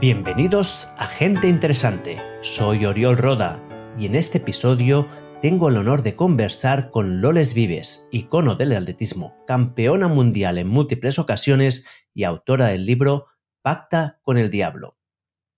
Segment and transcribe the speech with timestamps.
[0.00, 2.18] Bienvenidos a Gente Interesante.
[2.42, 3.60] Soy Oriol Roda
[3.96, 5.06] y en este episodio
[5.40, 11.20] tengo el honor de conversar con Loles Vives, icono del atletismo, campeona mundial en múltiples
[11.20, 13.26] ocasiones y autora del libro
[13.62, 14.98] Pacta con el Diablo.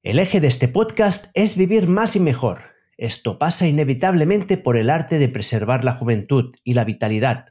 [0.02, 2.74] El eje de este podcast es vivir más y mejor.
[2.98, 7.46] Esto pasa inevitablemente por el arte de preservar la juventud y la vitalidad.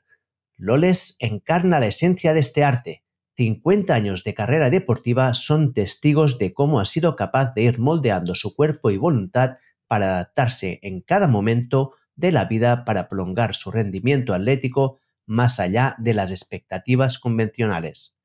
[0.56, 3.05] Loles encarna la esencia de este arte
[3.38, 8.36] 50 años de carrera deportiva son testigos de cómo ha sido capaz de ir moldeando
[8.36, 13.72] su cuerpo y voluntad para adaptarse en cada momento de la vida para prolongar su
[13.72, 18.16] rendimiento atlético más allá de las expectativas convencionales.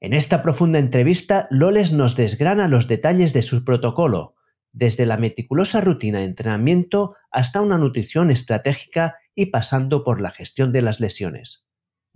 [0.00, 4.34] En esta profunda entrevista, Loles nos desgrana los detalles de su protocolo,
[4.72, 10.72] desde la meticulosa rutina de entrenamiento hasta una nutrición estratégica y pasando por la gestión
[10.72, 11.63] de las lesiones.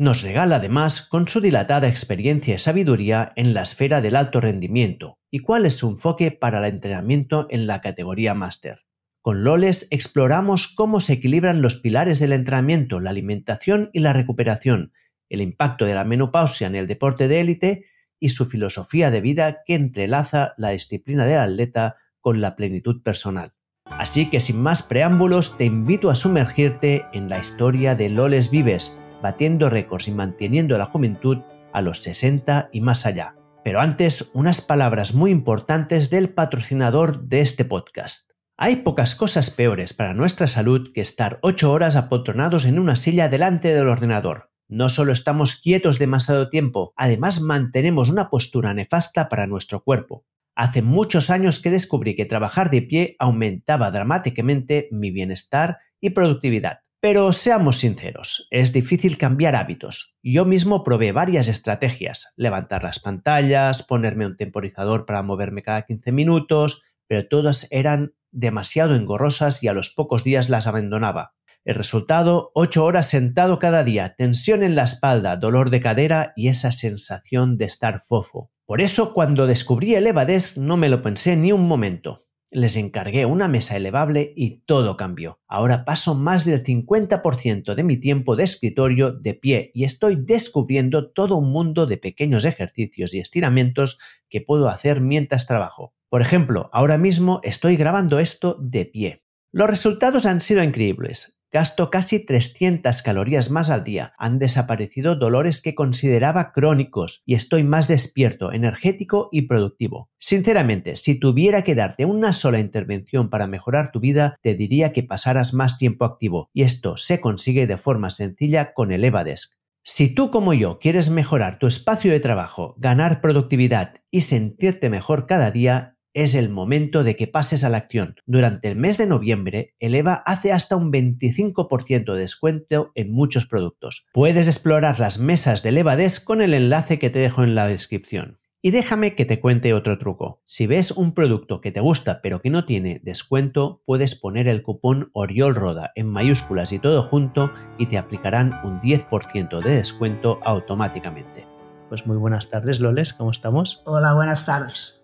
[0.00, 5.18] Nos regala además con su dilatada experiencia y sabiduría en la esfera del alto rendimiento
[5.28, 8.84] y cuál es su enfoque para el entrenamiento en la categoría máster.
[9.22, 14.92] Con Loles exploramos cómo se equilibran los pilares del entrenamiento, la alimentación y la recuperación,
[15.28, 17.86] el impacto de la menopausia en el deporte de élite
[18.20, 23.52] y su filosofía de vida que entrelaza la disciplina del atleta con la plenitud personal.
[23.84, 28.96] Así que sin más preámbulos te invito a sumergirte en la historia de Loles Vives,
[29.22, 31.38] batiendo récords y manteniendo la juventud
[31.72, 33.34] a los 60 y más allá.
[33.64, 38.30] Pero antes, unas palabras muy importantes del patrocinador de este podcast.
[38.56, 43.28] Hay pocas cosas peores para nuestra salud que estar 8 horas apotronados en una silla
[43.28, 44.46] delante del ordenador.
[44.68, 50.24] No solo estamos quietos demasiado tiempo, además mantenemos una postura nefasta para nuestro cuerpo.
[50.56, 56.80] Hace muchos años que descubrí que trabajar de pie aumentaba dramáticamente mi bienestar y productividad.
[57.00, 60.16] Pero seamos sinceros, es difícil cambiar hábitos.
[60.20, 66.10] Yo mismo probé varias estrategias, levantar las pantallas, ponerme un temporizador para moverme cada 15
[66.10, 71.34] minutos, pero todas eran demasiado engorrosas y a los pocos días las abandonaba.
[71.64, 76.48] El resultado, 8 horas sentado cada día, tensión en la espalda, dolor de cadera y
[76.48, 78.50] esa sensación de estar fofo.
[78.66, 82.27] Por eso cuando descubrí el Evades no me lo pensé ni un momento.
[82.50, 85.40] Les encargué una mesa elevable y todo cambió.
[85.46, 91.10] Ahora paso más del 50% de mi tiempo de escritorio de pie y estoy descubriendo
[91.10, 93.98] todo un mundo de pequeños ejercicios y estiramientos
[94.30, 95.94] que puedo hacer mientras trabajo.
[96.08, 99.22] Por ejemplo, ahora mismo estoy grabando esto de pie.
[99.52, 101.37] Los resultados han sido increíbles.
[101.50, 104.12] Gasto casi 300 calorías más al día.
[104.18, 110.10] Han desaparecido dolores que consideraba crónicos y estoy más despierto, energético y productivo.
[110.18, 115.02] Sinceramente, si tuviera que darte una sola intervención para mejorar tu vida, te diría que
[115.02, 119.54] pasaras más tiempo activo y esto se consigue de forma sencilla con el Evadesk.
[119.82, 125.26] Si tú como yo quieres mejorar tu espacio de trabajo, ganar productividad y sentirte mejor
[125.26, 128.16] cada día, es el momento de que pases a la acción.
[128.26, 134.06] Durante el mes de noviembre, Eleva hace hasta un 25% de descuento en muchos productos.
[134.12, 138.40] Puedes explorar las mesas de Elevades con el enlace que te dejo en la descripción.
[138.60, 140.42] Y déjame que te cuente otro truco.
[140.44, 144.64] Si ves un producto que te gusta pero que no tiene descuento, puedes poner el
[144.64, 151.46] cupón OriolRoda en mayúsculas y todo junto y te aplicarán un 10% de descuento automáticamente.
[151.88, 153.80] Pues muy buenas tardes, Loles, ¿cómo estamos?
[153.84, 155.00] Hola, buenas tardes.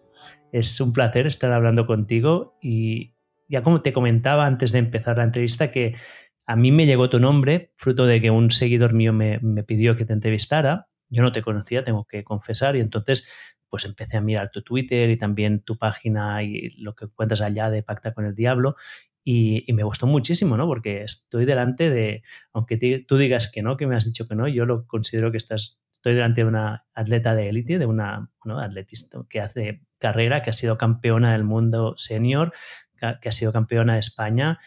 [0.55, 3.17] Es un placer estar hablando contigo y
[3.49, 5.97] ya como te comentaba antes de empezar la entrevista que
[6.47, 10.05] a mí me llegó tu nombre fruto de que un seguidor mío me, pidió que
[10.05, 10.87] te entrevistara.
[11.09, 13.27] Yo no te conocía, tengo que confesar, y entonces
[13.69, 17.69] pues empecé a mirar tu Twitter y también tu página y lo que cuentas allá
[17.69, 18.77] de Pacta con el Diablo
[19.25, 20.69] y, me gustó muchísimo, ¿no?
[20.69, 22.23] Porque estoy delante de,
[22.53, 25.39] aunque tú digas que no, que me has dicho que no, yo lo considero que
[25.39, 28.29] estás estoy delante de una atleta de élite, de una
[28.61, 32.53] atletista que hace carrera, que ha sido campeona del mundo senior,
[33.23, 34.59] que ha sido campeona de España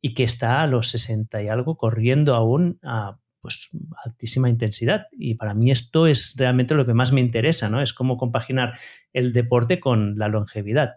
[0.00, 3.68] y que está a los 60 y algo corriendo aún a pues,
[4.02, 5.08] altísima intensidad.
[5.12, 7.82] Y para mí esto es realmente lo que más me interesa, ¿no?
[7.82, 8.78] Es cómo compaginar
[9.12, 10.94] el deporte con la longevidad.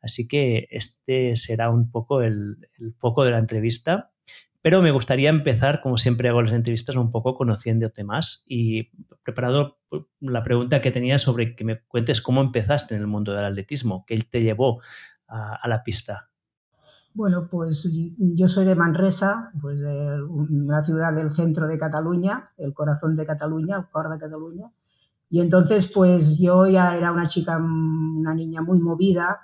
[0.00, 2.56] Así que este será un poco el
[2.98, 4.12] foco de la entrevista
[4.66, 8.90] pero me gustaría empezar, como siempre hago las entrevistas, un poco conociéndote más y
[9.22, 9.78] preparado
[10.18, 14.04] la pregunta que tenía sobre que me cuentes cómo empezaste en el mundo del atletismo,
[14.08, 14.80] qué te llevó
[15.28, 16.30] a, la pista.
[17.14, 22.74] Bueno, pues yo soy de Manresa, pues de una ciudad del centro de Cataluña, el
[22.74, 24.72] corazón de Cataluña, el cor de Cataluña.
[25.30, 29.42] Y entonces, pues yo ya era una chica, una niña muy movida,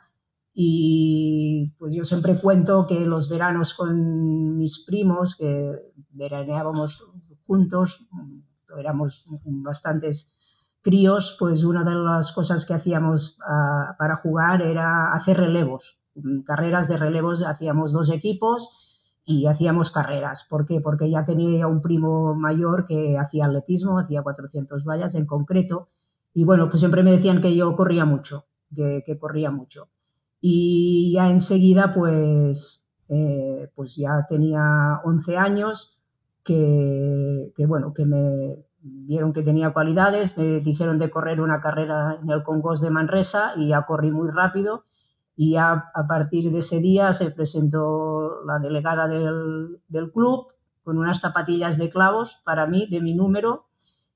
[0.55, 5.73] y pues yo siempre cuento que los veranos con mis primos, que
[6.11, 7.05] veraneábamos
[7.47, 8.07] juntos,
[8.79, 10.33] éramos bastantes
[10.83, 15.99] críos, pues una de las cosas que hacíamos ah, para jugar era hacer relevos,
[16.45, 18.69] carreras de relevos, hacíamos dos equipos
[19.25, 20.45] y hacíamos carreras.
[20.49, 20.81] ¿Por qué?
[20.81, 25.89] Porque ya tenía un primo mayor que hacía atletismo, hacía 400 vallas en concreto,
[26.35, 29.89] y bueno, pues siempre me decían que yo corría mucho, que, corría mucho.
[30.43, 35.97] Y ya enseguida, pues, eh, pues ya tenía 11 años,
[36.45, 42.19] que, que bueno, que me, vieron que tenía cualidades, me dijeron de correr una carrera
[42.21, 44.85] en el Congos de Manresa y ya corrí muy rápido
[45.37, 49.81] y ya a partir de ese día se presentó la delegada del,
[50.13, 50.49] club
[50.83, 53.67] con unas zapatillas de clavos para mí, de mi número,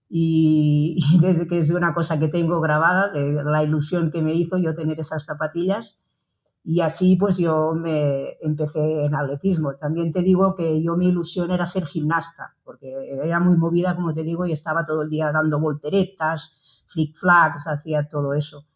[0.08, 4.58] y, desde que es una cosa que tengo grabada, de la ilusión que me hizo
[4.58, 5.96] yo tener esas zapatillas.
[6.68, 9.76] Y así pues yo me empecé en atletismo.
[9.76, 12.92] También te digo que yo mi ilusión era ser gimnasta, porque
[13.22, 18.08] era muy movida, como te digo, y estaba todo el día dando volteretas, flick-flacks, hacía
[18.08, 18.66] todo eso.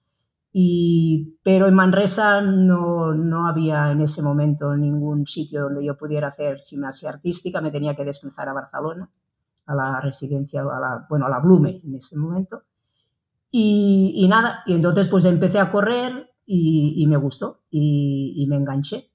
[0.52, 6.28] Y, pero en Manresa no, no, había en ese momento ningún sitio donde yo pudiera
[6.28, 9.10] hacer gimnasia artística, me tenía que desplazar a Barcelona,
[9.66, 12.62] a la residencia, a la, bueno, a la Blume en ese momento.
[13.50, 19.10] Y, y nada, y entonces pues empecé a correr, y, me gustó y, me enganché.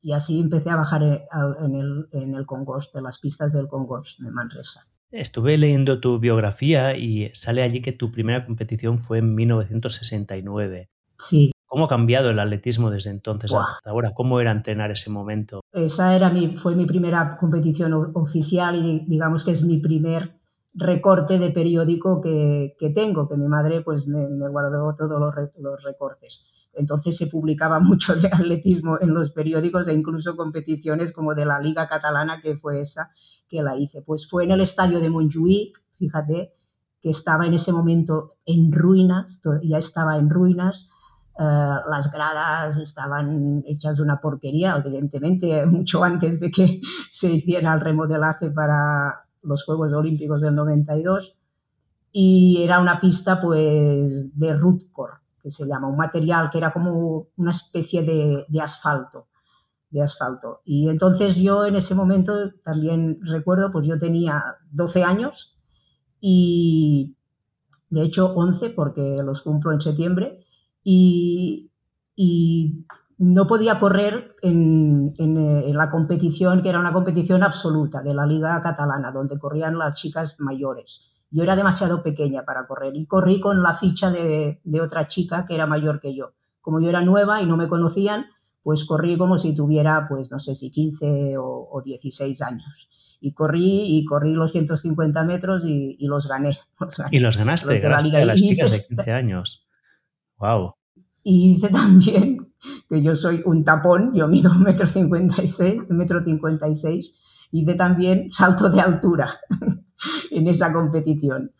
[0.00, 4.16] Y así empecé a bajar en el, en el Congos, de las pistas del Congos
[4.20, 4.86] de Manresa.
[5.10, 10.90] Estuve leyendo tu biografía y sale allí que tu primera competición fue en 1969.
[11.18, 11.52] Sí.
[11.66, 14.12] ¿Cómo ha cambiado el atletismo desde entonces hasta ahora?
[14.14, 15.60] ¿Cómo era entrenar ese momento?
[15.72, 20.38] Esa era mi, fue mi primera competición oficial y digamos que es mi primer
[20.74, 26.44] recorte de periódico que, tengo, que mi madre pues me, guardó todos los, recortes.
[26.74, 31.60] Entonces se publicaba mucho de atletismo en los periódicos e incluso competiciones como de la
[31.60, 33.10] Liga Catalana, que fue esa
[33.48, 34.02] que la hice.
[34.02, 36.52] Pues fue en el estadio de Montjuïc, fíjate,
[37.00, 40.88] que estaba en ese momento en ruinas, ya estaba en ruinas,
[41.38, 46.80] eh, las gradas estaban hechas una porquería, evidentemente, mucho antes de que
[47.10, 51.36] se hiciera el remodelaje para, los Juegos Olímpicos del 92
[52.12, 57.28] y era una pista pues de rootcore, que se llama, un material que era como
[57.36, 59.26] una especie de, de asfalto,
[59.90, 60.60] de asfalto.
[60.64, 65.56] Y entonces yo en ese momento también recuerdo, pues yo tenía 12 años
[66.20, 67.16] y
[67.90, 70.44] de hecho 11 porque los cumplo en septiembre
[70.82, 71.70] y,
[72.14, 72.84] y
[73.18, 78.60] no podía correr eh, en, la competición, que era una competición absoluta de la Liga
[78.62, 81.02] Catalana, donde corrían las chicas mayores.
[81.30, 85.54] Yo era demasiado pequeña para correr y corrí con la ficha de, otra chica que
[85.54, 86.32] era mayor que yo.
[86.60, 88.26] Como yo era nueva y no me conocían,
[88.62, 92.88] pues corrí como si tuviera, pues no sé si 15 o, 16 años.
[93.20, 96.56] Y corrí y corrí los 150 metros y, los, gané,
[97.10, 99.66] Y los ganaste, gracias a las chicas de 15 años.
[100.38, 100.74] Wow.
[101.22, 102.33] Y hice también
[102.88, 106.74] que yo soy un tapón, yo mido un metro cincuenta y seis, metro cincuenta y
[106.74, 107.12] seis,
[107.50, 109.28] hice también salto de altura
[110.30, 111.52] en esa competición.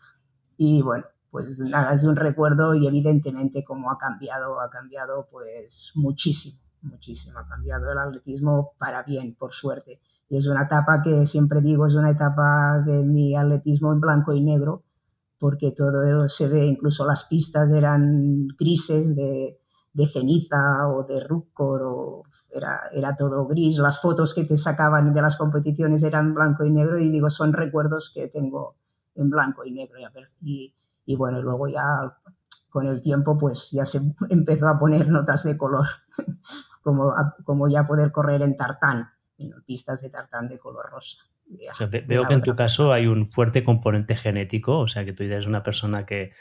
[0.57, 5.91] Y bueno, pues nada, es un recuerdo y evidentemente cómo ha cambiado, ha cambiado pues
[5.95, 9.99] muchísimo, muchísimo, ha cambiado el atletismo para bien, por suerte.
[10.29, 14.33] Y es una etapa que siempre digo, es una etapa de mi atletismo en blanco
[14.33, 14.83] y negro,
[15.37, 19.59] porque todo se ve, incluso las pistas eran grises de,
[19.95, 23.77] de ceniza o de rucor o era, era todo gris.
[23.77, 27.53] Las fotos que te sacaban de las competiciones eran blanco y negro y digo, son
[27.53, 28.75] recuerdos que tengo
[29.15, 29.97] en blanco y negro.
[30.41, 30.73] Y,
[31.05, 32.13] y bueno, luego ya
[32.69, 35.85] con el tiempo pues ya se empezó a poner notas de color,
[36.83, 37.13] como,
[37.45, 41.19] como ya poder correr en tartán, en pistas de tartán de color rosa.
[42.05, 45.47] veo que en tu caso hay un fuerte componente genético, o sea que tú eres
[45.47, 46.33] una persona que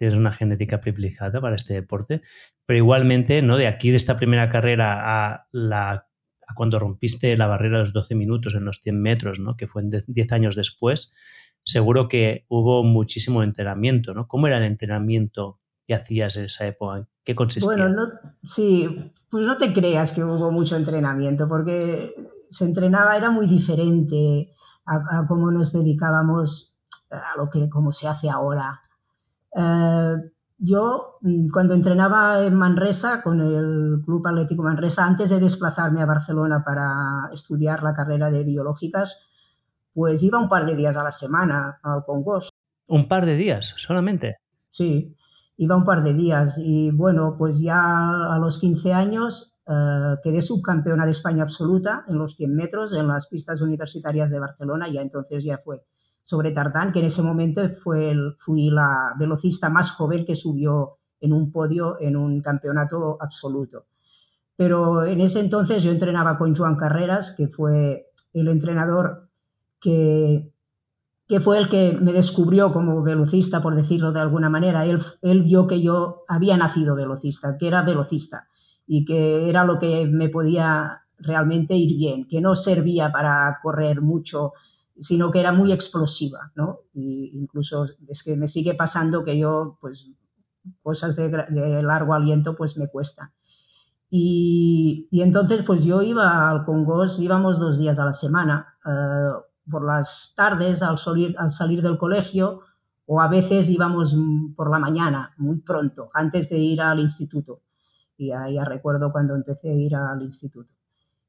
[0.00, 2.22] tienes una genética privilegiada para este deporte,
[2.64, 3.58] pero igualmente, ¿no?
[3.58, 6.08] De aquí, de esta primera carrera a, la,
[6.56, 9.58] cuando rompiste la barrera de los 12 minutos en los 100 metros, ¿no?
[9.58, 11.12] Que fue 10 años después,
[11.64, 14.26] seguro que hubo muchísimo entrenamiento, ¿no?
[14.26, 17.06] ¿Cómo era el entrenamiento que hacías en esa época?
[17.22, 17.70] ¿Qué consistía?
[17.70, 18.08] Bueno, no,
[18.42, 22.14] sí, pues no te creas que hubo mucho entrenamiento, porque
[22.48, 24.54] se entrenaba, era muy diferente
[24.86, 26.74] a, a cómo nos dedicábamos
[27.10, 28.80] a lo que como se hace ahora.
[29.54, 30.16] Eh,
[30.58, 36.06] yo, mm, cuando entrenaba en Manresa, con el Club Atlético Manresa, antes de desplazarme a
[36.06, 39.18] Barcelona para estudiar la carrera de biológicas,
[39.94, 42.50] pues iba un par de días a la semana al Congos.
[42.88, 44.36] ¿Un par de días solamente?
[44.70, 45.16] Sí,
[45.56, 46.58] iba un par de días.
[46.58, 52.18] Y bueno, pues ya a los 15 años eh, quedé subcampeona de España absoluta en
[52.18, 54.88] los 100 metros en las pistas universitarias de Barcelona.
[54.88, 55.82] Ya entonces ya fue
[56.22, 61.32] sobre tartán, que en ese momento fue fui la velocista más joven que subió en
[61.32, 63.86] un podio en un campeonato absoluto.
[64.56, 69.28] Pero en ese entonces yo entrenaba con Joan Carreras, que fue el entrenador
[69.80, 70.52] que,
[71.26, 74.84] que fue el que me descubrió como velocista, por decirlo de alguna manera.
[74.84, 78.48] Él, él vio que yo había nacido velocista, que era velocista
[78.86, 84.00] y que era lo que me podía realmente ir bien, que no servía para correr
[84.00, 84.52] mucho,
[85.00, 86.80] sino que era muy explosiva, ¿no?
[86.92, 90.08] Y incluso es que me sigue pasando que yo, pues,
[90.82, 91.30] cosas de,
[91.82, 93.32] largo aliento, pues me cuesta.
[94.10, 99.30] Y, entonces, pues yo iba al Congos, íbamos dos días a la semana, eh,
[99.70, 102.60] por las tardes al salir, al salir del colegio,
[103.06, 104.14] o a veces íbamos
[104.54, 107.62] por la mañana, muy pronto, antes de ir al instituto.
[108.16, 110.70] Y ya recuerdo cuando empecé a ir al instituto.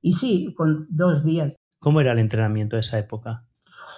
[0.01, 1.55] Y sí, con dos días.
[1.79, 3.45] ¿Cómo era el entrenamiento de esa época?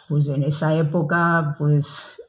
[0.10, 2.22] Pues en esa época, pues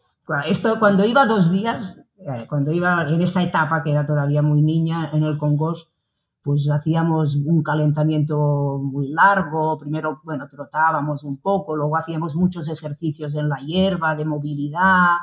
[0.47, 4.63] esto cuando iba dos días, eh, cuando iba en esa etapa que era todavía muy
[4.63, 5.91] niña en el Congos,
[6.43, 13.35] pues hacíamos un calentamiento muy largo, primero, bueno, trotábamos un poco, luego hacíamos muchos ejercicios
[13.35, 15.17] en la hierba, de movilidad,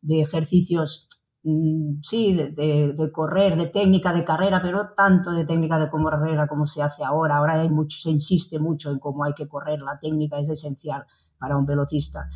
[0.00, 1.08] de ejercicios
[1.42, 6.82] sí, de, correr, de técnica de carrera, pero tanto de técnica de carrera como se
[6.82, 7.36] hace ahora.
[7.36, 11.04] Ahora se insiste mucho en cómo hay que correr, la técnica es esencial
[11.38, 12.28] para un velocista.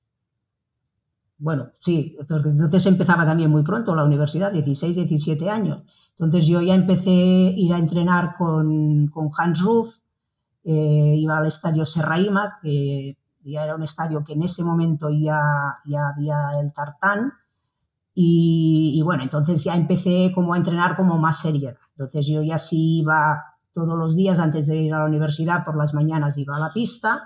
[1.38, 5.82] Bueno, sí, porque entonces empezaba también muy pronto la universidad, 16, 17 años.
[6.10, 9.96] Entonces yo ya empecé a ir a entrenar con, con Hans Ruff,
[10.64, 15.78] eh, iba al estadio Serraima, que ya era un estadio que en ese momento ya,
[15.84, 17.32] ya había el tartán.
[18.16, 21.76] Y, bueno, entonces ya empecé como a entrenar como más seriedad.
[21.90, 25.76] Entonces yo ya sí iba todos los días antes de ir a la universidad, por
[25.76, 27.24] las mañanas iba a la pista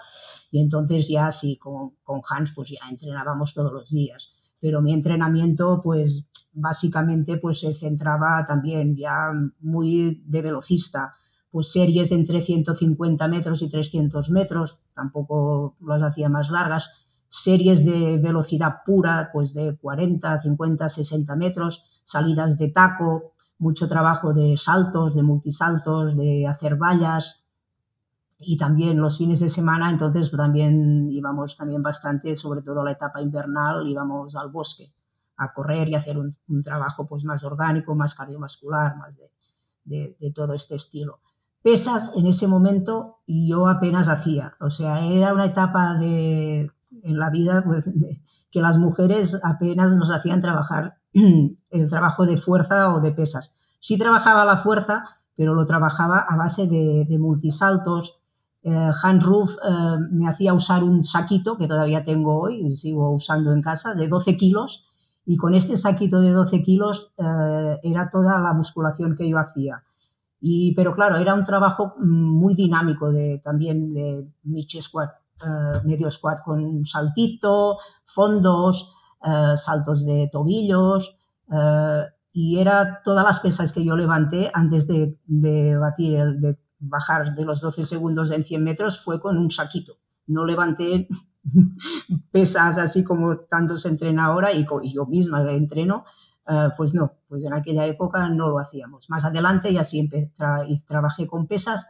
[0.50, 4.30] y entonces ya sí, con, con Hans pues ya entrenábamos todos los días.
[4.58, 11.14] Pero mi entrenamiento pues básicamente pues se centraba también ya muy de velocista
[11.50, 16.90] pues series de entre 150 metros y 300 metros, tampoco las hacía más largas,
[17.28, 24.32] series de velocidad pura, pues de 40, 50, 60 metros, salidas de taco, mucho trabajo
[24.32, 27.44] de saltos, de multisaltos, de hacer vallas.
[28.40, 33.20] Y también los fines de semana, entonces también íbamos también bastante, sobre todo la etapa
[33.20, 34.92] invernal, íbamos al bosque
[35.38, 39.14] a correr y hacer un, trabajo pues más orgánico, más cardiovascular, más
[39.84, 41.20] de todo este estilo
[41.68, 44.54] pesas en ese momento yo apenas hacía.
[44.58, 46.70] O sea, era una etapa de,
[47.02, 47.84] en la vida pues,
[48.50, 53.54] que las mujeres apenas nos hacían trabajar el trabajo de fuerza o de pesas.
[53.80, 55.04] Sí trabajaba la fuerza,
[55.36, 58.18] pero lo trabajaba a base de, multisaltos.
[58.62, 63.12] Eh, Hans Ruff eh, me hacía usar un saquito que todavía tengo hoy y sigo
[63.12, 64.86] usando en casa de 12 kilos
[65.26, 69.84] y con este saquito de 12 kilos eh, era toda la musculación que yo hacía
[70.74, 74.26] pero claro, era un trabajo mm, muy dinámico de, también de
[74.80, 75.10] squat,
[75.42, 81.16] eh, medio squat con saltito, fondos, eh, saltos de tobillos.
[81.50, 82.02] Eh,
[82.32, 85.16] y era todas las pesas que yo levanté antes de,
[86.80, 89.94] bajar de los 12 segundos en 100 metros fue con un saquito.
[90.26, 91.08] No levanté
[92.30, 93.88] pesas así como tanto se
[94.24, 96.04] ahora y, yo misma entreno
[96.48, 99.10] eh, pues no, pues en aquella época no lo hacíamos.
[99.10, 100.30] Más adelante ya siempre
[100.86, 101.86] trabajé con pesas,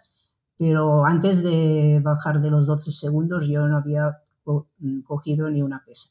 [0.56, 4.18] pero antes de bajar de los 12 segundos yo no había
[5.04, 6.10] cogido ni una pesa.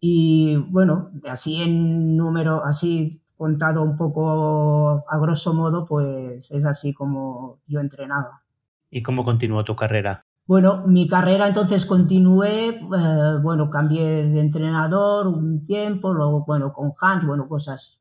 [0.00, 6.92] Y bueno, así en número, así contado un poco a grosso modo, pues es así
[6.92, 8.42] como yo entrenaba.
[8.90, 10.24] ¿Y cómo continuó tu carrera?
[10.48, 16.94] Bueno, mi carrera entonces continué, eh, bueno, cambié de entrenador un tiempo, luego, bueno, con
[16.98, 17.98] Hans, bueno, cosas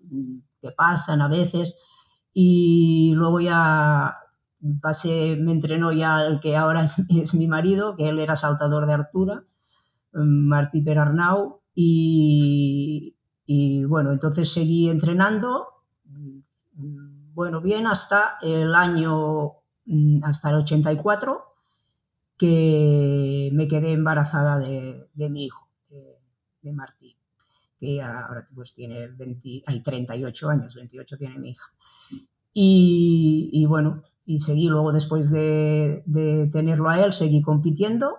[0.61, 1.75] que pasan a veces,
[2.33, 4.15] y luego ya
[4.81, 8.93] pasé, me entrenó ya el que ahora es, mi marido, que él era saltador de
[8.93, 9.43] altura,
[10.13, 13.13] Martí Perarnau, y,
[13.89, 15.67] bueno, entonces seguí entrenando,
[16.71, 19.51] bueno, bien hasta el año,
[20.23, 21.56] hasta el 84,
[22.37, 25.67] que me quedé embarazada de, mi hijo,
[26.61, 27.15] de, Martí,
[27.79, 31.65] que ahora pues tiene 20, hay 38 años, 28 tiene mi hija.
[32.53, 36.03] Y, bueno, y seguí luego después de,
[36.51, 38.17] tenerlo a él, seguí compitiendo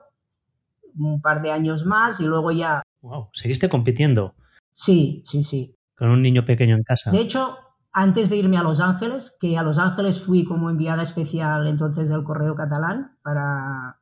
[0.97, 2.83] un par de años más y luego ya...
[3.03, 3.29] ¡Wow!
[3.33, 4.35] ¿Seguiste compitiendo?
[4.75, 5.77] Sí, sí, sí.
[5.97, 7.11] Con un niño pequeño en casa.
[7.11, 7.57] De hecho,
[7.93, 12.09] antes de irme a Los Ángeles, que a Los Ángeles fui como enviada especial entonces
[12.09, 13.98] del Correo Catalán para,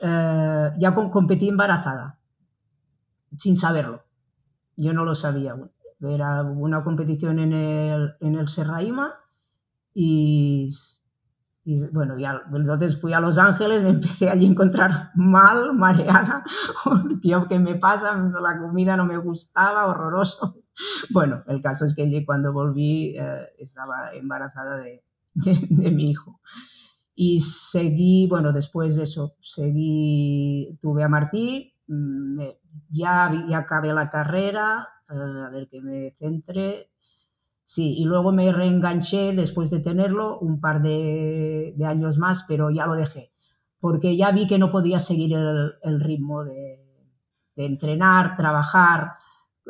[0.00, 2.18] eh, ya competí embarazada,
[3.36, 4.04] sin saberlo.
[4.76, 5.56] Yo no lo sabía.
[6.00, 9.14] Era una competición en el, en el Serraima
[9.94, 10.68] y,
[11.92, 16.44] bueno, ya, entonces fui a Los Ángeles, me empecé allí a encontrar mal, mareada,
[17.22, 18.14] tío, ¿qué me pasa?
[18.40, 20.56] La comida no me gustaba, horroroso.
[21.10, 26.40] Bueno, el caso es que cuando volví eh, estaba embarazada de, de mi hijo.
[27.14, 32.40] Y seguí, bueno, después de eso, seguí, tuve a Martí, mm,
[32.90, 35.14] ya, ya acabé la carrera, eh,
[35.46, 36.90] a ver que me centre.
[37.64, 42.86] Sí, y luego me reenganché después de tenerlo un par de, años más, pero ya
[42.86, 43.32] lo dejé,
[43.80, 46.80] porque ya vi que no podía seguir el, ritmo de,
[47.56, 49.12] entrenar, trabajar,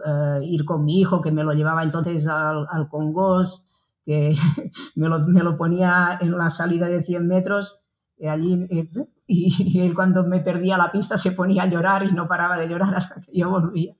[0.04, 3.66] eh, ir con mi hijo, que me lo llevaba entonces al, al Congos,
[4.04, 4.34] que
[4.94, 7.84] me lo, me lo, ponía en la salida de 100 metros
[8.18, 8.88] eh, allí, eh,
[9.26, 12.68] y, él cuando me perdía la pista se ponía a llorar y no paraba de
[12.68, 13.94] llorar hasta que yo volvía.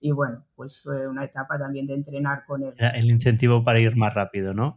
[0.00, 2.74] Y bueno, pues fue una etapa también de entrenar con él.
[2.76, 4.76] Era el incentivo para ir más rápido, ¿no?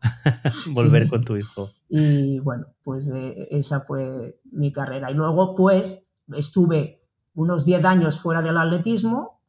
[0.71, 1.71] Volver con tu hijo.
[1.89, 5.09] Y bueno, pues eh, esa fue mi carrera.
[5.09, 7.01] Y luego pues estuve
[7.35, 9.41] unos 10 años fuera del atletismo,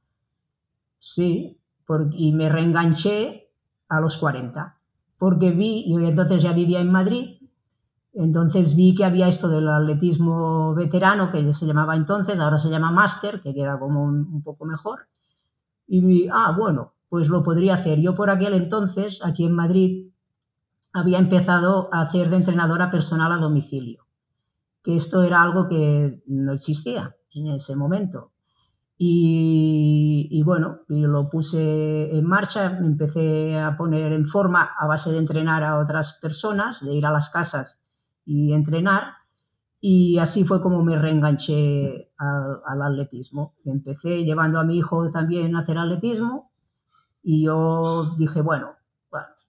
[0.99, 1.61] sí,
[2.13, 3.51] y me reenganché
[3.89, 4.79] a los 40
[5.25, 7.39] porque vi, yo entonces ya vivía en Madrid,
[8.13, 12.91] entonces vi que había esto del atletismo veterano, que se llamaba entonces, ahora se llama
[12.91, 15.09] máster, que queda como un, poco mejor,
[15.87, 18.01] y vi, ah, bueno, pues lo podría hacer.
[18.01, 20.11] Yo por aquel entonces, aquí en Madrid,
[20.93, 24.05] había empezado a hacer de entrenadora personal a domicilio,
[24.83, 28.33] que esto era algo que no existía en ese momento.
[28.97, 35.11] Y, bueno, y lo puse en marcha, me empecé a poner en forma a base
[35.11, 37.83] de entrenar a otras personas, de ir a las casas
[38.25, 39.15] y entrenar.
[39.81, 43.55] Y así fue como me reenganché al, atletismo.
[43.65, 46.53] Empecé llevando a mi hijo también a hacer atletismo
[47.23, 48.77] y yo dije, bueno,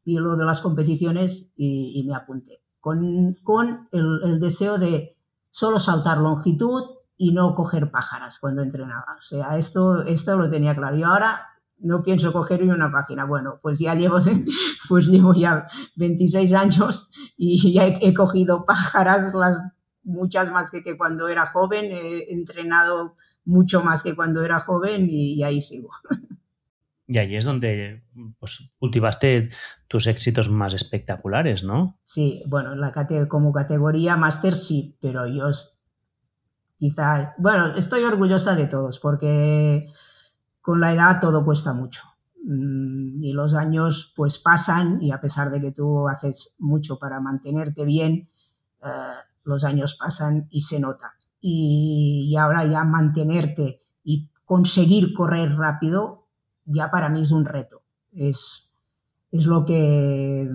[0.03, 2.61] vi lo de las competiciones y, me apunté.
[2.79, 5.15] Con, con el deseo de
[5.49, 9.15] solo saltar longitud y no coger pájaras cuando entrenaba.
[9.17, 10.97] O sea, esto, esto lo tenía claro.
[10.97, 11.47] Y ahora
[11.79, 13.25] no pienso coger ni una página.
[13.25, 14.19] Bueno, pues ya llevo,
[14.89, 19.59] pues llevo ya 26 años y ya he, cogido pájaras, las,
[20.03, 21.85] muchas más que, que, cuando era joven.
[21.91, 25.91] He entrenado mucho más que cuando era joven y, ahí sigo.
[27.07, 28.01] Y ahí es donde
[28.39, 29.49] pues, cultivaste
[29.87, 31.99] tus éxitos más espectaculares, ¿no?
[32.03, 32.91] Sí, bueno, la
[33.29, 35.51] como categoría máster sí, pero yo
[36.77, 39.87] quizás, bueno, estoy orgullosa de todos porque
[40.61, 42.01] con la edad todo cuesta mucho
[42.43, 47.19] mm, y los años pues pasan y a pesar de que tú haces mucho para
[47.19, 48.29] mantenerte bien,
[48.83, 48.89] eh,
[49.43, 51.13] los años pasan y se nota.
[51.39, 56.25] Y, ahora ya mantenerte y conseguir correr rápido
[56.65, 57.83] ya para mí es un reto.
[58.11, 58.67] Es,
[59.31, 60.49] es lo que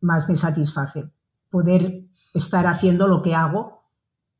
[0.00, 1.10] más me satisface.
[1.50, 3.82] Poder estar haciendo lo que hago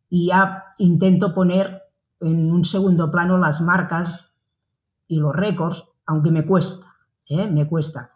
[0.08, 1.82] y ya intento poner
[2.20, 4.26] en un segundo plano las marcas
[5.08, 6.86] y los récords, aunque me cuesta,
[7.28, 7.48] ¿eh?
[7.50, 8.10] me cuesta.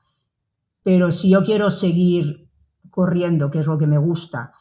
[0.82, 2.48] Pero si yo quiero seguir
[2.90, 4.52] corriendo, que es lo que me gusta,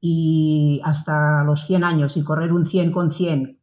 [0.00, 3.58] y hasta los 100 años y correr un 100 con 100,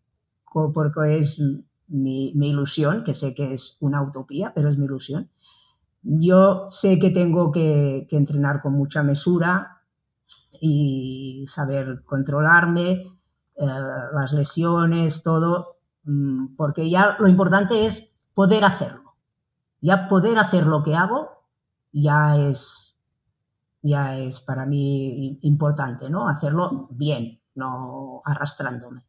[0.73, 1.41] porque es
[1.88, 5.29] mi, ilusión, que sé que es una utopía, pero es mi ilusión,
[6.01, 9.82] yo sé que tengo que, entrenar con mucha mesura
[10.60, 13.06] y saber controlarme,
[13.55, 19.15] eh, las lesiones, todo, mm, porque ya lo importante es poder hacerlo.
[19.81, 21.43] Ya poder hacer lo que hago
[21.91, 22.95] ya es,
[23.81, 26.27] ya es para mí importante, ¿no?
[26.27, 29.03] Hacerlo bien, no arrastrándome.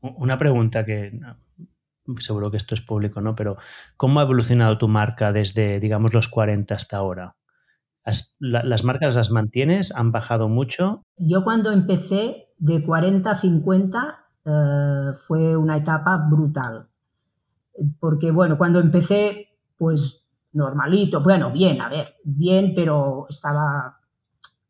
[0.00, 1.20] Una pregunta que
[2.18, 3.34] seguro que esto es público, ¿no?
[3.34, 3.56] Pero
[3.96, 7.36] ¿cómo ha evolucionado tu marca desde, digamos, los 40 hasta ahora?
[8.40, 9.94] ¿Las marcas las mantienes?
[9.94, 11.04] ¿Han bajado mucho?
[11.16, 16.86] Yo cuando empecé de 40 a 50 eh, fue una etapa brutal.
[17.98, 23.98] Porque, bueno, cuando empecé, pues normalito, bueno, bien, a ver, bien, pero estaba,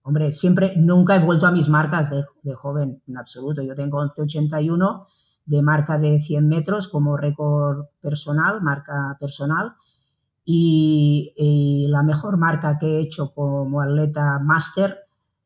[0.02, 3.62] hombre, siempre, nunca he vuelto a mis marcas de, de joven en absoluto.
[3.62, 5.06] Yo tengo 1181
[5.46, 9.74] de marca de 100 metros como récord personal, marca personal.
[10.44, 15.00] Y, la mejor marca que he hecho como atleta máster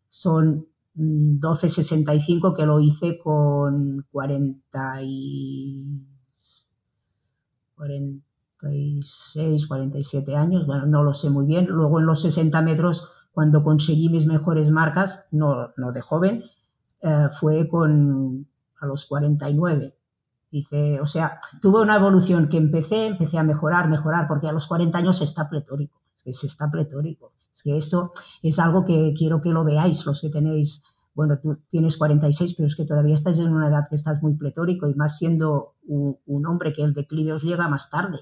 [0.09, 6.07] son 12.65 mm, que lo hice con 40 y
[7.77, 11.67] 46, 47 años, bueno, no lo sé muy bien.
[11.67, 16.45] Luego en los 60 metros, cuando conseguí mis mejores marcas, no, no de joven,
[17.03, 18.47] eh, fue con
[18.81, 19.97] a los 49.
[20.51, 24.69] Dice, o sea, tuve una evolución que empecé, empecé a mejorar, mejorar, porque a los
[24.69, 26.01] 40 años está pletórico,
[26.33, 27.33] se está pletórico.
[27.53, 30.83] Es que esto es algo que quiero que lo veáis, los que tenéis,
[31.15, 34.35] bueno, tú tienes 46, pero es que todavía estás en una edad que estás muy
[34.35, 38.21] pletórico y más siendo un, hombre que el declive os llega más tarde.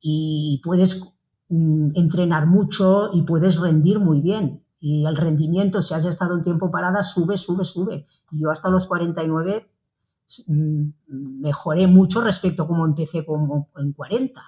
[0.00, 1.02] Y puedes
[1.48, 4.62] mm, entrenar mucho y puedes rendir muy bien.
[4.78, 8.06] Y el rendimiento, si has estado un tiempo parada, sube, sube, sube.
[8.30, 9.72] Yo hasta los 49
[10.46, 10.90] Mm,
[11.40, 14.40] mejoré mucho respecto a cómo empecé como en 40.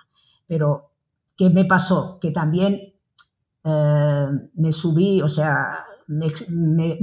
[0.47, 0.91] Pero,
[1.37, 2.19] ¿qué me pasó?
[2.21, 2.95] Que también
[3.65, 6.27] eh, me subí, o sea, me,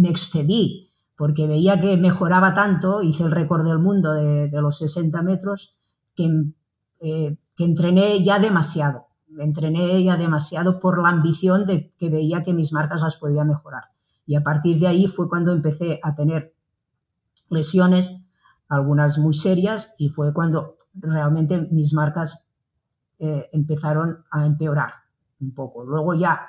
[0.09, 5.75] excedí, porque veía que mejoraba tanto, hice el récord del mundo de, los 60 metros,
[6.15, 6.29] que,
[7.01, 9.07] eh, que entrené ya demasiado.
[9.27, 13.45] Me entrené ya demasiado por la ambición de que veía que mis marcas las podía
[13.45, 13.85] mejorar.
[14.25, 16.53] Y a partir de ahí fue cuando empecé a tener
[17.49, 18.15] lesiones
[18.67, 22.45] algunas muy serias, y fue cuando realmente mis marcas
[23.21, 24.93] eh, empezaron a empeorar
[25.39, 25.85] un poco.
[25.85, 26.47] Luego ya,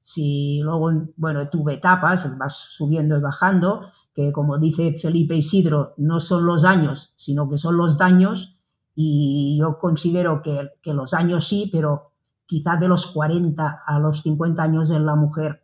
[0.00, 6.18] si luego, bueno, tuve etapas, vas subiendo y bajando, que como dice Felipe Isidro, no
[6.18, 8.58] son los años, sino que son los daños,
[8.94, 12.12] y yo considero que, que los años sí, pero
[12.46, 15.62] quizá de los 40 a los 50 años en la mujer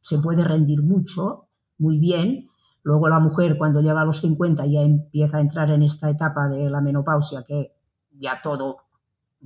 [0.00, 2.50] se puede rendir mucho, muy bien,
[2.84, 6.48] Luego la mujer cuando llega a los 50 ya empieza a entrar en esta etapa
[6.48, 7.76] de la menopausia que
[8.10, 8.78] ya todo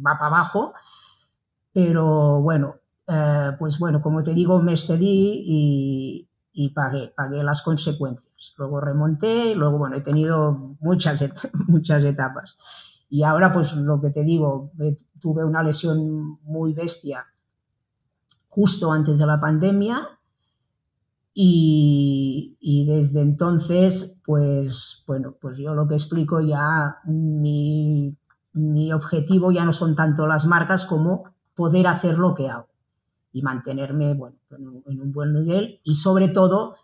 [0.04, 0.74] va para abajo.
[1.72, 8.54] Pero bueno, eh, pues bueno, como te digo, me excedí y, pagué, pagué las consecuencias.
[8.56, 11.24] Luego remonté y luego, bueno, he tenido muchas,
[11.68, 12.56] muchas etapas.
[13.08, 14.72] Y ahora, pues lo que te digo,
[15.20, 17.26] tuve una lesión muy bestia
[18.48, 20.16] justo antes de la pandemia
[21.38, 28.16] y, desde entonces, pues bueno, pues yo lo que explico ya, mi,
[28.92, 32.68] objetivo ya no son tanto las marcas como poder hacer lo que hago
[33.32, 34.36] y mantenerme bueno,
[34.86, 36.76] en, un buen nivel y sobre todo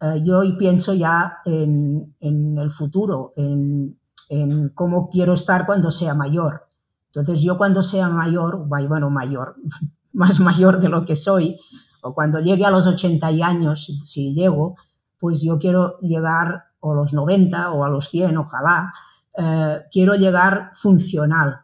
[0.00, 6.14] eh, yo hoy pienso ya en, el futuro, en, en, cómo quiero estar cuando sea
[6.14, 6.68] mayor.
[7.06, 9.56] Entonces yo cuando sea mayor, bueno, mayor,
[10.12, 11.58] más mayor de lo que soy,
[12.02, 14.76] o cuando llegue a los 80 años, si llego,
[15.18, 18.92] pues yo quiero llegar a los 90 o a los 100, ojalá,
[19.36, 21.60] eh, quiero llegar funcional.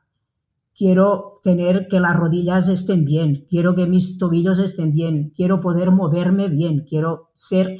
[0.77, 5.91] Quiero tener que las rodillas estén bien, quiero que mis tobillos estén bien, quiero poder
[5.91, 7.77] moverme bien, quiero ser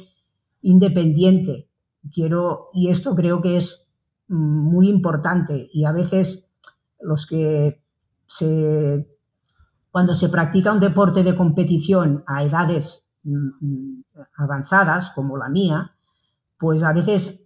[0.61, 1.67] independiente,
[2.13, 3.89] quiero, y esto creo que es
[4.27, 5.69] muy importante.
[5.73, 6.47] Y a veces
[6.99, 7.81] los que
[8.27, 9.07] se
[9.91, 14.03] cuando se practica un deporte de competición a edades mm, mm,
[14.37, 15.91] avanzadas, como la mía,
[16.57, 17.40] pues a veces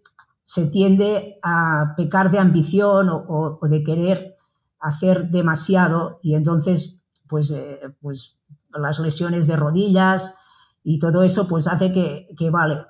[0.46, 4.38] se tiende a pecar de ambición o, de querer
[4.80, 8.38] hacer demasiado y entonces pues, eh, pues
[8.70, 10.36] las lesiones de rodillas
[10.84, 12.86] y todo eso pues hace que, vale,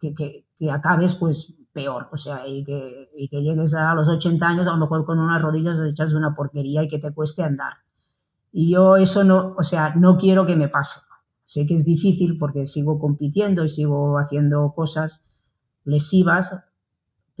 [0.00, 4.68] que, acabes pues peor, o sea, y que, y que llegues a los 80 años
[4.68, 7.74] a lo mejor con unas rodillas hechas de una porquería y que te cueste andar.
[8.52, 11.00] Y yo eso no, o sea, no quiero que me pase.
[11.44, 15.24] Sé que es difícil porque sigo compitiendo y sigo haciendo cosas
[15.84, 16.69] lesivas,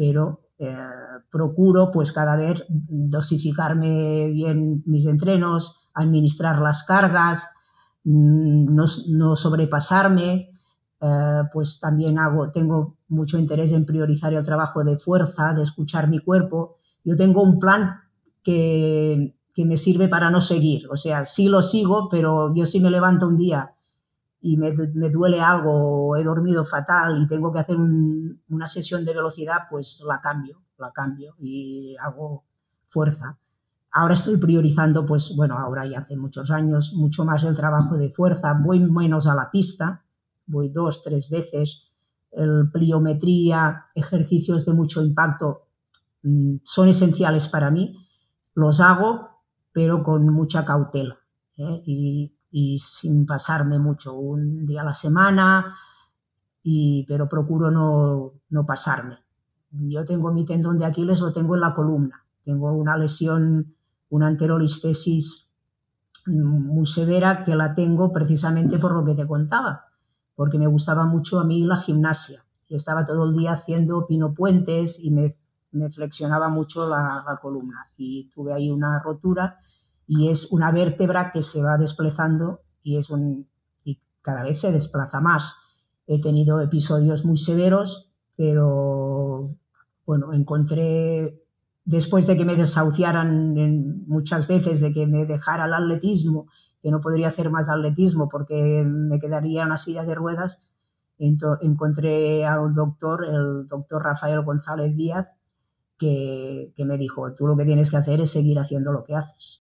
[0.00, 0.74] pero eh,
[1.30, 7.46] procuro pues cada vez dosificarme bien mis entrenos, administrar las cargas,
[8.04, 10.52] mm, no, sobrepasarme,
[11.02, 16.08] eh, pues también hago, tengo mucho interés en priorizar el trabajo de fuerza, de escuchar
[16.08, 16.78] mi cuerpo.
[17.04, 18.00] Yo tengo un plan
[18.42, 22.80] que, que me sirve para no seguir, o sea, sí lo sigo, pero yo sí
[22.80, 23.74] me levanto un día
[24.42, 29.68] y me, duele algo he dormido fatal y tengo que hacer una sesión de velocidad,
[29.68, 32.44] pues la cambio, la cambio y hago
[32.88, 33.38] fuerza.
[33.92, 38.10] Ahora estoy priorizando, pues bueno, ahora ya hace muchos años, mucho más el trabajo de
[38.10, 40.04] fuerza, voy menos a la pista,
[40.46, 41.90] voy dos, tres veces,
[42.30, 45.66] el pliometría, ejercicios de mucho impacto
[46.22, 48.06] mm, son esenciales para mí,
[48.54, 51.18] los hago, pero con mucha cautela.
[51.56, 51.82] ¿eh?
[51.84, 55.74] Y y sin pasarme mucho, un día a la semana,
[56.62, 59.18] y, pero procuro no, no pasarme.
[59.70, 62.24] Yo tengo mi tendón de Aquiles, lo tengo en la columna.
[62.44, 63.74] Tengo una lesión,
[64.08, 65.54] una anterolistesis
[66.26, 69.86] muy severa que la tengo precisamente por lo que te contaba,
[70.34, 72.44] porque me gustaba mucho a mí la gimnasia.
[72.68, 75.36] Y estaba todo el día haciendo pinopuentes y me,
[75.72, 77.90] me flexionaba mucho la, la columna.
[77.96, 79.60] Y tuve ahí una rotura
[80.12, 83.46] y es una vértebra que se va desplazando y es un
[83.84, 85.54] y cada vez se desplaza más.
[86.08, 89.54] He tenido episodios muy severos, pero
[90.04, 91.40] bueno, encontré
[91.84, 96.48] después de que me desahuciaran muchas veces, de que me dejara el atletismo,
[96.82, 100.60] que no podría hacer más atletismo porque me quedaría en una silla de ruedas,
[101.18, 105.28] encontré a un doctor, el doctor Rafael González Díaz,
[105.96, 109.14] que, que me dijo, tú lo que tienes que hacer es seguir haciendo lo que
[109.14, 109.60] haces.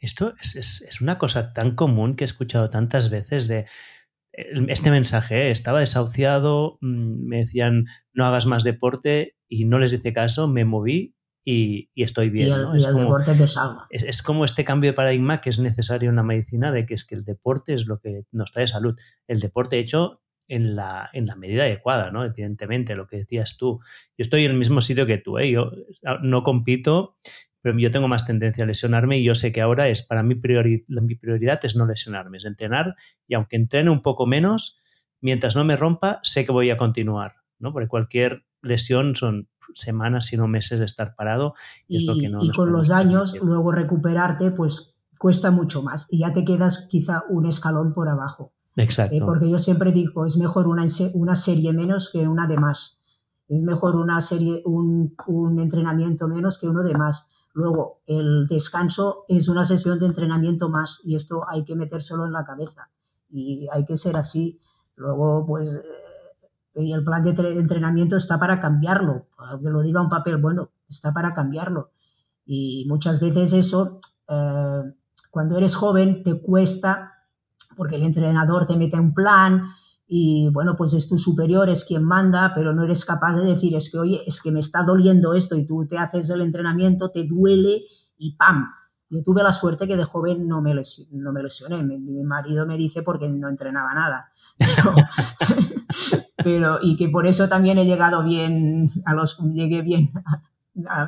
[0.00, 3.66] Esto es, una cosa tan común que he escuchado tantas veces de
[4.32, 5.50] este mensaje, ¿eh?
[5.50, 10.64] estaba desahuciado, mm, me decían no hagas más deporte y no les hice caso, me
[10.64, 11.16] moví
[11.50, 12.52] y, estoy bien.
[12.74, 13.16] es, como,
[13.90, 17.06] Es, como este cambio de paradigma que es necesario en la medicina de que es
[17.06, 18.94] que el deporte es lo que nos trae salud.
[19.26, 22.22] El deporte hecho en la, en la medida adecuada, ¿no?
[22.24, 23.80] Evidentemente, lo que decías tú.
[24.16, 25.50] Yo estoy en el mismo sitio que tú, ¿eh?
[25.50, 25.70] Yo
[26.04, 27.16] ah, no compito,
[27.60, 30.34] pero yo tengo más tendencia a lesionarme y yo sé que ahora es para mí
[30.34, 32.94] mi prioridad es no lesionarme, es entrenar
[33.26, 34.78] y aunque entrene un poco menos,
[35.20, 37.72] mientras no me rompa, sé que voy a continuar, ¿no?
[37.72, 41.54] Porque cualquier lesión son semanas, si no meses de estar parado
[41.86, 42.42] y, es lo que no.
[42.42, 47.24] Y con los años, luego recuperarte, pues cuesta mucho más y ya te quedas quizá
[47.28, 48.52] un escalón por abajo.
[48.76, 49.16] Exacto.
[49.16, 52.98] Eh, porque yo siempre digo, es mejor una, una serie menos que una de más.
[53.48, 57.26] Es mejor una serie, un, un entrenamiento menos que uno de más
[57.58, 62.30] Luego, el descanso es una sesión de entrenamiento más y esto hay que metérselo en
[62.30, 62.88] la cabeza
[63.28, 64.60] y hay que ser así.
[64.94, 70.36] Luego, pues, eh, el plan de entrenamiento está para cambiarlo, aunque lo diga un papel,
[70.36, 71.90] bueno, está para cambiarlo.
[72.46, 74.82] Y muchas veces eso, eh,
[75.32, 77.12] cuando eres joven, te cuesta
[77.76, 79.64] porque el entrenador te mete un plan,
[80.10, 83.76] y bueno, pues es tu superior, es quien manda, pero no eres capaz de decir,
[83.76, 87.10] es que, oye, es que me está doliendo esto y tú te haces el entrenamiento,
[87.10, 87.82] te duele
[88.16, 88.70] y ¡pam!
[89.10, 90.74] Yo tuve la suerte que de joven no me,
[91.12, 91.82] no me lesioné.
[91.82, 94.32] Mi, marido me dice porque no entrenaba nada.
[96.36, 100.10] Pero, y que por eso también he llegado bien, a los, llegué bien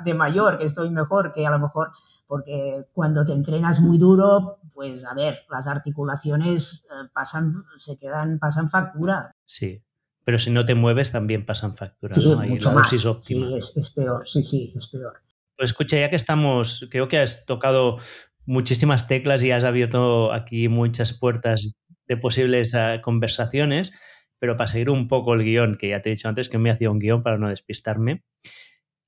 [0.04, 1.92] de mayor, que estoy mejor, que a lo mejor,
[2.26, 8.38] porque cuando te entrenas muy duro, pues a ver, las articulaciones eh, pasan, se quedan,
[8.38, 9.35] pasan factura.
[9.46, 9.83] Sí,
[10.24, 12.14] pero si no te mueves también pasan factura.
[12.14, 12.88] Sí, mucho más.
[12.88, 15.20] Sí, es, peor, sí, sí, es peor.
[15.56, 17.98] Pues escucha, ya que estamos, creo que has tocado
[18.46, 21.74] muchísimas teclas y has abierto aquí muchas puertas
[22.09, 23.92] de posibles ah, conversaciones,
[24.38, 26.70] pero para seguir un poco el guion, que ya te he dicho antes que me
[26.70, 28.24] hacía un guion para no despistarme,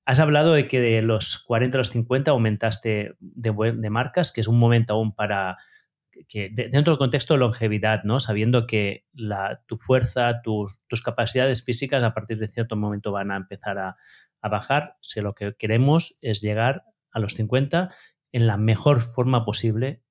[0.04, 4.48] Has hablado de que de los 40 a los 50 aumentaste de, marcas, que es
[4.48, 5.58] un momento aún para
[6.28, 8.20] que dentro del contexto de longevidad, ¿no?
[8.20, 13.36] Sabiendo que la, tu fuerza, tus capacidades físicas a partir de cierto momento van a
[13.36, 13.96] empezar a,
[14.42, 17.90] a bajar, si lo que queremos es llegar a los 50
[18.32, 20.02] en la mejor forma posible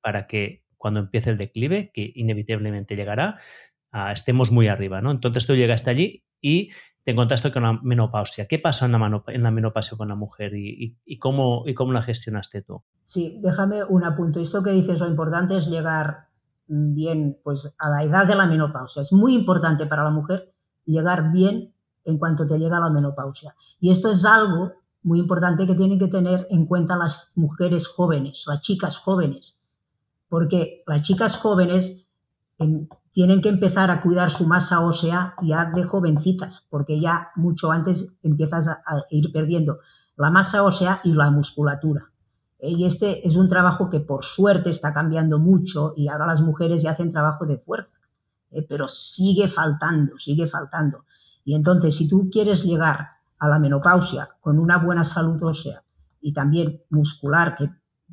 [0.00, 3.38] para que cuando empiece el declive, que inevitablemente llegará,
[4.12, 5.10] estemos muy arriba, ¿no?
[5.10, 6.70] Entonces tú llegaste allí y
[7.04, 8.46] te encontraste con la menopausia.
[8.46, 12.62] ¿Qué pasó en la, en menopausia con la mujer y, cómo, y cómo la gestionaste
[12.62, 12.82] tú?
[13.04, 14.40] Sí, déjame un apunto.
[14.40, 16.28] Esto que dices, lo importante es llegar
[16.66, 19.02] bien pues, a la edad de la menopausia.
[19.02, 20.52] Es muy importante para la mujer
[20.86, 23.54] llegar bien en cuanto te llega la menopausia.
[23.80, 28.44] Y esto es algo muy importante que tienen que tener en cuenta las mujeres jóvenes,
[28.46, 29.56] las chicas jóvenes.
[30.28, 32.06] Porque las chicas jóvenes
[33.14, 38.12] tienen que empezar a cuidar su masa ósea ya de jovencitas, porque ya mucho antes
[38.24, 39.78] empiezas a, ir perdiendo
[40.16, 42.10] la masa ósea y la musculatura.
[42.60, 46.82] Y este es un trabajo que por suerte está cambiando mucho y ahora las mujeres
[46.82, 47.96] ya hacen trabajo de fuerza,
[48.50, 48.66] ¿eh?
[48.68, 51.04] pero sigue faltando, sigue faltando.
[51.44, 55.84] Y entonces, si tú quieres llegar a la menopausia con una buena salud ósea
[56.20, 57.70] y también muscular, que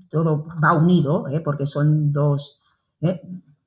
[0.10, 1.40] todo va unido, ¿eh?
[1.40, 2.60] porque son dos,
[3.00, 3.22] ¿eh?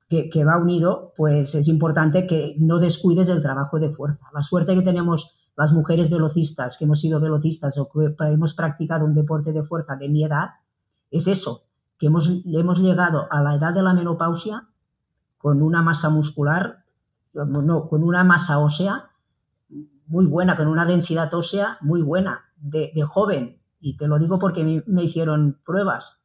[0.07, 4.27] Que, va unido, pues es importante que no descuides el trabajo de fuerza.
[4.33, 9.05] La suerte que tenemos las mujeres velocistas, que hemos sido velocistas o que hemos practicado
[9.05, 10.49] un deporte de fuerza de mi edad,
[11.09, 11.63] es eso,
[11.97, 14.67] que hemos, hemos llegado a la edad de la menopausia
[15.37, 16.83] con una masa muscular,
[17.33, 19.09] no, con una masa ósea
[20.07, 23.59] muy buena, con una densidad ósea muy buena, de, joven.
[23.79, 26.17] Y te lo digo porque me, hicieron pruebas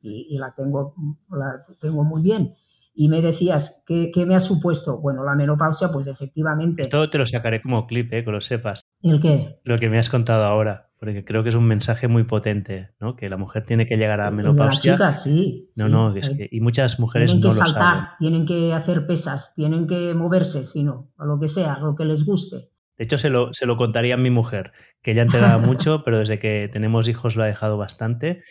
[0.00, 0.94] y, la, tengo,
[1.30, 2.54] la tengo muy bien.
[2.92, 4.98] Y me decías, ¿qué, ¿qué, me ha supuesto?
[5.00, 6.82] Bueno, la menopausia, pues efectivamente.
[6.82, 8.24] Esto te lo sacaré como clip, ¿eh?
[8.24, 8.82] que lo sepas.
[9.02, 9.60] ¿El qué?
[9.64, 13.16] Lo que me has contado ahora porque creo que es un mensaje muy potente, ¿no?
[13.16, 14.92] Que la mujer tiene que llegar a menopausia.
[14.92, 15.70] La chica, sí.
[15.74, 18.08] No, no, es que, y muchas mujeres tienen que no saltar, lo saben.
[18.18, 21.96] Tienen que hacer pesas, tienen que moverse, si no, a lo que sea, a lo
[21.96, 22.68] que les guste.
[22.98, 26.18] De hecho, se lo, se lo contaría a mi mujer, que ella entrenaba mucho, pero
[26.18, 28.42] desde que tenemos hijos lo ha dejado bastante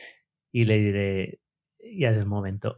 [0.51, 1.41] y le diré,
[1.99, 2.75] ya es el momento.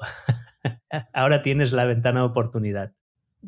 [1.13, 2.91] Ahora tienes la ventana de oportunidad.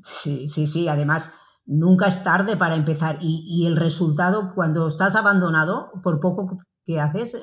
[0.03, 0.87] Sí, sí, sí.
[0.87, 1.31] Además,
[1.65, 3.17] nunca es tarde para empezar.
[3.21, 7.41] Y, el resultado, cuando estás abandonado, por poco que haces, eh,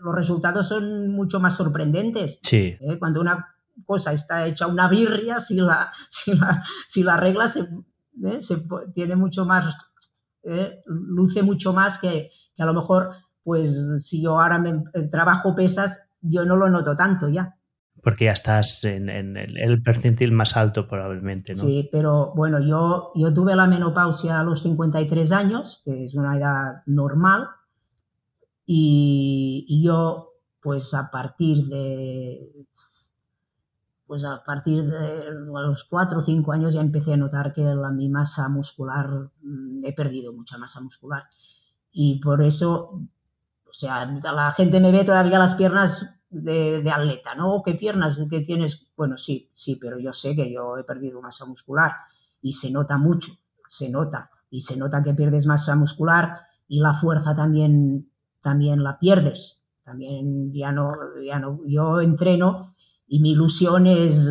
[0.00, 2.38] los resultados son mucho más sorprendentes.
[2.42, 2.76] Sí.
[2.80, 2.98] ¿Eh?
[2.98, 3.54] Cuando una
[3.86, 7.60] cosa está hecha una birria, si la, si la, si la regla se,
[8.24, 8.40] ¿eh?
[8.40, 8.62] se,
[8.94, 9.74] tiene mucho más,
[10.86, 13.10] luce mucho más que, que, a lo mejor,
[13.42, 17.56] pues si yo ahora me, trabajo pesas, yo no lo noto tanto ya.
[18.02, 21.62] Porque ya estás en, el percentil más alto probablemente, ¿no?
[21.62, 26.36] Sí, pero bueno, yo, yo tuve la menopausia a los 53 años, que es una
[26.36, 27.48] edad normal,
[28.72, 32.52] y, yo, pues a partir de,
[34.06, 37.90] pues a partir de los 4 o 5 años ya empecé a notar que la,
[37.90, 41.24] mi masa muscular, mm, he perdido mucha masa muscular.
[41.90, 43.02] Y por eso,
[43.68, 47.62] o sea, la gente me ve todavía las piernas de, atleta, ¿no?
[47.64, 48.86] ¿Qué piernas que tienes?
[48.96, 51.92] Bueno, sí, sí, pero yo sé que yo he perdido masa muscular
[52.40, 53.32] y se nota mucho,
[53.68, 58.98] se nota, y se nota que pierdes masa muscular y la fuerza también, también la
[58.98, 59.58] pierdes.
[59.84, 60.92] También ya no,
[61.24, 62.74] ya no, yo entreno
[63.08, 64.24] y mi ilusión es,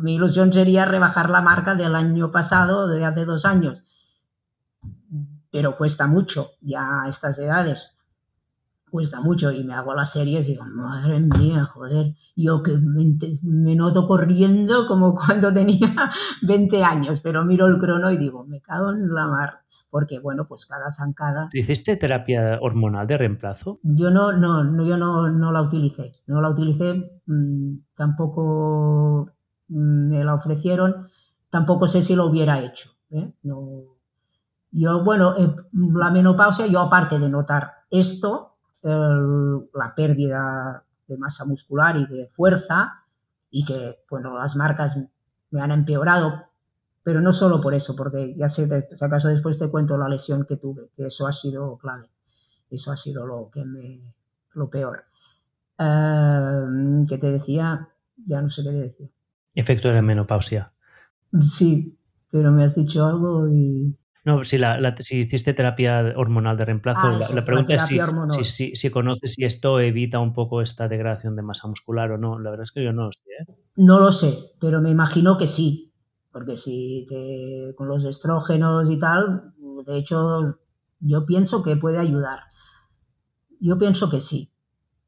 [0.00, 3.82] mi ilusión sería rebajar la marca del año pasado, de hace dos años.
[5.52, 7.94] Pero cuesta mucho ya a estas edades
[8.92, 13.74] cuesta mucho y me hago las series y digo, madre mía, joder, yo que me,
[13.74, 16.10] noto corriendo como cuando tenía
[16.42, 20.46] 20 años, pero miro el crono y digo, me cago en la mar, porque bueno,
[20.46, 21.48] pues cada zancada.
[21.54, 23.80] ¿Hiciste terapia hormonal de reemplazo?
[23.82, 29.30] Yo no, no, no yo no, no la utilicé, no la utilicé, mm, tampoco
[29.68, 31.08] mm, me la ofrecieron,
[31.48, 33.32] tampoco sé si lo hubiera hecho, ¿eh?
[33.42, 33.84] No,
[34.70, 38.51] yo, bueno, eh, la menopausia, yo aparte de notar esto,
[38.82, 43.04] la pérdida de masa muscular y de fuerza
[43.50, 44.98] y que, bueno, las marcas
[45.50, 46.46] me han empeorado,
[47.02, 50.44] pero no solo por eso, porque ya sé, si acaso después te cuento la lesión
[50.46, 52.08] que tuve, que eso ha sido clave,
[52.70, 54.00] eso ha sido lo que me,
[54.54, 55.04] lo peor.
[55.78, 57.88] Eh, que te decía,
[58.24, 59.08] ya no sé qué decía.
[59.54, 60.72] Efecto de la menopausia.
[61.40, 61.98] Sí,
[62.30, 67.08] pero me has dicho algo y no, si, la, si hiciste terapia hormonal de reemplazo,
[67.08, 67.98] ah, la, pregunta es si,
[68.44, 72.38] si, si, conoces si esto evita un poco esta degradación de masa muscular o no.
[72.38, 73.20] La verdad es que yo no lo sé.
[73.40, 73.54] ¿eh?
[73.74, 75.92] No lo sé, pero me imagino que sí,
[76.30, 79.54] porque si te, con los estrógenos y tal,
[79.84, 80.56] de hecho,
[81.00, 82.40] yo pienso que puede ayudar.
[83.58, 84.52] Yo pienso que sí.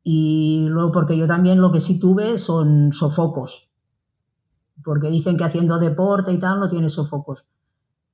[0.02, 3.70] Y luego, porque yo también lo que sí tuve son sofocos,
[4.82, 7.46] porque dicen que haciendo deporte y tal no tiene sofocos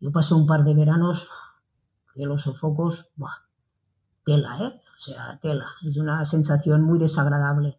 [0.00, 1.28] yo pasé un par de veranos
[2.14, 3.10] que los sofocos,
[4.24, 4.80] tela, ¿eh?
[4.96, 5.66] O sea, tela.
[5.86, 7.78] Es una sensación muy desagradable.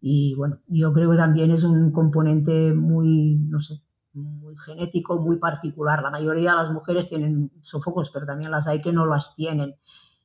[0.00, 3.82] Y bueno, yo creo que también es un componente muy, no sé,
[4.14, 6.02] muy genético, muy particular.
[6.02, 9.76] La mayoría de las mujeres tienen sofocos, pero también las hay que no las tienen.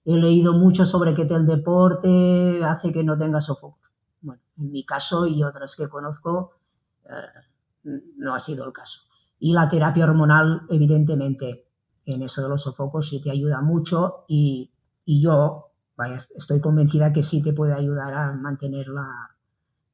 [0.05, 3.91] He leído mucho sobre que el deporte hace que no tenga sofocos.
[4.21, 6.53] Bueno, en mi caso y otras que conozco,
[7.05, 9.01] eh, no ha sido el caso.
[9.43, 11.65] Y la terapia hormonal, evidentemente,
[12.05, 14.69] en eso de los sofocos sí te ayuda mucho y,
[15.03, 19.31] yo vaya, estoy convencida que sí te puede ayudar a mantener la,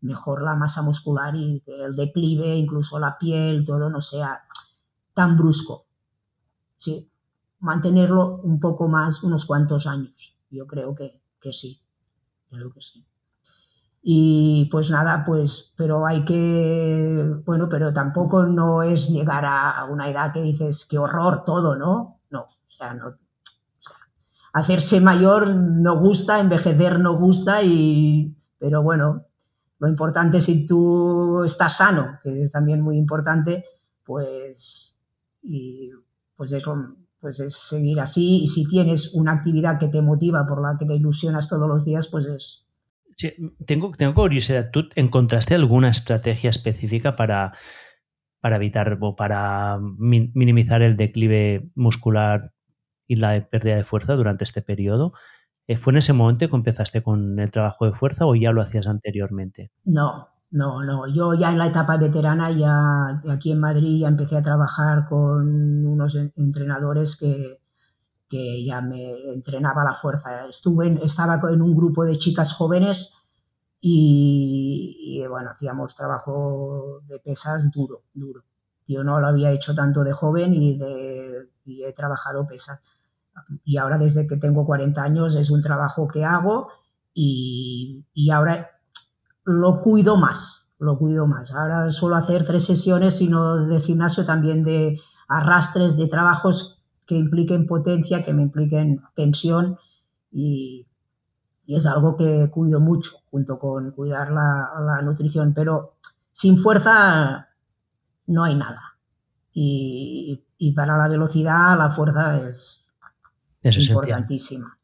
[0.02, 4.44] mejor la masa muscular y el declive, incluso la piel, todo no sea
[5.14, 5.86] tan brusco.
[6.76, 7.10] Sí,
[7.62, 10.36] mantenerlo un poco más, unos cuantos años.
[10.50, 11.82] Yo creo que, que sí,
[12.50, 13.06] creo que sí.
[14.10, 20.10] Y pues nada, pues, pero hay que, bueno, pero tampoco no es llegar a una
[20.10, 22.22] edad que dices, qué horror todo, ¿no?
[22.30, 23.18] No, o sea, no.
[24.54, 29.26] hacerse mayor no gusta, envejecer no gusta, y, pero bueno,
[29.78, 33.66] lo importante si tú estás sano, que es también muy importante,
[34.06, 34.96] pues,
[35.42, 35.92] y,
[36.38, 36.64] pues es,
[37.20, 40.86] pues es seguir así, y si tienes una actividad que te motiva, por la que
[40.86, 42.67] te ilusionas todos los días, pues es,
[43.66, 47.54] tengo, tengo curiosidad, ¿tú encontraste alguna estrategia específica para,
[48.40, 52.54] para evitar o para minimizar el declive muscular
[53.08, 55.14] y la pérdida de fuerza durante este periodo?
[55.68, 58.62] Eh, ¿Fue en ese momento que empezaste con el trabajo de fuerza o ya lo
[58.62, 59.72] hacías anteriormente?
[59.84, 61.14] No, no, no.
[61.14, 65.86] Yo ya en la etapa veterana, ya aquí en Madrid, ya empecé a trabajar con
[65.86, 67.60] unos entrenadores que,
[68.30, 70.48] que ya me entrenaba la fuerza.
[70.48, 73.14] Estuve estaba en un grupo de chicas jóvenes
[73.80, 78.44] y, bueno, hacíamos trabajo de pesas duro, duro.
[78.88, 82.80] Yo no lo había hecho tanto de joven y, de, y he trabajado pesas.
[83.64, 86.70] Y ahora desde que tengo 40 años es un trabajo que hago
[87.14, 88.72] y, y ahora
[89.44, 91.52] lo cuido más, lo cuido más.
[91.52, 96.77] Ahora suelo hacer tres sesiones, sino de gimnasio también de arrastres, de trabajos
[97.08, 99.78] que impliquen potencia, que me impliquen tensión
[100.32, 100.86] y,
[101.68, 105.96] es algo que cuido mucho junto con cuidar la, nutrición, pero
[106.32, 107.50] sin fuerza
[108.28, 108.98] no hay nada.
[109.52, 110.44] Y,
[110.76, 112.82] para la velocidad la fuerza es,
[113.90, 114.78] importantísima,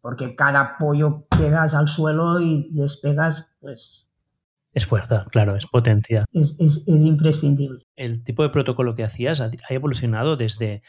[0.00, 4.06] porque cada pollo que das al suelo y despegas, pues
[4.72, 6.24] es fuerza, claro, es potencia.
[6.32, 7.86] Es, es, imprescindible.
[7.96, 10.82] El tipo de protocolo que hacías ha evolucionado desde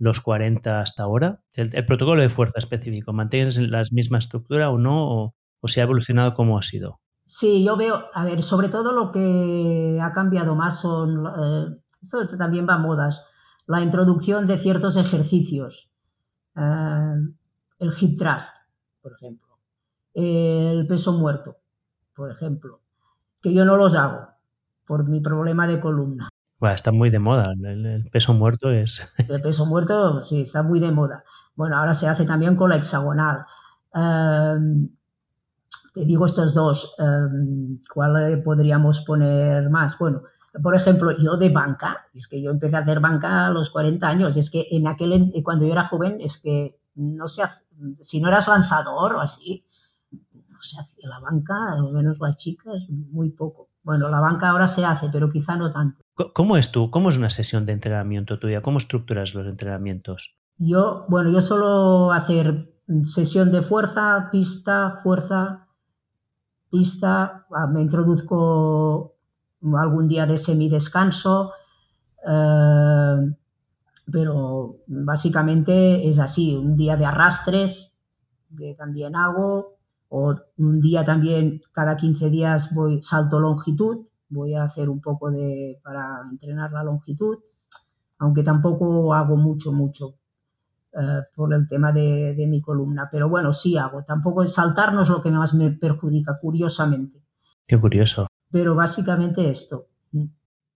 [0.00, 1.42] los 40 hasta ahora?
[1.52, 5.34] El, protocolo de fuerza específico, ¿mantienes la misma estructura o no?
[5.60, 7.00] O, se ha evolucionado como ha sido?
[7.24, 12.26] Sí, yo veo, a ver, sobre todo lo que ha cambiado más son, eh, esto
[12.38, 13.24] también va a modas,
[13.66, 15.90] la introducción de ciertos ejercicios,
[16.56, 17.14] eh,
[17.78, 18.56] el hip thrust,
[19.02, 19.58] por ejemplo,
[20.14, 21.58] el peso muerto,
[22.16, 22.80] por ejemplo,
[23.42, 24.28] que yo no los hago
[24.86, 26.29] por mi problema de columna.
[26.60, 27.52] Bueno, está muy de moda.
[27.52, 29.00] El, peso muerto es.
[29.28, 31.24] El peso muerto, sí, está muy de moda.
[31.56, 33.46] Bueno, ahora se hace también con la hexagonal.
[33.94, 34.90] Em,
[35.94, 36.94] te digo estos dos.
[36.98, 39.98] Um, ¿Cuál podríamos poner más?
[39.98, 40.22] Bueno,
[40.62, 44.06] por ejemplo, yo de banca, es que yo empecé a hacer banca a los 40
[44.06, 44.36] años.
[44.36, 47.42] Es que en aquel, cuando yo era joven, es que no se
[48.00, 49.64] si no eras lanzador o así,
[50.10, 53.70] no se hacía la banca, al menos las chicas, muy poco.
[53.82, 56.04] Bueno, la banca ahora se hace, pero quizá no tanto.
[56.32, 56.90] ¿Cómo es tú?
[56.90, 58.62] ¿Cómo es una sesión de entrenamiento tuya?
[58.62, 60.36] ¿Cómo estructuras los entrenamientos?
[60.58, 62.70] Yo, bueno, yo suelo hacer
[63.04, 65.66] sesión de fuerza, pista, fuerza,
[66.70, 69.14] pista, ah, me introduzco
[69.78, 71.52] algún día de semidescanso,
[72.26, 73.34] eh,
[74.10, 77.96] pero básicamente es así, un día de arrastres,
[78.56, 79.76] que también hago,
[80.08, 85.30] o un día también, cada 15 días voy salto longitud, voy a hacer un poco
[85.30, 87.38] de para entrenar la longitud,
[88.18, 90.14] aunque tampoco hago mucho, mucho
[90.92, 94.04] eh, por el tema de, mi columna, pero bueno, sí hago.
[94.04, 97.22] Tampoco saltar no es lo que más me perjudica, curiosamente.
[97.66, 98.26] Qué curioso.
[98.50, 99.88] Pero básicamente esto.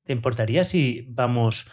[0.05, 1.71] ¿Te importaría si vamos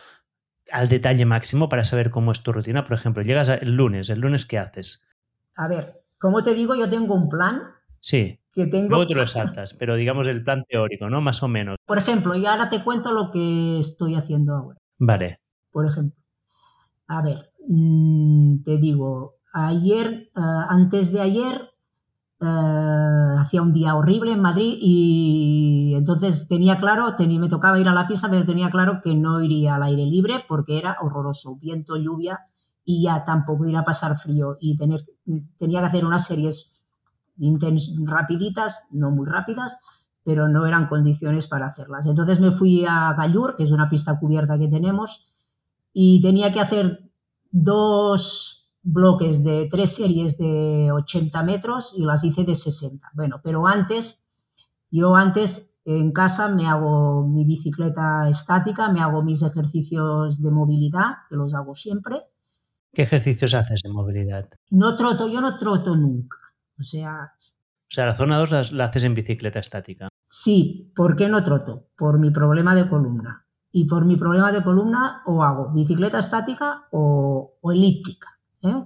[0.71, 2.85] al detalle máximo para saber cómo es tu rutina?
[2.85, 5.03] Por ejemplo, llegas el lunes, ¿el lunes qué haces?
[5.55, 7.61] A ver, como te digo, yo tengo un plan.
[7.99, 8.89] Sí que tengo.
[8.89, 11.21] Luego te lo saltas, pero digamos el plan teórico, ¿no?
[11.21, 11.77] Más o menos.
[11.85, 14.79] Por ejemplo, y ahora te cuento lo que estoy haciendo ahora.
[14.97, 15.39] Vale.
[15.71, 16.21] Por ejemplo,
[17.07, 20.39] a ver, mm, te digo, ayer, eh,
[20.69, 21.71] antes de ayer,
[22.41, 27.87] eh, hacía un día horrible en Madrid y entonces tenía claro, tenía, me tocaba ir
[27.87, 31.55] a la pista, pero tenía claro que no iría al aire libre porque era horroroso,
[31.55, 32.39] viento, lluvia
[32.83, 35.01] y ya tampoco ir a pasar frío y tener,
[35.57, 36.80] tenía que hacer unas series
[38.05, 39.77] rapiditas, no muy rápidas,
[40.23, 42.05] pero no eran condiciones para hacerlas.
[42.05, 45.25] Entonces me fui a Gallur, que es una pista cubierta que tenemos,
[45.93, 47.09] y tenía que hacer
[47.51, 53.11] dos bloques de tres series de 80 metros y las hice de 60.
[53.13, 54.19] Bueno, pero antes,
[54.89, 61.27] yo antes en casa me hago mi bicicleta estática, me hago mis ejercicios de movilidad,
[61.29, 62.21] que los hago siempre.
[62.93, 64.49] ¿Qué ejercicios haces de movilidad?
[64.69, 66.37] No troto, yo no troto nunca.
[66.81, 67.31] O sea...
[67.33, 70.07] O sea, la zona 2 la, haces en bicicleta estática.
[70.29, 71.89] Sí, ¿por qué no troto?
[71.97, 73.45] Por mi problema de columna.
[73.71, 78.39] Y por mi problema de columna o hago bicicleta estática o, elíptica.
[78.63, 78.83] ¿eh?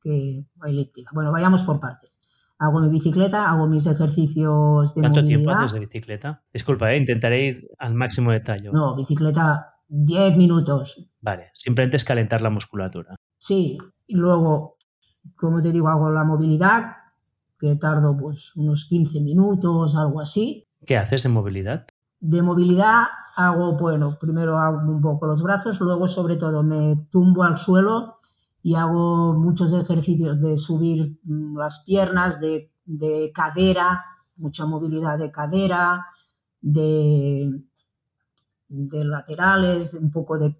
[0.00, 1.10] Que, elíptica.
[1.12, 2.18] Bueno, vayamos por partes.
[2.58, 6.42] hago mi bicicleta, hago mis ejercicios de ¿Cuánto tiempo haces de bicicleta?
[6.52, 6.98] Disculpa, ¿eh?
[6.98, 8.70] intentaré ir al máximo detalle.
[8.72, 11.08] No, bicicleta 10 minutos.
[11.20, 13.16] Vale, simplemente es calentar la musculatura.
[13.38, 14.78] Sí, y luego,
[15.36, 16.96] como te digo, hago la movilidad,
[17.58, 20.66] que tardo pues unos 15 minutos, algo así.
[20.84, 21.86] ¿Qué haces en movilidad?
[22.20, 23.04] De movilidad
[23.36, 28.16] hago, bueno, primero hago un poco los brazos, luego sobre todo me tumbo al suelo
[28.62, 32.70] y hago muchos ejercicios de subir mm, las piernas, de,
[33.34, 34.04] cadera,
[34.36, 36.06] mucha movilidad de cadera,
[36.60, 37.62] de,
[38.68, 40.56] de laterales, un poco de,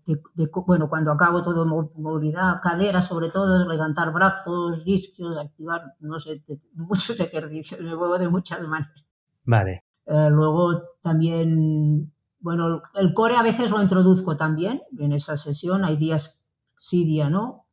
[0.66, 6.42] bueno, cuando acabo todo movilidad, cadera sobre todo, levantar brazos, isquios, activar, no sé,
[6.74, 9.04] muchos ejercicios, me muevo de muchas maneras.
[9.44, 9.84] Vale.
[10.06, 15.96] Eh, luego también, bueno, el core a veces lo introduzco también en esa sesión, hay
[15.96, 16.42] días
[16.78, 17.66] sí, día no.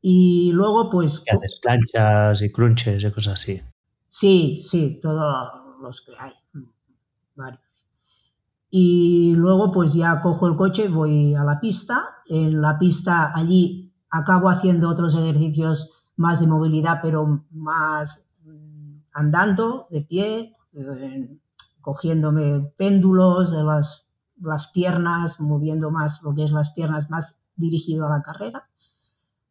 [0.00, 1.20] Y luego, pues.
[1.20, 1.60] ¿Qué haces?
[1.60, 3.60] Planchas y crunches y cosas así.
[4.06, 6.32] Sí, sí, todos los que hay.
[7.34, 7.67] Varios.
[8.70, 12.04] Y luego, pues ya cojo el coche, voy a la pista.
[12.26, 19.86] En la pista, allí acabo haciendo otros ejercicios más de movilidad, pero más mm, andando,
[19.90, 20.52] de pie,
[21.80, 24.06] cogiéndome péndulos de las,
[24.40, 28.68] las piernas, moviendo más lo que es las piernas, más dirigido a la carrera.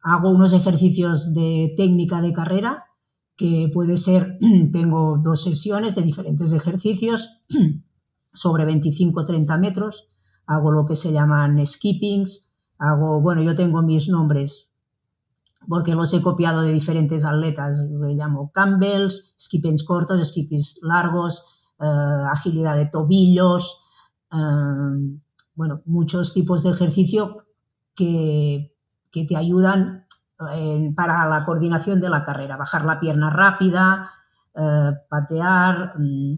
[0.00, 2.84] Hago unos ejercicios de técnica de carrera,
[3.36, 4.38] que puede ser,
[4.72, 7.40] tengo dos sesiones de diferentes ejercicios
[8.32, 10.08] sobre 25-30 metros,
[10.46, 14.68] hago lo que se llaman skippings, hago, bueno, yo tengo mis nombres
[15.68, 17.86] porque los he copiado de diferentes atletas.
[17.90, 21.44] Le llamo Campbells, skippings cortos, skippings largos,
[21.80, 23.80] eh, agilidad de tobillos,
[24.32, 25.18] eh,
[25.54, 27.44] bueno, muchos tipos de ejercicio
[27.94, 28.74] que,
[29.10, 30.06] que te ayudan
[30.52, 34.10] eh, para la coordinación de la carrera, bajar la pierna rápida,
[35.08, 36.34] patear, mm,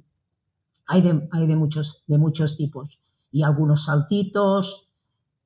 [0.90, 2.98] hay, de, muchos, de muchos tipos.
[3.32, 4.90] Y algunos saltitos,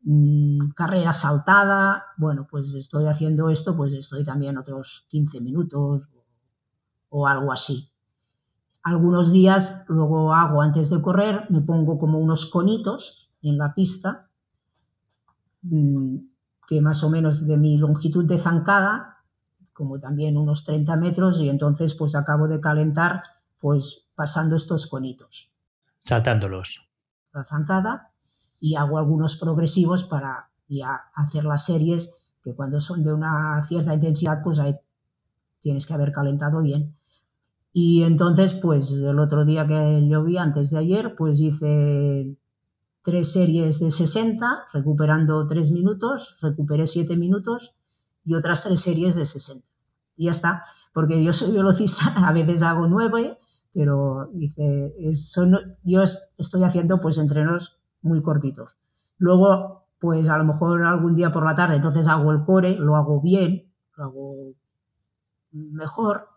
[0.06, 6.08] Mm, carrera saltada, bueno, pues estoy haciendo esto, pues estoy también otros 15 minutos
[7.08, 7.90] o, algo así.
[8.82, 14.28] Algunos días luego hago antes de correr, me pongo como unos conitos en la pista,
[15.62, 16.16] mm,
[16.68, 19.18] que más o menos de mi longitud de zancada,
[19.72, 23.22] como también unos 30 metros, y entonces pues acabo de calentar
[23.64, 25.50] pues pasando estos conitos.
[26.04, 26.90] Saltándolos.
[27.32, 28.10] La zancada
[28.60, 32.10] y hago algunos progresivos para ya hacer las series
[32.42, 34.76] que cuando son de una cierta intensidad pues ahí
[35.62, 36.94] tienes que haber calentado bien.
[37.72, 42.36] Y entonces pues el otro día que lloví antes de ayer pues hice
[43.02, 47.74] tres series de 60 recuperando tres minutos, recuperé siete minutos
[48.26, 49.66] y otras tres series de 60.
[50.18, 53.38] Y ya está, porque yo soy velocista, a veces hago nueve,
[53.74, 54.94] pero dice,
[55.82, 56.02] yo
[56.38, 58.70] estoy haciendo pues entrenos muy cortitos.
[59.18, 62.94] Luego, pues a lo mejor algún día por la tarde, entonces hago el core, lo
[62.94, 63.64] hago bien,
[63.96, 64.34] lo hago
[65.50, 66.28] mejor.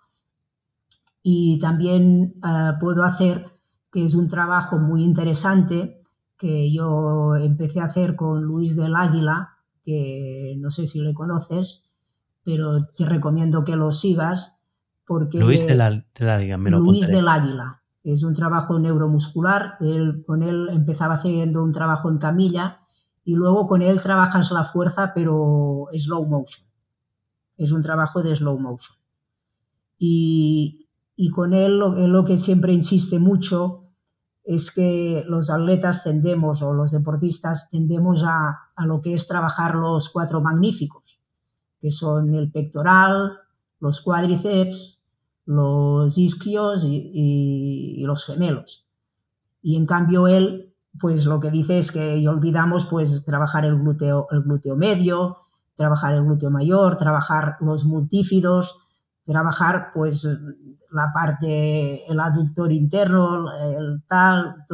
[1.21, 3.51] Y también eh, puedo hacer,
[3.91, 6.01] que es un trabajo muy interesante,
[6.37, 11.83] que yo empecé a hacer con Luis del Águila, que no sé si le conoces,
[12.43, 14.56] pero te recomiendo que lo sigas.
[15.07, 19.77] Porque Luis del, Águila, me lo Luis del Águila es un trabajo neuromuscular.
[20.25, 22.81] con él empezaba haciendo un trabajo en camilla
[23.23, 26.67] y luego con él trabajas la fuerza, pero slow motion.
[27.57, 28.97] Es un trabajo de slow motion.
[29.97, 30.87] Y,
[31.33, 33.85] con él lo, que siempre insiste mucho
[34.43, 39.75] es que los atletas tendemos o los deportistas tendemos a, a lo que es trabajar
[39.75, 41.19] los cuatro magníficos,
[41.81, 43.33] que son el pectoral,
[43.79, 44.96] los cuádriceps,
[45.47, 48.85] los isquios y, los gemelos.
[49.61, 54.27] Y en cambio él, pues lo que dice es que olvidamos pues trabajar el glúteo,
[54.31, 55.37] el glúteo medio,
[55.75, 58.77] trabajar el glúteo mayor, trabajar los multífidos,
[59.25, 60.27] trabajar pues
[60.91, 64.65] la parte, el aductor interno, el tal,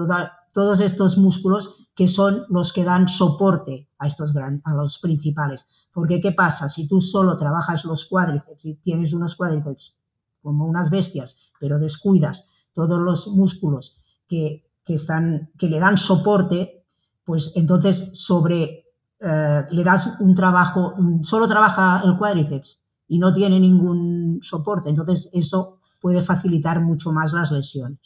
[0.52, 5.68] todos estos músculos que son los que dan soporte a estos a los principales.
[5.94, 6.68] Porque ¿qué pasa?
[6.68, 9.96] Si tú solo trabajas los cuádriceps y tienes unos cuádriceps
[10.44, 16.84] como unas bestias, pero descuidas todos los músculos que, están, que le dan soporte,
[17.24, 18.86] pues entonces sobre
[19.20, 25.30] eh, le das un trabajo, solo trabaja el cuádriceps y no tiene ningún soporte, entonces
[25.34, 28.00] eso puede facilitar mucho más las lesiones.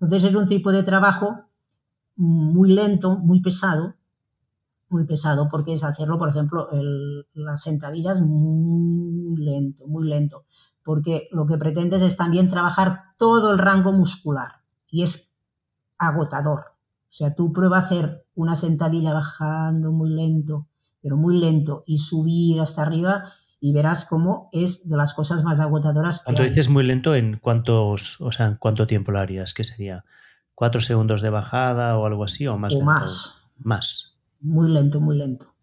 [0.00, 1.44] Entonces es un tipo de trabajo
[2.16, 3.94] muy lento, muy pesado,
[4.88, 6.68] muy pesado, porque es hacerlo, por ejemplo,
[7.34, 10.44] las sentadillas muy lento, muy lento
[10.84, 15.34] porque lo que pretendes es también trabajar todo el rango muscular y es
[15.98, 16.60] agotador.
[17.10, 20.66] O sea, tú prueba a hacer una sentadilla bajando muy lento,
[21.02, 25.60] pero muy lento, y subir hasta arriba y verás cómo es de las cosas más
[25.60, 26.20] agotadoras.
[26.20, 29.54] Que Cuando dices muy lento, ¿en cuántos, o sea, en cuánto tiempo lo harías?
[29.54, 30.04] ¿Qué sería?
[30.54, 32.46] ¿Cuatro segundos de bajada o algo así?
[32.46, 32.74] O más.
[32.74, 33.34] O más.
[33.58, 34.18] Más.
[34.40, 35.54] Muy lento, muy lento.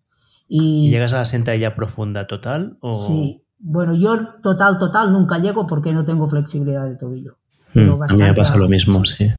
[0.48, 2.78] Y, llegas a la sentadilla profunda total?
[2.80, 2.94] O...
[2.94, 3.44] Sí.
[3.60, 7.38] Bueno, yo total, total nunca llego porque no tengo flexibilidad de tobillo.
[7.74, 9.32] Mm, a mí me pasa lo mismo, sí.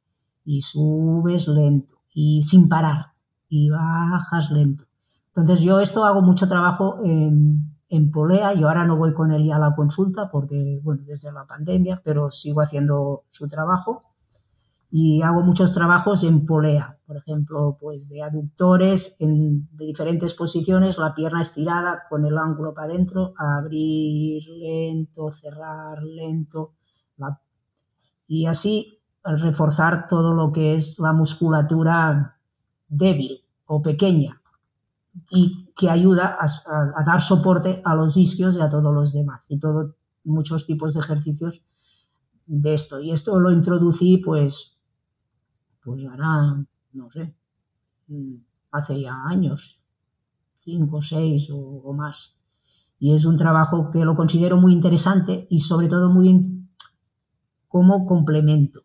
[0.45, 3.07] Y subes lento y sin parar
[3.49, 4.85] y bajas lento.
[5.35, 8.53] Entonces yo esto hago mucho trabajo en, en polea.
[8.53, 12.01] Yo ahora no voy con él ya a la consulta porque, bueno, desde la pandemia,
[12.03, 14.03] pero sigo haciendo su trabajo
[14.91, 20.97] y hago muchos trabajos en polea, por ejemplo, pues de aductores en de diferentes posiciones,
[20.97, 26.71] la pierna estirada con el ángulo para adentro, abrir lento, cerrar lento,
[28.27, 32.37] y así reforzar todo lo que es la musculatura
[32.87, 34.41] débil o pequeña
[35.31, 39.59] y que ayuda a, dar soporte a los isquios y a todos los demás y
[39.59, 41.61] todo muchos tipos de ejercicios
[42.45, 43.01] de esto.
[43.01, 44.77] Y esto lo introducí pues
[45.83, 46.63] pues hará,
[46.93, 47.33] no sé,
[48.07, 48.35] mm,
[48.71, 49.81] hace ya años,
[50.63, 52.35] cinco, seis o, más.
[52.99, 56.67] Y es un trabajo que lo considero muy interesante y sobre todo muy
[57.67, 58.81] como complemento.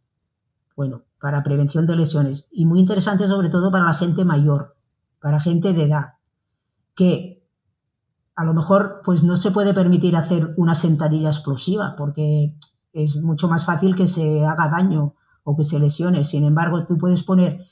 [0.74, 2.48] Bueno, para prevención de lesiones.
[2.50, 4.76] Y muy interesante sobre todo para la gente mayor,
[5.20, 6.14] para gente de edad,
[6.94, 7.44] que
[8.34, 12.54] a lo mejor pues no se puede permitir hacer una sentadilla explosiva porque
[12.92, 16.24] es mucho más fácil que se haga daño o que se lesione.
[16.24, 17.66] Sin embargo, tú puedes poner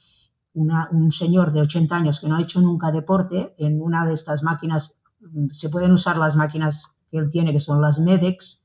[0.54, 4.42] un señor de 80 años que no ha hecho nunca deporte en una de estas
[4.42, 8.62] máquinas, mm, se pueden usar las máquinas que él tiene, que son las MEDEX,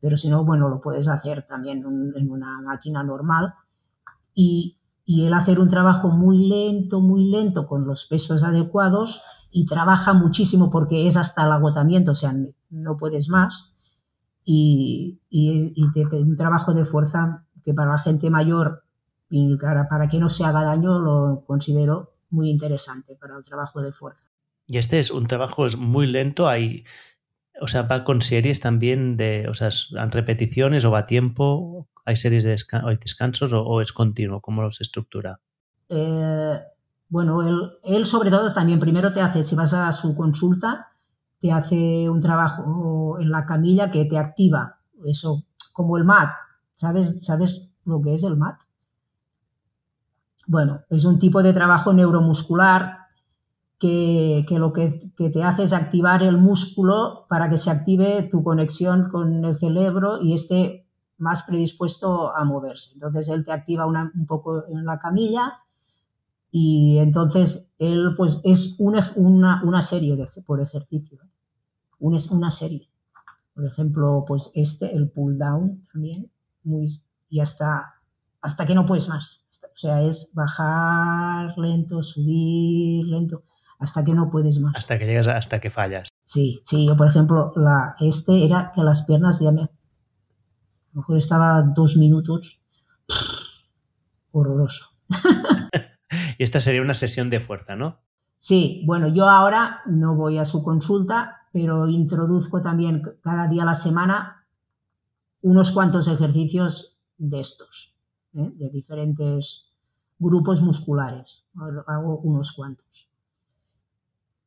[0.00, 1.82] pero si no, bueno, lo puedes hacer también
[2.14, 3.54] en una máquina normal.
[4.34, 9.66] Y, y él hacer un trabajo muy lento, muy lento, con los pesos adecuados, y
[9.66, 12.34] trabaja muchísimo porque es hasta el agotamiento, o sea,
[12.70, 13.70] no puedes más.
[14.44, 18.83] Y, y, y un trabajo de fuerza que para la gente mayor
[19.30, 23.92] y para, que no se haga daño lo considero muy interesante para el trabajo de
[23.92, 24.26] fuerza.
[24.66, 26.84] Y este es un trabajo es muy lento, hay,
[27.60, 29.68] o sea, va con series también de, o sea,
[30.10, 35.40] repeticiones o va a tiempo, hay series de descansos o, es continuo, ¿cómo los estructura?
[35.88, 36.58] Eh,
[37.08, 40.88] bueno, él, él, sobre todo también primero te hace, si vas a su consulta,
[41.40, 46.30] te hace un trabajo en la camilla que te activa, eso como el MAT,
[46.74, 48.56] ¿Sabes, ¿Sabes lo que es el MAT?
[50.46, 53.04] Bueno, es un tipo de trabajo neuromuscular
[53.78, 59.10] que, lo que, te hace es activar el músculo para que se active tu conexión
[59.10, 60.86] con el cerebro y esté
[61.18, 62.90] más predispuesto a moverse.
[62.94, 65.58] Entonces él te activa un poco en la camilla
[66.50, 71.18] y entonces él pues es una, una, serie de, por ejercicio,
[71.98, 72.88] una, una serie.
[73.54, 76.30] Por ejemplo, pues este, el pull down también,
[76.64, 77.94] muy, y hasta,
[78.40, 79.43] hasta que no puedes más.
[79.74, 83.42] O sea, es bajar lento, subir lento,
[83.80, 84.74] hasta que no puedes más.
[84.76, 86.08] Hasta que llegas, hasta que fallas.
[86.24, 89.62] Sí, sí, yo por ejemplo, la, este era que las piernas ya me...
[89.62, 89.68] A
[90.92, 92.60] lo mejor estaba dos minutos.
[94.30, 94.90] horroroso.
[96.38, 98.00] y esta sería una sesión de fuerza, ¿no?
[98.38, 103.66] Sí, bueno, yo ahora no voy a su consulta, pero introduzco también cada día a
[103.66, 104.46] la semana
[105.40, 107.93] unos cuantos ejercicios de estos,
[108.34, 108.50] ¿eh?
[108.54, 109.64] de diferentes
[110.18, 111.44] grupos musculares.
[111.86, 113.08] Hago unos cuantos.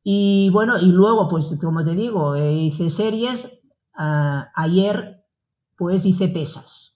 [0.02, 3.60] Y bueno, y luego, pues como te digo, eh, hice series.
[3.94, 5.24] Ah, ayer,
[5.76, 6.94] pues hice pesas.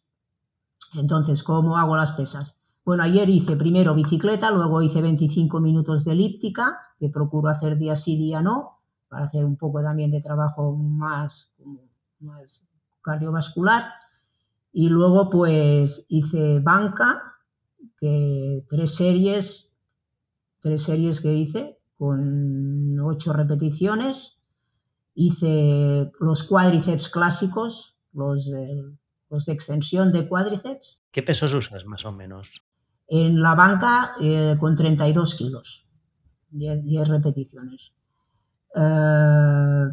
[0.95, 2.57] Entonces, ¿cómo hago las pesas?
[2.84, 7.97] Bueno, ayer hice primero bicicleta, luego hice 25 minutos de elíptica, que procuro hacer día
[7.97, 8.78] sí, día no,
[9.09, 11.53] para hacer un poco también de trabajo más,
[12.18, 12.66] más
[13.03, 13.84] cardiovascular.
[14.73, 17.23] Y luego pues hice banca,
[17.99, 19.70] que tres series,
[20.61, 24.39] tres series que hice con ocho repeticiones.
[25.14, 28.97] Hice los cuádriceps clásicos, los de,
[29.31, 31.03] los de extensión de cuádriceps.
[31.11, 32.64] ¿Qué pesos usas más o menos?
[33.09, 35.87] En la banca eh, con 32 kilos,
[36.51, 37.93] 10, repeticiones.
[38.75, 39.85] Eh,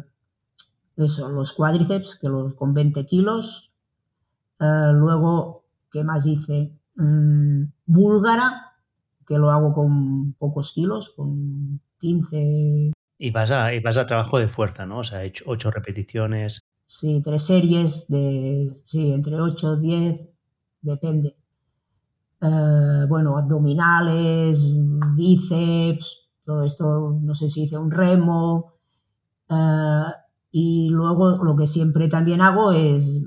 [0.96, 3.69] eso, los cuádriceps, que los con 20 kilos.
[4.60, 6.70] Eh, luego, ¿qué más hice?
[6.96, 8.72] Mm, búlgara,
[9.26, 12.92] que lo hago con pocos kilos, con 15.
[13.18, 14.98] Y vas a, y vas a trabajo de fuerza, ¿no?
[14.98, 16.60] O sea, he hecho 8 repeticiones.
[16.86, 20.28] Sí, tres series de, sí, entre 8 10,
[20.82, 21.36] depende.
[22.42, 24.68] Eh, bueno, abdominales,
[25.14, 28.74] bíceps, todo esto, no sé si hice un remo.
[29.48, 30.02] Eh,
[30.52, 33.22] y luego lo que siempre también hago es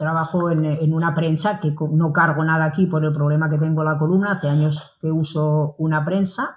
[0.00, 3.88] trabajo en, una prensa que no cargo nada aquí por el problema que tengo en
[3.88, 4.32] la columna.
[4.32, 6.56] Hace años que uso una prensa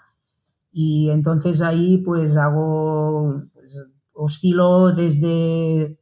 [0.72, 3.78] y entonces ahí pues hago, pues,
[4.14, 6.00] oscilo desde,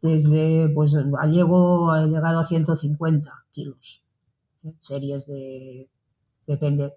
[0.00, 0.96] desde, pues
[1.30, 4.02] llego, he llegado a 150 kilos.
[4.80, 5.90] Series de,
[6.46, 6.94] depende,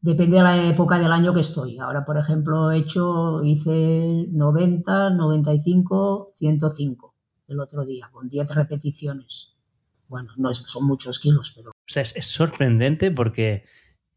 [0.00, 1.78] depende de la época del año que estoy.
[1.78, 7.11] Ahora, por ejemplo, he hecho, hice 90, 95, 105
[7.52, 9.54] el otro día, con 10 repeticiones.
[10.08, 11.70] Bueno, no son muchos kilos, pero...
[11.70, 13.64] O sea, es, sorprendente porque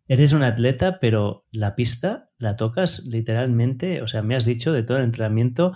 [0.07, 4.83] eres un atleta, pero la pista la tocas literalmente, o sea, me has dicho de
[4.83, 5.73] todo el entrenamiento,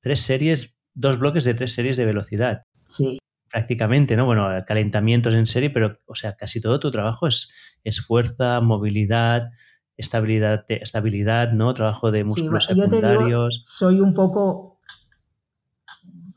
[0.00, 2.62] tres series, dos bloques de tres series de velocidad.
[2.86, 3.18] Sí.
[3.50, 4.26] Prácticamente, ¿no?
[4.26, 7.50] Bueno, calentamientos en serie, pero, o sea, casi todo tu trabajo es,
[7.82, 9.50] es fuerza, movilidad,
[9.96, 11.72] estabilidad, estabilidad, ¿no?
[11.72, 13.62] Trabajo de músculos secundarios.
[13.64, 14.75] soy un poco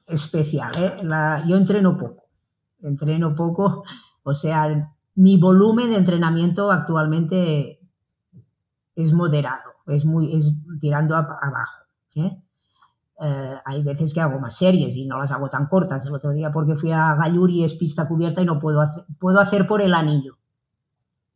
[0.10, 0.72] especial.
[0.78, 1.47] ¿eh?
[1.47, 2.26] yo entreno poco,
[2.82, 3.84] entreno poco,
[4.24, 7.80] o sea, mi volumen de entrenamiento actualmente
[8.95, 11.84] es moderado, es muy, es tirando abajo.
[12.16, 12.41] ¿eh?
[13.22, 16.05] Eh, hay veces que hago más series y no las hago tan cortas.
[16.05, 19.39] El otro día porque fui a Galluri es pista cubierta y no puedo hacer, puedo
[19.39, 20.38] hacer por el anillo.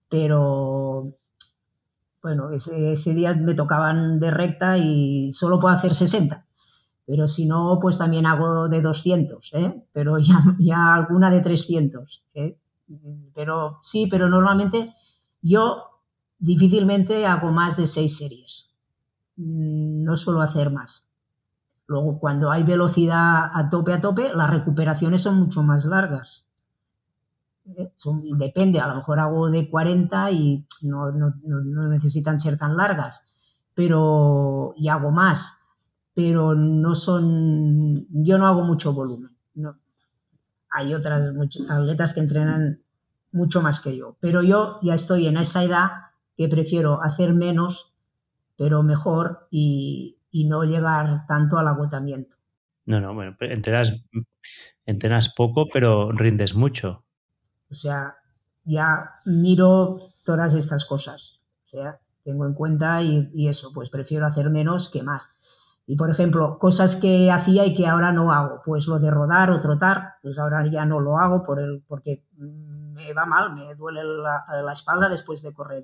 [0.09, 1.13] Pero
[2.21, 6.45] bueno, ese, ese día me tocaban de recta y solo puedo hacer 60
[7.05, 9.83] pero si no, pues también hago de 200, ¿eh?
[9.91, 12.23] pero ya, ya alguna de 300.
[12.33, 12.57] ¿eh?
[13.33, 14.93] Pero sí, pero normalmente
[15.41, 16.01] yo
[16.39, 18.69] difícilmente hago más de seis series.
[19.35, 21.05] Mm, no suelo hacer más.
[21.87, 26.45] Luego, cuando hay velocidad a tope a tope, las recuperaciones son mucho más largas.
[27.77, 27.91] ¿Eh?
[27.95, 32.75] Son, depende, a lo mejor hago de 40 y no, no, no necesitan ser tan
[32.75, 33.23] largas,
[33.73, 35.62] pero y hago más
[36.13, 39.31] pero no son, yo no hago mucho volumen.
[39.55, 39.77] No.
[40.69, 41.33] Hay otras
[41.69, 42.81] atletas que entrenan
[43.31, 45.89] mucho más que yo, pero yo ya estoy en esa edad
[46.37, 47.93] que prefiero hacer menos,
[48.57, 52.37] pero mejor y, no llegar tanto al agotamiento.
[52.85, 54.03] No, no, bueno, entrenas,
[54.85, 57.05] entrenas poco, pero rindes mucho.
[57.69, 58.15] O sea,
[58.63, 61.39] ya miro todas estas cosas.
[61.65, 65.29] O sea, tengo en cuenta y eso, pues prefiero hacer menos que más.
[65.85, 69.51] Y por ejemplo, cosas que hacía y que ahora no hago, pues lo de rodar
[69.51, 73.75] o trotar, pues ahora ya no lo hago por el, porque me va mal, me
[73.75, 75.83] duele la, espalda después de correr.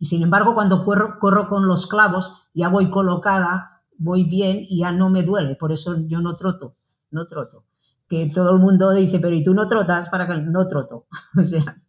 [0.00, 4.80] Y sin embargo, cuando corro, corro con los clavos, ya voy colocada, voy bien y
[4.80, 6.74] ya no me duele, por eso yo no troto,
[7.12, 7.64] no troto.
[8.08, 10.08] Que todo el mundo dice, pero ¿y tú no trotas?
[10.08, 11.06] Para que no troto.
[11.40, 11.80] o sea,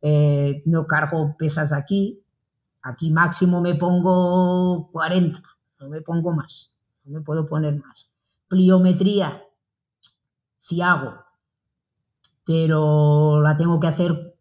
[0.00, 2.22] eh, no cargo pesas aquí,
[2.82, 5.42] aquí máximo me pongo 40
[5.82, 6.70] no me pongo más,
[7.04, 8.06] no me puedo poner más.
[8.48, 9.42] Pliometría,
[10.56, 11.14] si hago,
[12.44, 14.36] pero la tengo que hacer,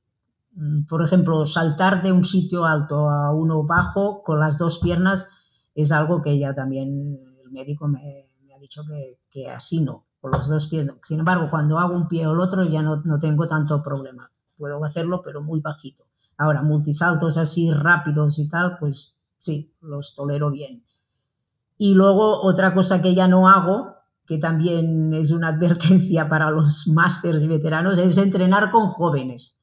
[0.54, 5.28] mm, por ejemplo, saltar de un sitio alto a uno bajo con las dos piernas
[5.74, 8.84] es algo que ya también el médico me, ha dicho
[9.32, 10.88] que, así no, con los dos pies.
[11.04, 14.30] Sin embargo, cuando hago un pie o el otro ya no, no tengo tanto problema.
[14.58, 16.06] Puedo hacerlo, pero muy bajito.
[16.38, 20.84] Ahora, multisaltos así rápidos y tal, pues sí, los tolero bien.
[21.84, 23.96] Y luego otra cosa que ya no hago,
[24.28, 29.56] que también es una advertencia para los másters y veteranos, es entrenar con jóvenes.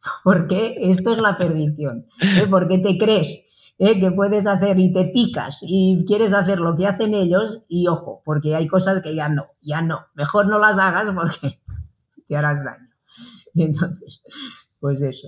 [0.22, 2.06] Porque esto es la perdición.
[2.20, 2.46] ¿eh?
[2.48, 3.40] Porque te crees
[3.78, 3.98] ¿eh?
[3.98, 8.22] que puedes hacer y te picas y quieres hacer lo que hacen ellos y ojo,
[8.24, 10.06] porque hay cosas que ya no, ya no.
[10.14, 11.58] Mejor no las hagas porque
[12.28, 12.88] te harás daño.
[13.56, 14.22] entonces,
[14.78, 15.26] pues eso.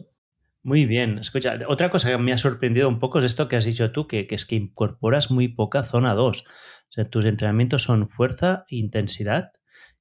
[0.62, 1.18] Muy bien.
[1.18, 4.06] Escucha, otra cosa que me ha sorprendido un poco es esto que has dicho tú,
[4.06, 6.44] que, es que incorporas muy poca zona 2.
[6.46, 9.52] O sea, tus entrenamientos son fuerza e intensidad.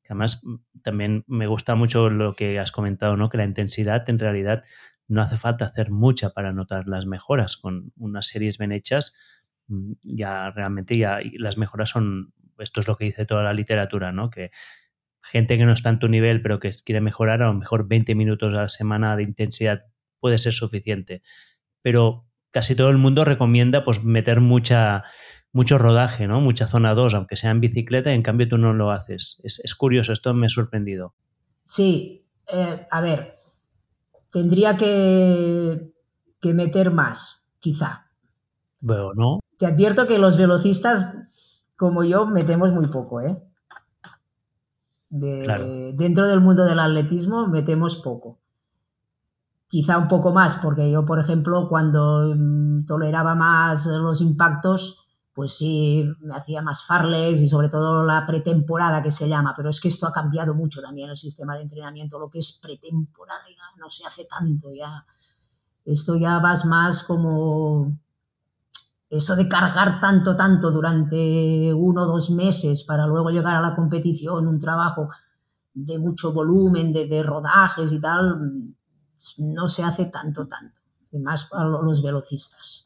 [0.09, 3.29] Además mm, también me gusta mucho lo que has comentado, ¿no?
[3.29, 4.63] Que la intensidad en realidad
[5.07, 7.55] no hace falta hacer mucha para notar las mejoras.
[7.55, 9.15] Con unas series bien hechas,
[9.67, 14.11] mm, ya realmente ya las mejoras son, esto es lo que dice toda la literatura,
[14.11, 14.29] ¿no?
[14.29, 14.51] Que
[15.21, 18.15] gente que no está en tu nivel pero que quiere mejorar, a lo mejor 20
[18.15, 19.85] minutos a la semana de intensidad
[20.19, 21.21] puede ser suficiente.
[21.81, 25.03] Pero casi todo el mundo recomienda pues meter mucha,
[25.51, 26.41] mucho rodaje, ¿no?
[26.41, 29.41] Mucha zona 2, aunque sea en bicicleta, y en cambio tú no lo haces.
[29.43, 31.13] Es, curioso, esto me ha sorprendido.
[31.65, 33.37] Sí, eh, a ver,
[34.31, 35.91] tendría que,
[36.41, 38.07] que meter más, quizá.
[38.79, 39.39] Bueno, ¿no?
[39.57, 41.13] Te advierto que los velocistas,
[41.75, 43.37] como yo, metemos muy poco, ¿eh?
[45.09, 48.39] Dentro del mundo del atletismo metemos poco.
[49.69, 54.97] Quizá un poco más, porque yo, por ejemplo, cuando mm, toleraba más los impactos,
[55.33, 59.69] pues sí, me hacía más farlex y sobre todo la pretemporada que se llama, pero
[59.69, 63.43] es que esto ha cambiado mucho también el sistema de entrenamiento, lo que es pretemporada
[63.47, 65.05] ya no se hace tanto, ya.
[65.85, 67.97] Esto ya vas más como
[69.09, 73.75] eso de cargar tanto, tanto durante uno o dos meses para luego llegar a la
[73.75, 75.09] competición, un trabajo
[75.73, 78.75] de mucho volumen, de, rodajes y tal,
[79.37, 80.75] no se hace tanto, tanto,
[81.11, 82.85] más para los velocistas.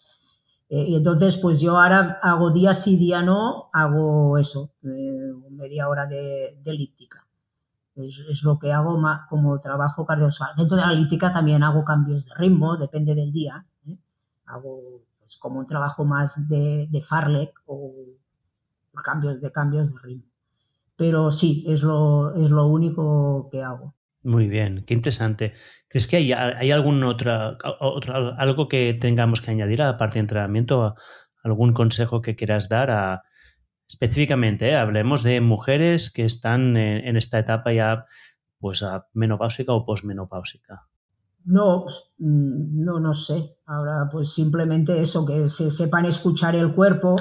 [0.70, 5.88] Eh, y entonces, pues yo ahora hago día sí, día no, hago eso, eh, media
[5.88, 7.28] hora de, elíptica.
[7.96, 10.56] Es, lo que hago como trabajo cardiovascular.
[10.56, 13.64] Dentro de la elíptica también hago cambios de ritmo, depende del día.
[13.88, 13.98] ¿eh?
[14.48, 17.94] Hago pues, como un trabajo más de, de Farlek o
[19.04, 20.32] cambios de cambios de ritmo.
[20.96, 23.94] Pero sí, es lo, es lo único que hago.
[24.24, 25.54] Muy bien, qué interesante.
[25.90, 27.58] ¿Crees que hay, hay algún otra,
[28.38, 30.96] algo que tengamos que añadir a la parte de entrenamiento?
[31.44, 33.24] ¿Algún consejo que quieras dar a,
[33.88, 38.06] específicamente, eh, hablemos de mujeres que están en, esta etapa ya
[38.60, 40.88] pues a menopáusica o posmenopáusica?
[41.46, 41.86] No,
[42.18, 43.58] mm, no, no sé.
[43.66, 47.18] Ahora, pues simplemente eso, que se sepan escuchar el cuerpo,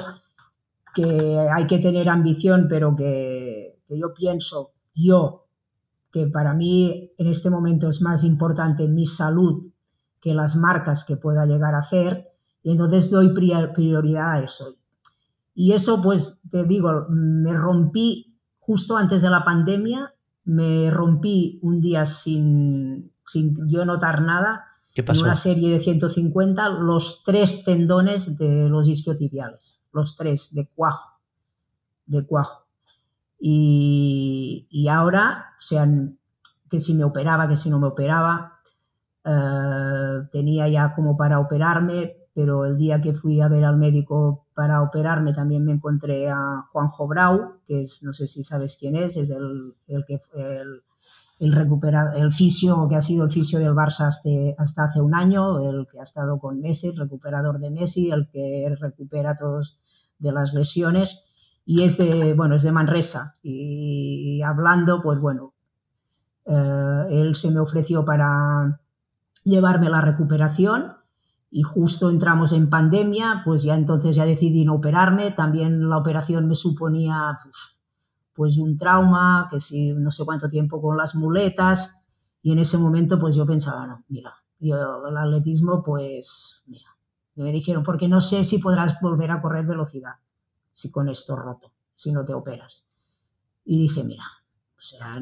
[0.95, 5.42] que hay que tener ambición, pero que, que yo pienso, yo
[6.13, 9.71] que para mí en este momento es más importante mi salud
[10.21, 12.29] que las marcas que pueda llegar a hacer,
[12.61, 14.77] y entonces doy prioridad a eso.
[15.55, 20.13] Y eso, pues te digo, me rompí justo antes de la pandemia,
[20.45, 25.21] me rompí un día sin, sin yo notar nada, ¿Qué pasó?
[25.21, 31.19] en una serie de 150, los tres tendones de los isquiotibiales, los tres de cuajo,
[32.05, 32.62] de cuajo.
[33.45, 35.85] Y, ahora, o sea,
[36.69, 38.53] que si me operaba, que si no me operaba,
[39.25, 44.47] eh, tenía ya como para operarme, pero el día que fui a ver al médico
[44.53, 48.95] para operarme también me encontré a Juanjo Brau, que es, no sé si sabes quién
[48.95, 50.81] es, es el, el que el,
[51.39, 51.69] el,
[52.15, 55.85] el fisio que ha sido el fisio del Barça hasta, hasta hace un año, el
[55.85, 59.77] que ha estado con Messi, el recuperador de Messi, el que recupera todos
[60.17, 61.25] de las lesiones
[61.65, 63.37] y es de, bueno, es de Manresa.
[63.41, 65.53] Y, hablando, pues bueno,
[66.45, 68.79] eh, él se me ofreció para
[69.43, 70.93] llevarme la recuperación
[71.51, 75.31] y justo entramos en pandemia, pues ya entonces ya decidí no operarme.
[75.31, 77.37] También la operación me suponía
[78.33, 81.93] pues un trauma, que si no sé cuánto tiempo con las muletas.
[82.41, 86.89] Y en ese momento pues yo pensaba, no, mira, yo el atletismo pues, mira,
[87.35, 90.15] me dijeron, porque no sé si podrás volver a correr velocidad
[90.73, 92.83] si con esto roto, si no te operas.
[93.65, 94.23] Y dije, mira,
[94.77, 95.17] o sea,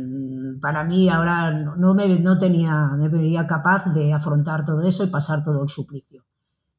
[0.60, 5.08] para mí ahora no, me, no tenía, me veía capaz de afrontar todo eso y
[5.08, 6.24] pasar todo el suplicio.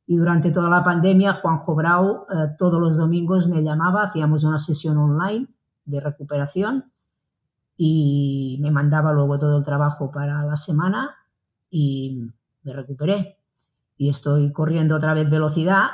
[0.06, 4.58] Y durante toda la pandemia, Juanjo Brau eh, todos los domingos me llamaba, hacíamos una
[4.58, 5.46] sesión online
[5.84, 6.90] de recuperación
[7.76, 11.16] y me mandaba luego todo el trabajo para la semana
[11.70, 12.30] y
[12.64, 13.38] me recuperé.
[13.96, 15.90] Y estoy corriendo otra vez velocidad.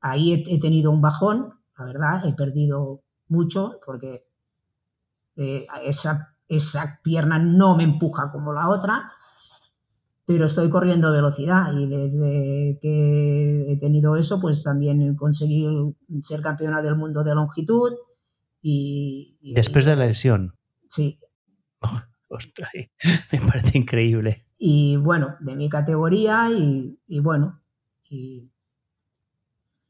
[0.00, 4.24] Ahí he tenido un bajón la verdad, he perdido mucho porque
[5.36, 9.12] eh, esa, esa pierna no me empuja como la otra,
[10.26, 15.64] pero estoy corriendo velocidad y desde que he tenido eso, pues también conseguí
[16.22, 17.92] ser campeona del mundo de longitud.
[18.60, 20.54] Y, Después de la lesión.
[20.88, 21.20] Sí.
[22.28, 22.70] ostras,
[23.32, 24.44] me parece increíble.
[24.58, 27.60] Y bueno, de mi categoría y, y bueno,
[28.10, 28.50] y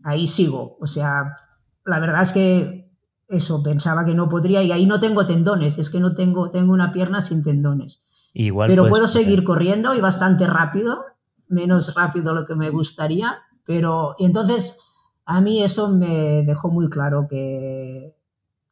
[0.04, 0.76] ahí sigo.
[0.80, 1.47] O sea,
[1.88, 2.90] la verdad es que
[3.28, 6.72] eso, pensaba que no podría y ahí no tengo tendones, es que no tengo, tengo
[6.72, 8.00] una pierna sin tendones.
[8.34, 11.04] Igual pero puedo seguir corriendo y bastante rápido,
[11.48, 14.76] menos rápido lo que me gustaría, pero y entonces
[15.24, 18.14] a mí eso me dejó muy claro que,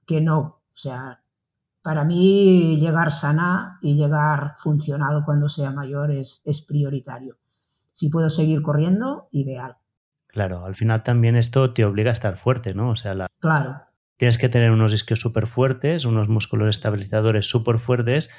[0.06, 1.20] que no, o sea,
[1.82, 7.36] para mí llegar sana y llegar funcional cuando sea mayor es, es prioritario.
[7.92, 9.76] Si puedo seguir corriendo, ideal.
[10.36, 12.90] Claro, al final también esto te obliga a estar fuerte, ¿no?
[12.90, 13.26] O sea, la...
[13.38, 13.80] claro.
[14.18, 18.30] tienes que tener unos isquios súper fuertes, unos músculos estabilizadores súper fuertes,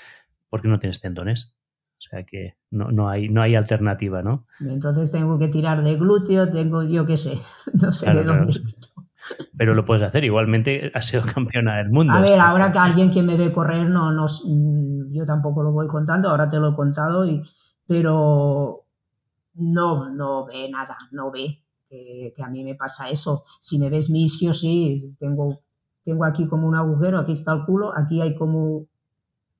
[0.47, 1.57] porque no tienes tendones.
[1.97, 4.45] O sea que no, no, hay, no hay alternativa, ¿no?
[4.59, 7.39] Entonces tengo que tirar de glúteo, tengo yo qué sé,
[7.73, 8.61] no sé de dónde.
[9.57, 12.13] Pero lo puedes hacer, igualmente has sido campeona del mundo.
[12.13, 15.71] A ver, ahora que alguien que me ve correr, no, no, mm, yo tampoco lo
[15.71, 17.41] voy contando, ahora te lo he contado, y,
[17.87, 18.85] pero
[19.55, 23.43] no, no ve nada, no ve que, a mí me pasa eso.
[23.59, 25.61] Si me ves mi isquio, sí, tengo,
[26.03, 28.87] tengo aquí como un agujero, aquí está el culo, aquí hay como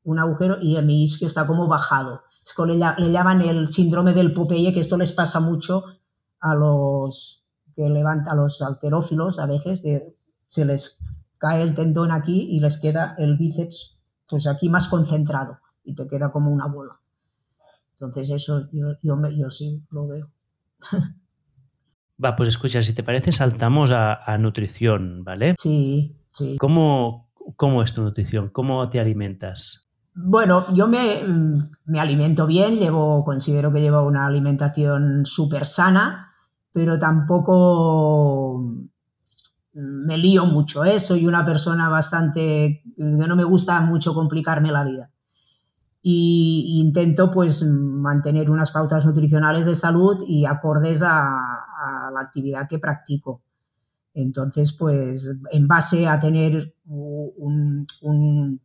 [0.04, 2.22] un agujero y mi isquio está como bajado.
[2.44, 5.84] Es como le, llaman el síndrome del Popeye, que esto les pasa mucho
[6.40, 7.44] a los
[7.76, 9.84] que levanta a los alterófilos a veces,
[10.48, 10.98] se les
[11.38, 13.98] cae el tendón aquí y les queda el bíceps
[14.28, 17.00] pues aquí más concentrado y te queda como una bola.
[17.94, 20.30] Entonces eso yo, yo, yo sí lo veo.
[22.24, 25.56] Va, pues escucha, si te parece, saltamos a, nutrición, ¿vale?
[25.60, 26.58] Sí, sí.
[26.60, 28.50] ¿Cómo, ¿Cómo, es tu nutrición?
[28.50, 29.88] ¿Cómo te alimentas?
[30.16, 31.24] Bueno, yo me,
[31.86, 36.32] me alimento bien, llevo, considero que llevo una alimentación súper sana,
[36.74, 38.64] pero tampoco
[39.78, 41.00] me lío mucho, ¿eh?
[41.00, 45.12] soy una persona bastante que no me gusta mucho complicarme la vida.
[46.02, 51.57] Y intento pues mantener unas pautas nutricionales de salud y acordes a,
[52.14, 53.42] la actividad que practico.
[54.14, 58.62] Entonces, pues en base a tener un, un,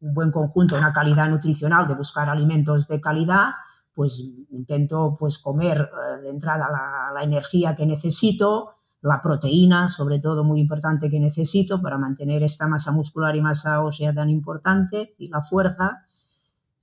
[0.00, 3.50] buen conjunto, una calidad nutricional, de buscar alimentos de calidad,
[3.94, 8.70] pues intento pues comer eh, de entrada la, la energía que necesito,
[9.02, 13.82] la proteína, sobre todo muy importante que necesito para mantener esta masa muscular y masa
[13.82, 16.04] ósea tan importante y la fuerza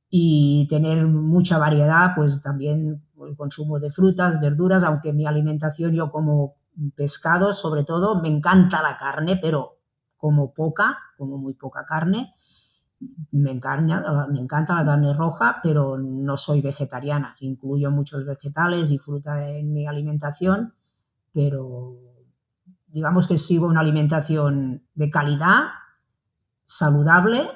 [0.09, 6.11] y tener mucha variedad, pues también el consumo de frutas, verduras, aunque mi alimentación yo
[6.11, 6.55] como
[6.95, 9.79] pescado, sobre todo, me encanta la carne, pero
[10.17, 12.35] como poca, como muy poca carne.
[13.31, 17.35] Me encanta, me encanta la carne roja, pero no soy vegetariana.
[17.39, 20.73] Incluyo muchos vegetales y fruta en mi alimentación,
[21.31, 21.95] pero
[22.87, 25.65] digamos que sigo una alimentación de calidad,
[26.63, 27.47] saludable,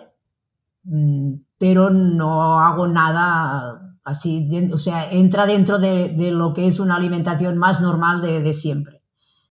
[0.84, 6.95] mm, pero no hago nada así, o sea, entra dentro de, lo que es una
[6.95, 9.01] alimentación más normal de, siempre.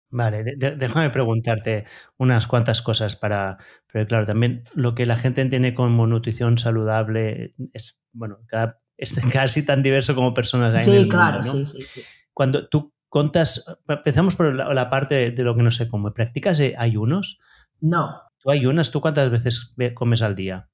[0.09, 1.84] Vale, déjame preguntarte
[2.16, 3.59] unas cuantas cosas para,
[3.92, 8.38] pero claro, también lo que la gente entiende como nutrición saludable es, bueno,
[8.97, 12.03] es casi tan diverso como personas hay sí, claro, sí, sí, sí.
[12.32, 16.12] Cuando tú contas, empezamos por la, parte de lo que no sé cómo.
[16.12, 17.40] ¿Practicas ayunos?
[17.80, 18.20] No.
[18.42, 18.90] ¿Tú ayunas?
[18.90, 20.68] ¿Tú cuántas veces comes al día?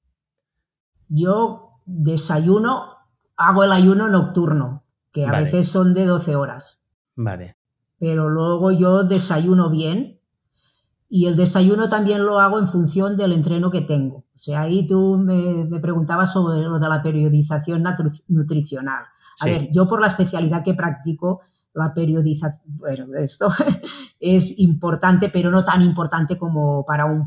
[1.07, 2.92] Yo desayuno,
[3.37, 6.81] hago el ayuno nocturno, que a veces son de 12 horas.
[7.15, 7.55] Vale.
[7.99, 10.19] Pero luego yo desayuno bien
[11.09, 14.25] y el desayuno también lo hago en función del entreno que tengo.
[14.35, 17.83] O sea, ahí tú me, preguntabas sobre lo de la periodización
[18.27, 19.03] nutricional.
[19.39, 21.41] A ver, yo por la especialidad que practico,
[21.73, 23.49] la periodización, bueno, esto
[24.19, 27.25] es importante, pero no tan importante como para un,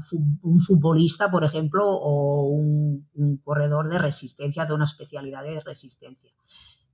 [0.61, 3.07] futbolista, por ejemplo, o un,
[3.45, 6.31] corredor de resistencia, de una especialidad de resistencia.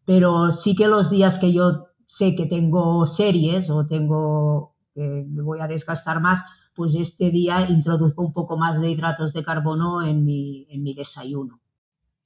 [0.05, 5.42] Pero sí que los días que yo sé que tengo series o tengo que me
[5.42, 6.44] voy a desgastar más,
[6.74, 10.94] pues este día introduzco un poco más de hidratos de carbono en mi, en mi
[10.94, 11.61] desayuno.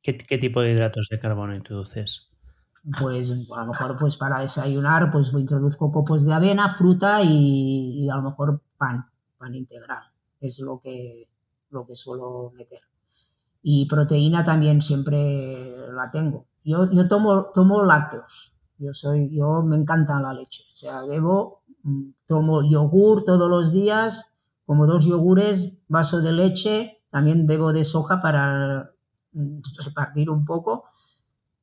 [0.02, 2.28] ¿Qué, ¿Qué tipo de hidratos de carbono introduces?
[2.98, 8.16] Pues a lo mejor pues para desayunar pues introduzco copos de avena, fruta y, a
[8.16, 9.06] lo mejor pan,
[9.38, 10.04] pan integral,
[10.40, 11.28] es lo que,
[11.70, 12.80] lo que suelo meter.
[13.62, 16.46] Y proteína también siempre la tengo.
[16.62, 21.62] Yo, yo tomo, tomo lácteos, yo soy, yo me encanta la leche, o sea, bebo,
[21.82, 24.32] mm, tomo yogur todos los días,
[24.64, 28.90] como dos yogures, vaso de leche, también bebo de soja para
[29.32, 30.84] mm, repartir un poco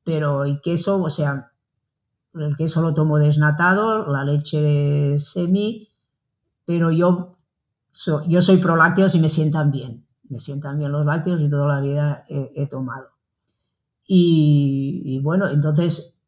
[0.04, 1.50] pero el queso, o sea,
[2.34, 5.88] el queso lo tomo desnatado, la leche semi,
[6.66, 7.36] pero yo,
[8.28, 11.74] yo soy pro lácteos y me sientan bien, me sientan bien los lácteos y toda
[11.74, 13.08] la vida he, tomado.
[14.06, 16.18] Y, bueno, entonces,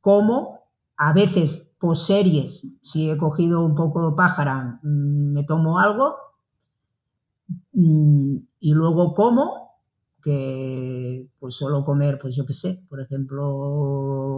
[0.00, 0.60] como
[0.96, 6.16] a veces por series, si he cogido un poco de pájara, mm, me tomo algo
[7.72, 9.67] mm, y luego como
[10.28, 13.48] que pues solo comer, pues yo qué sé, por ejemplo,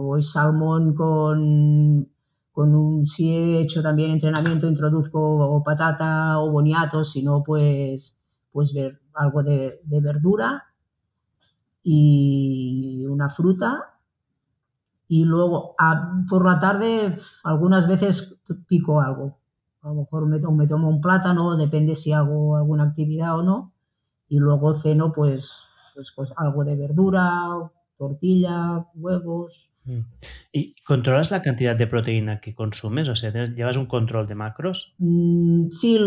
[0.07, 2.07] hoy salmón con,
[2.53, 8.17] con un, si he hecho también entrenamiento, introduzco patata o boniato, si no, pues,
[8.53, 10.63] pues ver algo de, verdura
[11.83, 13.97] y una fruta.
[15.09, 15.75] Y luego
[16.29, 19.39] por la tarde algunas veces pico algo.
[19.81, 23.73] A lo mejor me, me tomo un plátano, depende si hago alguna actividad o no.
[24.29, 29.69] Y luego ceno pues pues, pues, algo de verdura, tortilla, huevos.
[29.85, 30.01] Mm.
[30.51, 33.09] ¿Y controlas la cantidad de proteína que consumes?
[33.09, 34.95] O sea, ¿llevas un control de macros?
[34.97, 35.99] Mm, sí,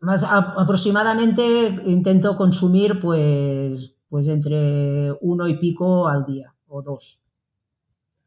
[0.00, 1.42] más aproximadamente
[1.86, 7.20] intento consumir pues, pues entre uno y pico al día o dos.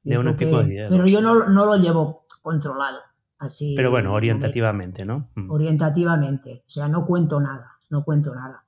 [0.04, 0.88] De uno y pico al día.
[0.90, 3.00] Pero yo no, no, lo llevo controlado.
[3.38, 5.30] Así, pero bueno, orientativamente, ¿no?
[5.36, 5.50] Mm.
[5.50, 6.64] Orientativamente.
[6.68, 8.66] O sea, no cuento nada, no cuento nada.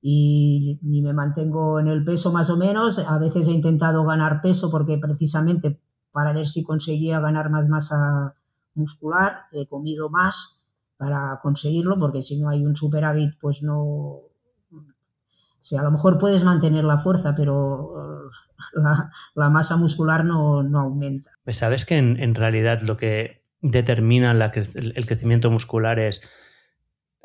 [0.00, 2.98] Y, me mantengo en el peso más o menos.
[2.98, 5.80] A veces he intentado ganar peso porque precisamente
[6.12, 8.34] para ver si conseguía ganar más masa
[8.74, 10.56] muscular, he comido más
[10.96, 13.76] para conseguirlo, porque si no hay un superávit, pues no...
[13.78, 18.30] O sea, a lo mejor puedes mantener la fuerza, pero
[19.34, 21.32] la, masa muscular no, aumenta.
[21.44, 26.22] Pues sabes que en, realidad lo que determina el crecimiento muscular es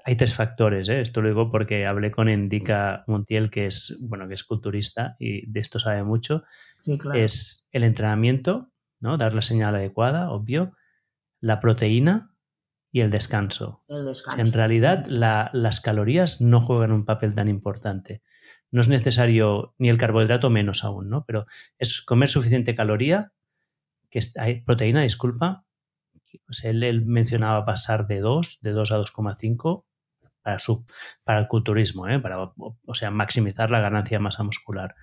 [0.03, 1.01] hay tres factores, ¿eh?
[1.01, 5.49] esto lo digo porque hablé con Endica Montiel, que es, bueno, que es culturista y
[5.49, 6.43] de esto sabe mucho.
[6.81, 7.19] Sí, claro.
[7.19, 9.17] Es el entrenamiento, ¿no?
[9.17, 10.73] Dar la señal adecuada, obvio,
[11.39, 12.35] la proteína
[12.91, 13.83] y el descanso.
[13.87, 14.41] El descanso.
[14.41, 18.21] En realidad, las calorías no juegan un papel tan importante.
[18.69, 21.25] No es necesario ni el carbohidrato menos aún, ¿no?
[21.25, 21.45] Pero
[21.77, 23.33] es comer suficiente caloría,
[24.09, 25.65] que hay proteína, disculpa.
[26.45, 29.85] Pues él, él mencionaba pasar de 2, de 2 a 2,5
[30.41, 30.85] para, su,
[31.23, 32.19] para el culturismo, ¿eh?
[32.19, 34.95] para, o sea, maximizar la ganancia de masa muscular.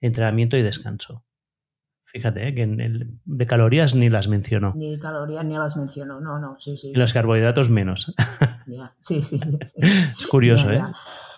[0.00, 1.24] Entrenamiento y descanso.
[2.12, 2.54] Fíjate, ¿eh?
[2.54, 4.72] que en el, de calorías ni las mencionó.
[4.74, 6.90] Ni calorías ni las mencionó, no, no, sí, sí.
[6.90, 8.12] Y los carbohidratos menos.
[9.00, 9.58] Sí, sí, sí,
[10.16, 10.80] Es curioso, ¿eh?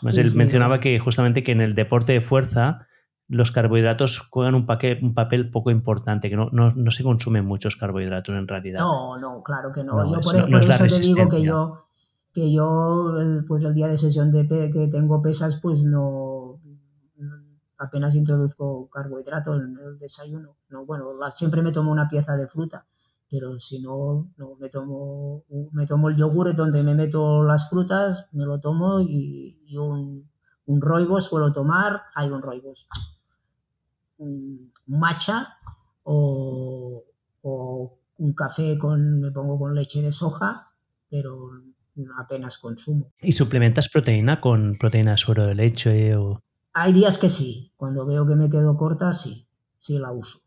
[0.03, 2.87] él mencionaba que justamente que en el deporte de fuerza
[3.27, 4.67] los carbohidratos juegan un,
[5.01, 8.81] un papel poco importante, que no, no, se consumen muchos carbohidratos en realidad.
[8.81, 9.97] No, no, claro que no.
[10.13, 11.87] yo por, por eso te digo que yo,
[12.33, 13.15] que yo,
[13.47, 16.61] pues el día de sesión de que tengo pesas, pues no
[17.83, 20.57] apenas introduzco carbohidratos en el desayuno.
[20.71, 22.87] No, bueno, siempre me tomo una pieza de fruta,
[23.31, 28.27] pero si no, no me tomo me tomo el yogur donde me meto las frutas,
[28.33, 30.29] me lo tomo y, un,
[30.67, 32.89] un roibos suelo tomar, hay un roibos,
[34.19, 35.57] un matcha
[36.05, 37.05] o,
[37.43, 40.73] o un café con me pongo con leche de soja,
[41.11, 41.63] pero
[42.19, 43.13] apenas consumo.
[43.21, 46.41] ¿Y suplementas proteína con proteína de suero de leche o...?
[46.75, 49.47] Hay días que sí, cuando veo que me quedo corta, sí,
[49.79, 50.41] sí la uso.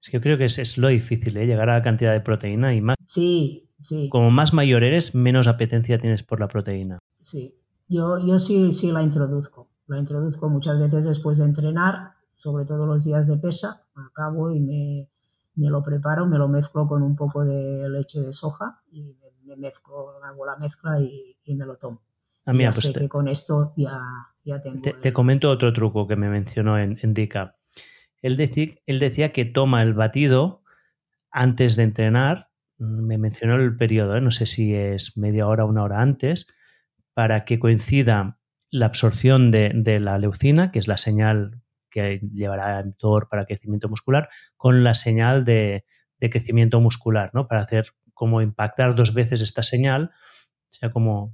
[0.00, 1.46] Es que yo creo que es, lo difícil, ¿eh?
[1.46, 2.96] llegar a la cantidad de proteína y más...
[3.06, 4.08] Sí, sí.
[4.08, 6.98] Como más mayor eres, menos apetencia tienes por la proteína.
[7.22, 7.56] Sí,
[7.88, 9.68] yo, yo sí, sí la introduzco.
[9.86, 14.60] La introduzco muchas veces después de entrenar, sobre todo los días de pesa, acabo y
[14.60, 15.08] me,
[15.56, 19.14] me lo preparo, me lo mezclo con un poco de leche de soja y me
[19.56, 22.02] mezclo, hago la mezcla y, me lo tomo.
[22.46, 24.00] Ah, ya pues sé que con esto ya,
[24.44, 24.80] ya tengo.
[24.80, 27.56] Te, comento otro truco que me mencionó en, en Dica.
[28.20, 28.38] Él,
[28.86, 30.62] él decía que toma el batido
[31.30, 34.20] antes de entrenar, me mencionó el periodo, ¿eh?
[34.20, 36.46] no sé si es media hora o una hora antes,
[37.12, 38.38] para que coincida
[38.70, 43.88] la absorción de, la leucina, que es la señal que llevará el mTOR para crecimiento
[43.88, 45.84] muscular, con la señal de,
[46.18, 47.46] de, crecimiento muscular, ¿no?
[47.46, 50.12] Para hacer como impactar dos veces esta señal.
[50.70, 51.32] O sea, como,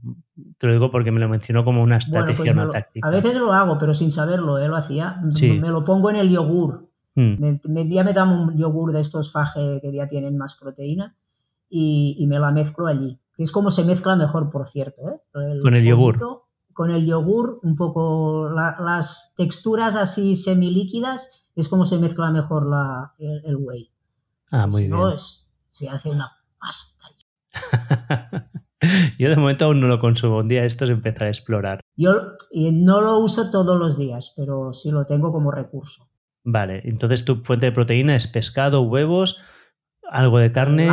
[0.59, 3.07] te lo digo porque me lo mencionó como una estrategia, una táctica.
[3.07, 4.69] A veces lo hago, pero sin saberlo, él ¿eh?
[4.69, 5.21] lo hacía.
[5.41, 6.89] Me lo pongo en el yogur.
[7.15, 7.59] Mm.
[7.69, 11.15] Me, día me tomo un yogur de estos faje que ya tienen más proteína
[11.71, 13.19] y, me la mezclo allí.
[13.35, 15.09] Que es como se mezcla mejor, por cierto.
[15.09, 15.21] ¿eh?
[15.63, 16.19] con el yogur.
[16.73, 23.15] Con el yogur, un poco las texturas así semilíquidas, es como se mezcla mejor la,
[23.19, 23.91] el, whey.
[24.51, 24.93] Ah, muy bien.
[24.93, 25.13] No,
[25.69, 26.33] se hace una
[29.19, 30.39] Yo de momento aún no lo consumo.
[30.39, 31.81] Un día esto es empezar a explorar.
[31.97, 32.37] Yo
[32.73, 36.09] no lo uso todos los días, pero sí lo tengo como recurso.
[36.45, 39.39] Vale, entonces tu fuente de proteína es pescado, huevos,
[40.11, 40.89] algo de carne,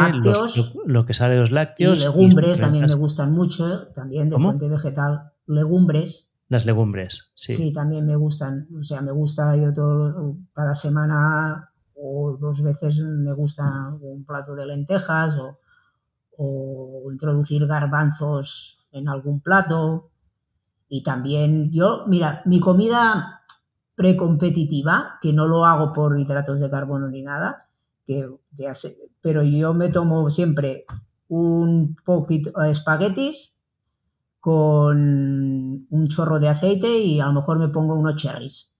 [0.85, 1.99] lo, que sale de los lácteos.
[1.99, 5.31] Y legumbres también me gustan mucho, también de fuente vegetal.
[5.45, 6.29] Legumbres.
[6.49, 7.53] Las legumbres, sí.
[7.53, 8.67] Sí, también me gustan.
[8.77, 14.53] O sea, me gusta yo todo, cada semana o dos veces me gusta un plato
[14.55, 15.59] de lentejas o,
[17.11, 20.09] introducir garbanzos en algún plato.
[20.89, 23.41] Y también yo, mira, mi comida
[23.95, 27.67] precompetitiva, que no lo hago por hidratos de carbono ni nada,
[28.05, 28.29] que,
[29.21, 30.85] pero yo me tomo siempre
[31.27, 33.53] un poquito de espaguetis
[34.39, 38.71] con un chorro de aceite y a lo mejor me pongo unos cherries.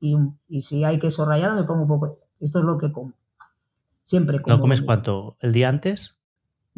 [0.00, 0.16] Y,
[0.48, 3.14] y si hay queso rallado me pongo un poco esto es lo que como.
[4.04, 4.56] Siempre como.
[4.56, 5.36] ¿No comes cuánto?
[5.40, 6.17] ¿El día antes?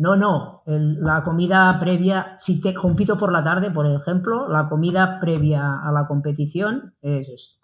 [0.01, 0.63] No, no.
[0.65, 5.93] la comida previa, si te compito por la tarde, por ejemplo, la comida previa a
[5.93, 7.59] la competición es eso.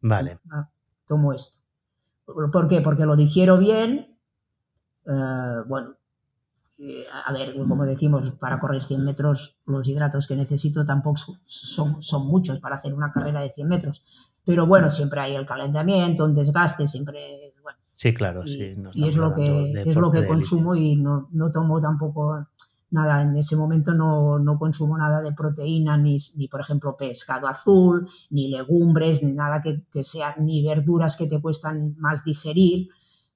[0.00, 0.38] Vale.
[0.50, 0.70] Ah,
[1.06, 1.58] tomo esto.
[2.24, 2.80] ¿Por qué?
[2.80, 4.16] Porque lo digiero bien.
[5.04, 5.96] Eh, bueno,
[6.78, 12.02] eh, a ver, como decimos, para correr 100 metros, los hidratos que necesito tampoco son,
[12.02, 14.02] son muchos para hacer una carrera de 100 metros.
[14.46, 17.51] Pero bueno, siempre hay el calentamiento, un desgaste, siempre.
[17.94, 18.74] Sí, claro, y, sí.
[18.94, 22.46] y es lo que, es lo que consumo y no, no tomo tampoco.
[22.90, 27.48] nada, en ese momento no, no consumo nada de proteína, ni, ni, por ejemplo pescado
[27.48, 32.88] azul, ni legumbres, ni nada que, que sea, ni verduras que te cuestan más digerir,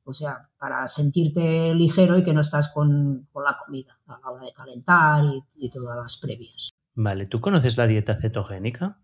[0.05, 4.31] o sea, para sentirte ligero y que no estás con, con la comida a la
[4.31, 6.71] hora de calentar y, y, todas las previas.
[6.95, 8.99] Vale, ¿tú conoces la dieta cetogénica?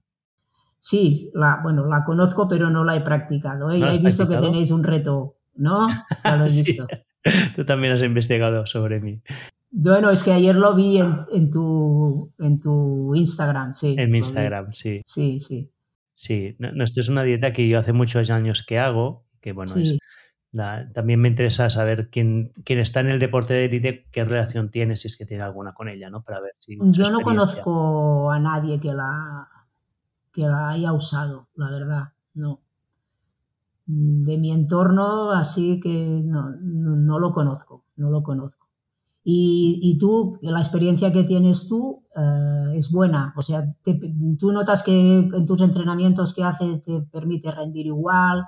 [0.79, 3.71] Sí, la, bueno, la conozco, pero no la he practicado.
[3.71, 3.79] ¿eh?
[3.79, 4.41] ¿No ya he visto practicado?
[4.41, 5.89] que tenéis un reto, ¿no?
[6.25, 6.63] Ya lo he sí.
[6.63, 6.87] visto.
[7.55, 9.23] Tú también has investigado sobre mí.
[9.71, 13.95] Bueno, es que ayer lo vi en, en, tu, en tu Instagram, sí.
[13.99, 15.03] En mi Instagram, sí.
[15.07, 15.71] Sí, sí.
[16.15, 19.53] Sí, no, no, esto es una dieta que yo hace muchos años que hago, que
[19.53, 19.83] bueno, sí.
[19.83, 19.99] es,
[20.53, 24.71] la, también me interesa saber quién, quién está en el deporte de élite, qué relación
[24.71, 26.23] tiene, si es que tiene alguna con ella, ¿no?
[26.23, 26.77] Para ver si.
[26.79, 29.49] Yo no conozco a nadie que la,
[30.31, 32.61] que la haya usado, la verdad, no.
[33.85, 38.69] De mi entorno, así que no, no, no lo conozco, no lo conozco.
[39.25, 43.33] Y, y, tú, la experiencia que tienes tú uh, es buena.
[43.37, 44.01] O sea, te,
[44.39, 48.45] tú notas que en tus entrenamientos que haces te permite rendir igual,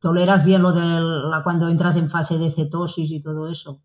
[0.00, 3.82] toleras bien lo de la, cuando entras en fase de cetosis y todo eso.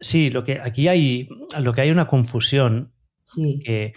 [0.00, 1.28] Sí, lo que aquí hay,
[1.60, 2.92] lo que hay una confusión
[3.22, 3.60] sí.
[3.64, 3.94] que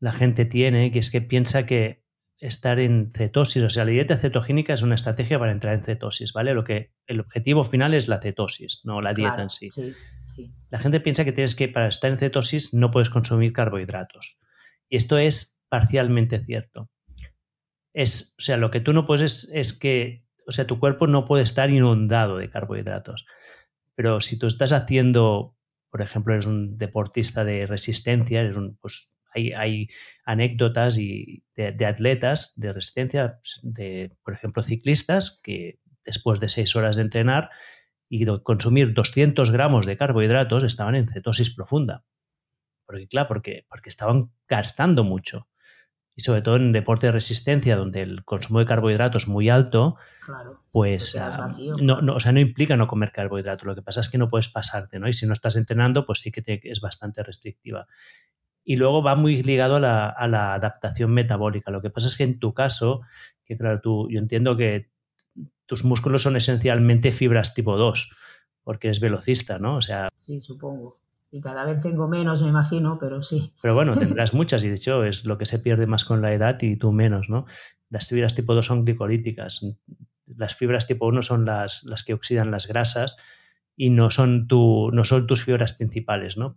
[0.00, 2.05] la gente tiene, que es que piensa que
[2.38, 6.32] estar en cetosis, o sea, la dieta cetogénica es una estrategia para entrar en cetosis,
[6.32, 6.54] ¿vale?
[6.54, 9.70] Lo que el objetivo final es la cetosis, no la dieta claro, en sí.
[9.70, 9.92] sí.
[10.34, 10.52] Sí.
[10.68, 14.38] La gente piensa que tienes que, para estar en cetosis, no puedes consumir carbohidratos.
[14.88, 16.90] Y esto es parcialmente cierto.
[17.94, 21.06] Es, o sea, lo que tú no puedes es, es, que, o sea, tu cuerpo
[21.06, 23.24] no puede estar inundado de carbohidratos.
[23.94, 25.56] Pero si tú estás haciendo,
[25.90, 29.88] por ejemplo, eres un deportista de resistencia, eres un, pues hay, hay
[30.24, 36.74] anécdotas y de, de, atletas de resistencia, de, por ejemplo, ciclistas que después de seis
[36.76, 37.50] horas de entrenar
[38.08, 42.04] y consumir 200 gramos de carbohidratos estaban en cetosis profunda.
[42.86, 45.48] Porque, claro, porque, porque estaban gastando mucho.
[46.18, 49.96] Y sobre todo en deporte de resistencia, donde el consumo de carbohidratos es muy alto,
[50.24, 53.66] claro, pues uh, no, no, o sea, no implica no comer carbohidratos.
[53.66, 55.08] Lo que pasa es que no puedes pasarte, ¿no?
[55.08, 57.86] Y si no estás entrenando, pues sí que te, es bastante restrictiva.
[58.68, 61.70] Y luego va muy ligado a la, a la, adaptación metabólica.
[61.70, 63.00] Lo que pasa es que en tu caso,
[63.44, 64.90] que claro, tú, yo entiendo que
[65.66, 68.16] tus músculos son esencialmente fibras tipo 2,
[68.64, 69.76] porque es velocista, ¿no?
[69.76, 70.08] O sea.
[70.16, 70.98] Sí, supongo.
[71.30, 73.52] Y cada vez tengo menos, me imagino, pero sí.
[73.62, 76.32] Pero bueno, tendrás muchas y de hecho es lo que se pierde más con la
[76.32, 77.46] edad y tú menos, ¿no?
[77.90, 79.60] Las fibras tipo 2 son glicolíticas.
[80.26, 83.16] Las fibras tipo 1 son las, las que oxidan las grasas
[83.76, 86.56] y no son, tu, no son tus fibras principales, ¿no?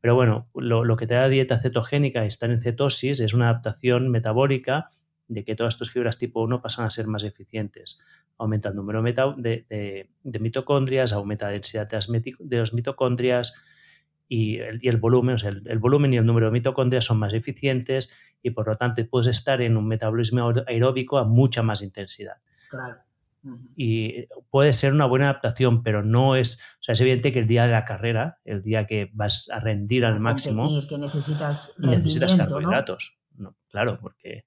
[0.00, 4.08] Pero bueno, lo, que te da dieta cetogénica y estar en cetosis es una adaptación
[4.10, 4.88] metabólica
[5.28, 7.98] de que todas tus fibras tipo 1 pasan a ser más eficientes.
[8.38, 9.66] Aumenta el número de,
[10.22, 11.96] de, mitocondrias, aumenta la densidad de
[12.58, 13.54] las, mitocondrias
[14.28, 17.04] y el, y el volumen, o sea, el, el, volumen y el número de mitocondrias
[17.04, 18.10] son más eficientes
[18.42, 22.36] y por lo tanto puedes estar en un metabolismo aeróbico a mucha más intensidad.
[22.70, 23.05] Claro.
[23.76, 27.46] Y puede ser una buena adaptación, pero no es, o sea, es evidente que el
[27.46, 31.74] día de la carrera, el día que vas a rendir al máximo, competir, que necesitas,
[31.78, 33.18] necesitas carbohidratos.
[33.36, 33.50] ¿no?
[33.50, 34.44] No, claro, porque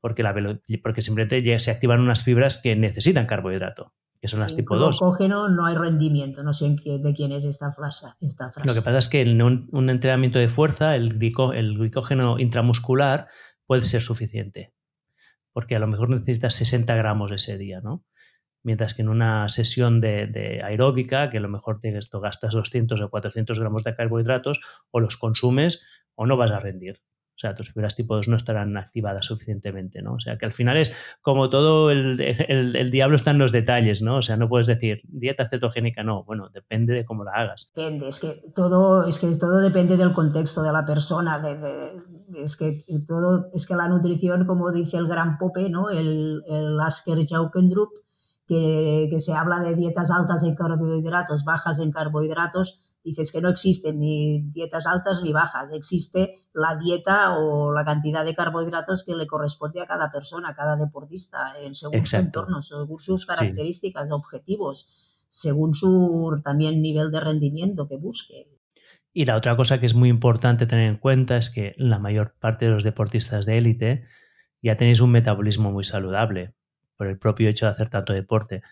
[0.00, 0.34] porque, la,
[0.82, 4.98] porque simplemente se activan unas fibras que necesitan carbohidrato, que son las tipo 2.
[4.98, 8.66] glucógeno no hay rendimiento, no sé en qué, de quién es esta frase, esta frase.
[8.66, 11.18] Lo que pasa es que en un, un entrenamiento de fuerza el,
[11.54, 13.28] el glicógeno intramuscular
[13.66, 14.72] puede ser suficiente,
[15.52, 18.04] porque a lo mejor necesitas 60 gramos ese día, ¿no?
[18.62, 22.54] Mientras que en una sesión de, de aeróbica, que a lo mejor tienes, esto, gastas
[22.54, 24.60] 200 o 400 gramos de carbohidratos,
[24.90, 25.82] o los consumes
[26.14, 27.00] o no vas a rendir.
[27.30, 30.12] O sea, tus fibras tipo 2 no estarán activadas suficientemente, ¿no?
[30.12, 33.50] O sea, que al final es como todo el, el, el, diablo está en los
[33.50, 34.16] detalles, ¿no?
[34.16, 36.22] O sea, no puedes decir dieta cetogénica, no.
[36.24, 37.72] Bueno, depende de cómo la hagas.
[37.74, 41.38] Depende, es que todo, es que todo depende del contexto de la persona.
[41.38, 42.02] De,
[42.36, 45.88] es que todo, es que la nutrición, como dice el gran Pope, ¿no?
[45.88, 47.88] El, el Asker Jaukendrup,
[48.50, 53.48] que, que se habla de dietas altas en carbohidratos, bajas en carbohidratos, dices que no
[53.48, 59.14] existen ni dietas altas ni bajas, existe la dieta o la cantidad de carbohidratos que
[59.14, 62.24] le corresponde a cada persona, a cada deportista, en según Exacto.
[62.24, 64.14] su entorno, según sus características, sí.
[64.14, 68.48] objetivos, según su también nivel de rendimiento que busque.
[69.12, 72.34] Y la otra cosa que es muy importante tener en cuenta es que la mayor
[72.40, 74.04] parte de los deportistas de élite
[74.60, 76.56] ya tenéis un metabolismo muy saludable
[77.00, 78.62] por el propio hecho de hacer tanto deporte,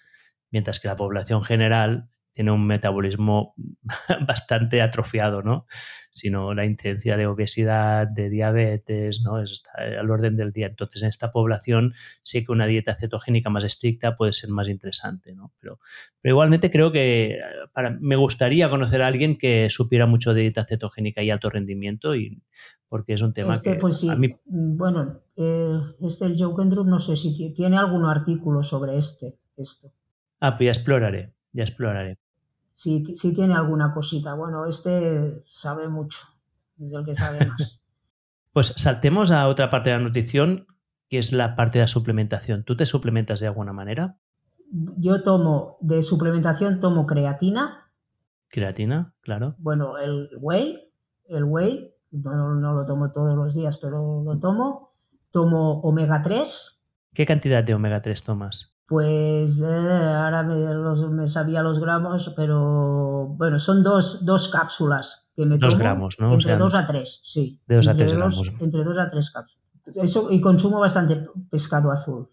[0.51, 3.57] mientras que la población general tiene un metabolismo
[4.29, 5.67] bastante atrofiado, ¿no?
[6.13, 9.43] Sino la incidencia de obesidad, de diabetes, ¿no?
[9.43, 10.69] Está al orden del día.
[10.69, 15.35] Entonces, en esta población sí que una dieta cetogénica más estricta puede ser más interesante,
[15.35, 15.53] ¿no?
[15.59, 15.81] Pero,
[16.21, 17.41] pero igualmente creo que
[17.73, 22.15] para, me gustaría conocer a alguien que supiera mucho de dieta cetogénica y alto rendimiento
[22.15, 22.41] y
[22.89, 24.09] porque es un tema este, que pues sí.
[24.09, 24.29] a mí...
[24.45, 29.93] Bueno, eh, este el Joe Kendrick no sé si tiene algún artículo sobre este, esto.
[30.39, 32.17] Ah, pues ya exploraré, ya exploraré
[32.79, 34.35] si, si tiene alguna cosita.
[34.35, 36.17] Bueno, este sabe mucho,
[36.79, 37.83] es el que sabe más.
[38.53, 40.69] pues saltemos a otra parte de la nutrición,
[41.09, 42.63] que es la parte de la suplementación.
[42.63, 44.19] ¿Tú te suplementas de alguna manera?
[44.97, 47.91] Yo tomo, de suplementación tomo creatina.
[48.47, 49.57] Creatina, claro.
[49.59, 50.79] Bueno, el whey,
[51.25, 54.95] el whey, no, no lo tomo todos los días, pero lo tomo.
[55.33, 56.81] Tomo omega 3.
[57.13, 58.78] ¿Qué cantidad de omega 3 tomas?
[58.89, 65.59] Pues eh, ahora me, sabía los gramos, pero bueno, son dos, dos cápsulas que me
[65.59, 65.83] dos tomo.
[65.83, 66.33] gramos, ¿no?
[66.33, 67.61] Entre dos a tres, sí.
[67.67, 68.53] De dos entre a tres gramos.
[68.61, 69.63] Entre dos a tres cápsulas.
[69.95, 72.31] Eso, y consumo bastante pescado azul.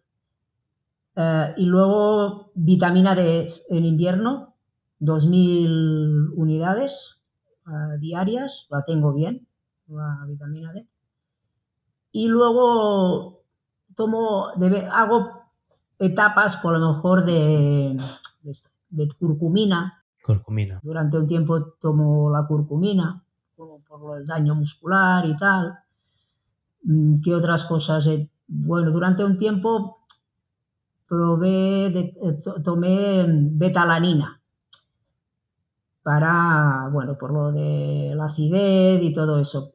[1.17, 4.55] Eh, y luego vitamina D en invierno,
[5.01, 7.17] 2.000 unidades
[7.67, 9.45] uh, diarias, la tengo bien,
[9.87, 10.87] la vitamina D.
[12.13, 13.43] Y luego
[13.93, 15.44] tomo, debe, hago
[15.99, 17.97] etapas, por lo mejor, de,
[18.89, 20.03] de, curcumina.
[20.23, 20.79] Curcumina.
[20.83, 23.23] Durante un tiempo tomo la curcumina,
[23.55, 25.79] como por el daño muscular y tal.
[26.83, 28.07] Mm, ¿Qué otras cosas?
[28.47, 30.05] Bueno, durante un tiempo
[31.07, 34.41] probé, de, eh, tomé betalanina
[36.03, 39.73] para, bueno, por lo de la acidez y todo eso,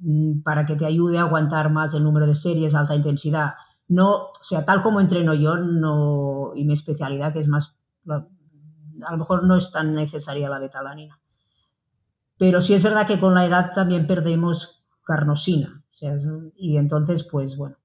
[0.00, 3.54] mm, para que te ayude a aguantar más el número de series de alta intensidad
[3.90, 7.74] no, o sea, tal como entreno yo no, y mi especialidad, que es más,
[8.08, 11.18] a lo mejor no es tan necesaria la betalanina.
[12.38, 15.82] Pero sí es verdad que con la edad también perdemos carnosina.
[15.92, 16.14] O sea,
[16.54, 17.78] y entonces, pues bueno,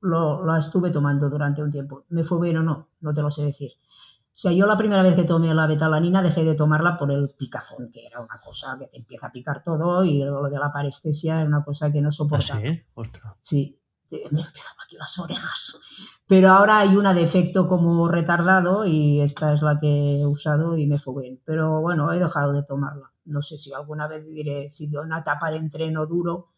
[0.00, 2.06] lo, lo, estuve tomando durante un tiempo.
[2.08, 2.88] ¿Me fue bien o no?
[3.00, 3.72] No te lo sé decir.
[3.72, 7.28] O sea, yo la primera vez que tomé la betalanina dejé de tomarla por el
[7.28, 10.72] picazón, que era una cosa que te empieza a picar todo, y lo de la
[10.72, 12.60] parestesia era una cosa que no soportaba.
[12.60, 12.82] ¿Ah, sí?
[12.94, 13.34] Ostras.
[13.42, 13.78] Sí,
[14.10, 15.78] me empezaban aquí las orejas.
[16.26, 20.76] Pero ahora hay una de efecto como retardado y esta es la que he usado
[20.76, 21.40] y me fue bien.
[21.44, 23.12] Pero bueno, he dejado de tomarla.
[23.24, 26.50] No sé si alguna vez diré, si de una etapa de entreno duro,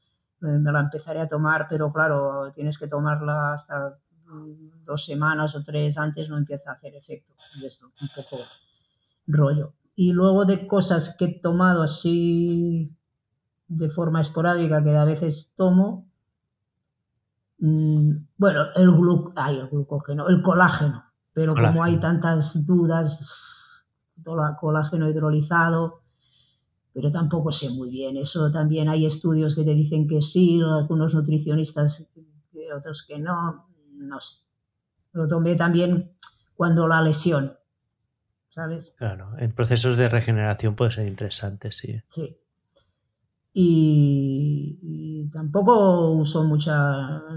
[0.43, 3.99] eh, me la empezaré a tomar, pero claro, tienes que tomarla hasta
[4.85, 7.35] dos semanas o tres antes, no empieza a hacer efecto.
[7.61, 8.43] De esto, un poco
[9.27, 9.73] rollo.
[9.97, 12.95] Y luego de cosas que he tomado así
[13.69, 16.08] de forma esporádica, que a veces tomo,
[17.59, 23.25] Mm, bueno, el, glu ay, el glucógeno, el colágeno, pero como hay tantas dudas,
[24.23, 26.03] todo el colágeno hidrolizado,
[26.93, 28.17] pero tampoco sé muy bien.
[28.17, 32.09] Eso también hay estudios que te dicen que sí, algunos nutricionistas,
[32.77, 34.37] otros que no, no sé.
[35.13, 36.13] Lo tomé también
[36.55, 37.57] cuando la lesión,
[38.51, 38.93] ¿sabes?
[38.97, 42.01] Claro, en procesos de regeneración puede ser interesante, sí.
[42.09, 42.37] Sí
[43.53, 46.73] y, tampoco uso mucha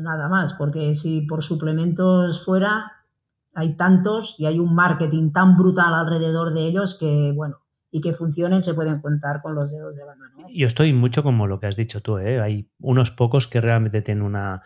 [0.01, 2.91] nada más, porque si por suplementos fuera,
[3.53, 7.57] hay tantos y hay un marketing tan brutal alrededor de ellos que, bueno,
[7.91, 10.47] y que funcionen se pueden contar con los dedos de la mano.
[10.47, 10.53] ¿eh?
[10.53, 12.39] Yo estoy mucho como lo que has dicho tú, ¿eh?
[12.39, 14.61] hay unos pocos que realmente tienen una,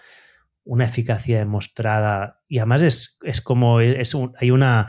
[0.64, 4.88] una eficacia demostrada y además es, es como, es hay una,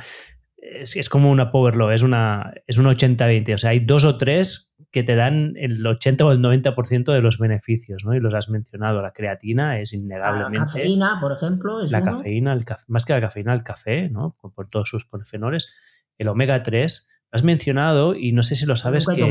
[0.59, 4.05] es, es, como una power law, es, una, es un 80-20, o sea, hay dos
[4.05, 8.15] o tres que te dan el 80 o el 90% de los beneficios, ¿no?
[8.15, 9.03] Y los has mencionado.
[9.03, 10.59] La creatina es innegablemente.
[10.59, 11.83] La cafeína, por ejemplo.
[11.83, 14.39] la cafeína, el más que la cafeína, el café, ¿no?
[14.41, 15.69] Por, todos sus polifenoles.
[16.17, 19.31] El omega 3, lo has mencionado y no sé si lo sabes que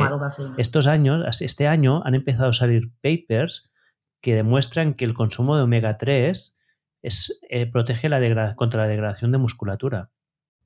[0.59, 3.73] estos años, este año han empezado a salir papers
[4.21, 6.59] que demuestran que el consumo de omega 3
[7.01, 10.11] es, eh, protege la contra la degradación de musculatura.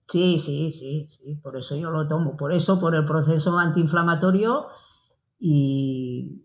[0.09, 2.35] Sí, sí, sí, sí, por eso yo lo tomo.
[2.35, 4.67] Por eso, por el proceso antiinflamatorio
[5.39, 6.43] y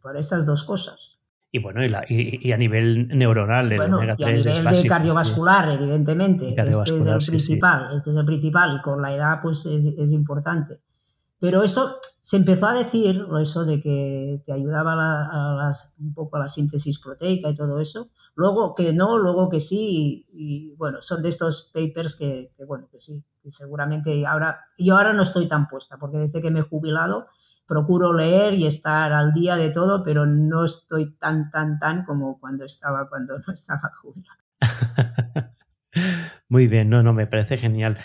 [0.00, 1.20] por estas dos cosas.
[1.52, 6.50] Y bueno, y, a nivel neuronal, el omega 3 y a nivel de cardiovascular, evidentemente.
[6.50, 10.78] este es el principal, este es el principal, y con la edad, pues es, importante.
[11.40, 16.40] Pero eso se empezó a decir, eso de que te ayudaba a, un poco a
[16.40, 18.10] la síntesis proteica y todo eso.
[18.36, 22.86] Luego que no, luego que sí, y, bueno, son de estos papers que, que bueno,
[22.92, 26.60] que sí, que seguramente ahora, yo ahora no estoy tan puesta, porque desde que me
[26.60, 27.26] he jubilado,
[27.70, 32.40] procuro leer y estar al día de todo, pero no estoy tan, tan, tan como
[32.40, 34.40] cuando estaba, cuando no estaba jubilado.
[36.48, 37.98] Muy bien, no, no, me parece genial.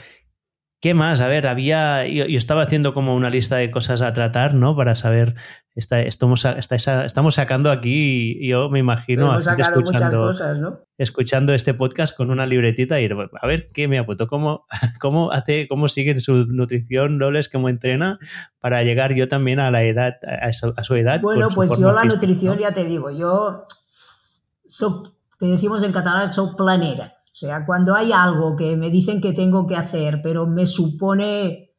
[0.86, 1.20] ¿Qué más?
[1.20, 2.08] A ver, había.
[2.08, 4.76] Yo, estaba haciendo como una lista de cosas a tratar, ¿no?
[4.76, 5.34] Para saber.
[5.74, 10.82] estamos, estamos sacando aquí, yo me imagino, escuchando, cosas, ¿no?
[11.00, 14.68] escuchando este podcast con una libretita y a ver qué me apuesto, cómo,
[15.02, 18.20] cómo hace, cómo sigue su nutrición, Loles, cómo entrena
[18.60, 21.20] para llegar yo también a la edad, a su, edad.
[21.20, 23.66] Bueno, pues yo la nutrición, ya te digo, yo
[24.68, 25.10] soy,
[25.40, 27.15] que decimos en catalán, soy planera.
[27.36, 31.74] O sea, cuando hay algo que me dicen que tengo que hacer, pero me supone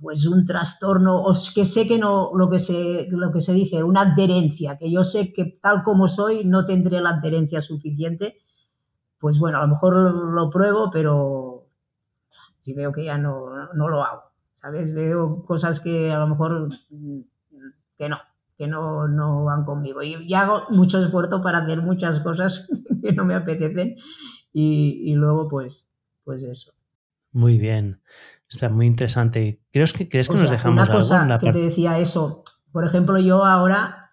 [0.00, 3.82] pues un trastorno, o que sé que no, lo que se, lo que se dice,
[3.82, 8.38] una adherencia, que yo sé que tal como soy no tendré la adherencia suficiente,
[9.18, 11.66] pues bueno, a lo mejor lo, pruebo, pero
[12.60, 14.22] si veo que ya no, no lo hago,
[14.54, 14.94] ¿sabes?
[14.94, 16.68] Veo cosas que a lo mejor
[17.98, 18.18] que no,
[18.56, 20.00] que no, no van conmigo.
[20.00, 22.68] Y, hago mucho esfuerzo para hacer muchas cosas
[23.02, 23.96] que no me apetecen
[24.52, 25.88] y, luego pues,
[26.24, 26.72] pues eso.
[27.32, 28.00] Muy bien.
[28.48, 29.60] Está muy interesante.
[29.72, 32.42] ¿Crees que, crees que nos dejamos una cosa que te decía eso?
[32.72, 34.12] Por ejemplo, yo ahora,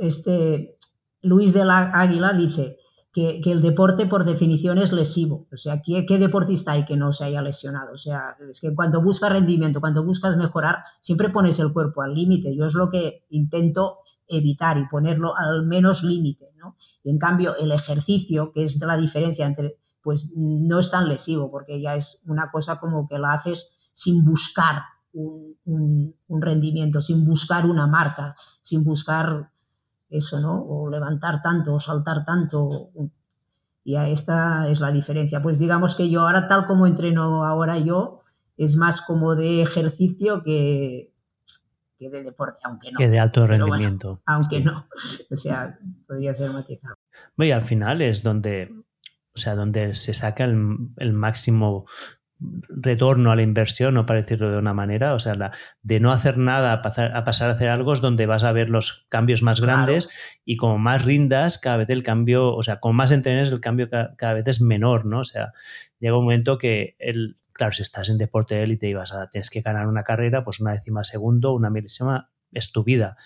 [0.00, 0.76] este
[1.22, 2.78] Luis de la Águila dice
[3.12, 5.46] que, el deporte por definición es lesivo.
[5.52, 7.92] O sea, ¿qué, ¿qué, deportista hay que no se haya lesionado?
[7.92, 12.14] O sea, es que cuando buscas rendimiento, cuando buscas mejorar, siempre pones el cuerpo al
[12.14, 12.56] límite.
[12.56, 13.98] Yo es lo que intento
[14.30, 16.76] evitar y ponerlo al menos límite, ¿no?
[17.02, 21.50] Y en cambio, el ejercicio, que es la diferencia entre, pues no es tan lesivo,
[21.50, 24.82] porque ya es una cosa como que la haces sin buscar
[25.12, 29.50] un, rendimiento, sin buscar una marca, sin buscar
[30.08, 30.62] eso, ¿no?
[30.62, 32.90] O levantar tanto, o saltar tanto.
[33.84, 35.42] Y esta es la diferencia.
[35.42, 38.20] Pues digamos que yo ahora, tal como entreno ahora yo,
[38.56, 41.12] es más como de ejercicio que,
[42.00, 42.98] que de deporte, aunque no.
[42.98, 44.22] Que de alto rendimiento.
[44.24, 44.88] aunque no.
[45.30, 46.96] O sea, podría ser matizado.
[47.36, 48.72] Y al final es donde,
[49.34, 51.86] o sea, donde se saca el, máximo
[52.38, 55.52] retorno a la inversión, o para decirlo de una manera, o sea, la,
[55.82, 58.52] de no hacer nada a pasar, a pasar, a hacer algo es donde vas a
[58.52, 60.08] ver los cambios más grandes
[60.46, 63.90] y como más rindas, cada vez el cambio, o sea, como más entrenes, el cambio
[63.90, 65.20] cada, vez es menor, ¿no?
[65.20, 65.52] O sea,
[65.98, 69.28] llega un momento que el, Claro, si estás en deporte de élite y vas a,
[69.28, 73.18] tienes que ganar una carrera, pues una décima segundo, una milésima es tu vida.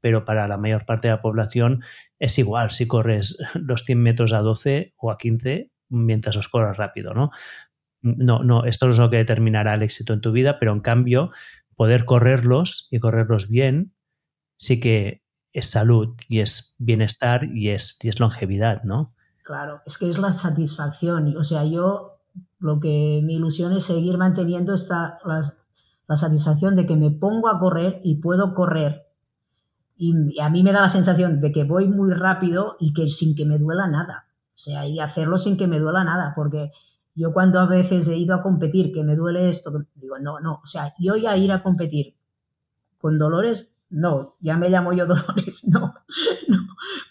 [0.00, 1.82] Pero para la mayor parte de la población
[2.18, 6.78] es igual si corres los 100 metros a 12 o a 15 mientras os corras
[6.78, 7.30] rápido, ¿no?
[8.00, 10.80] No, no, esto no es lo que determinará el éxito en tu vida, pero en
[10.80, 11.30] cambio,
[11.76, 13.94] poder correrlos y correrlos bien,
[14.56, 19.14] sí que es salud y es bienestar y es, y es longevidad, ¿no?
[19.42, 21.36] Claro, es que es la satisfacción.
[21.36, 22.13] O sea, yo
[22.58, 27.58] lo que mi ilusión es seguir manteniendo esta, la, satisfacción de que me pongo a
[27.58, 29.06] correr y puedo correr.
[29.96, 33.34] Y, a mí me da la sensación de que voy muy rápido y que sin
[33.34, 34.26] que me duela nada.
[34.54, 36.70] O sea, y hacerlo sin que me duela nada, porque
[37.14, 40.60] yo cuando a veces he ido a competir, que me duele esto, digo, no, no,
[40.62, 42.16] o sea, yo ya ir a competir
[42.98, 45.94] con dolores, no, ya me llamo yo dolores, no,
[46.48, 46.58] no,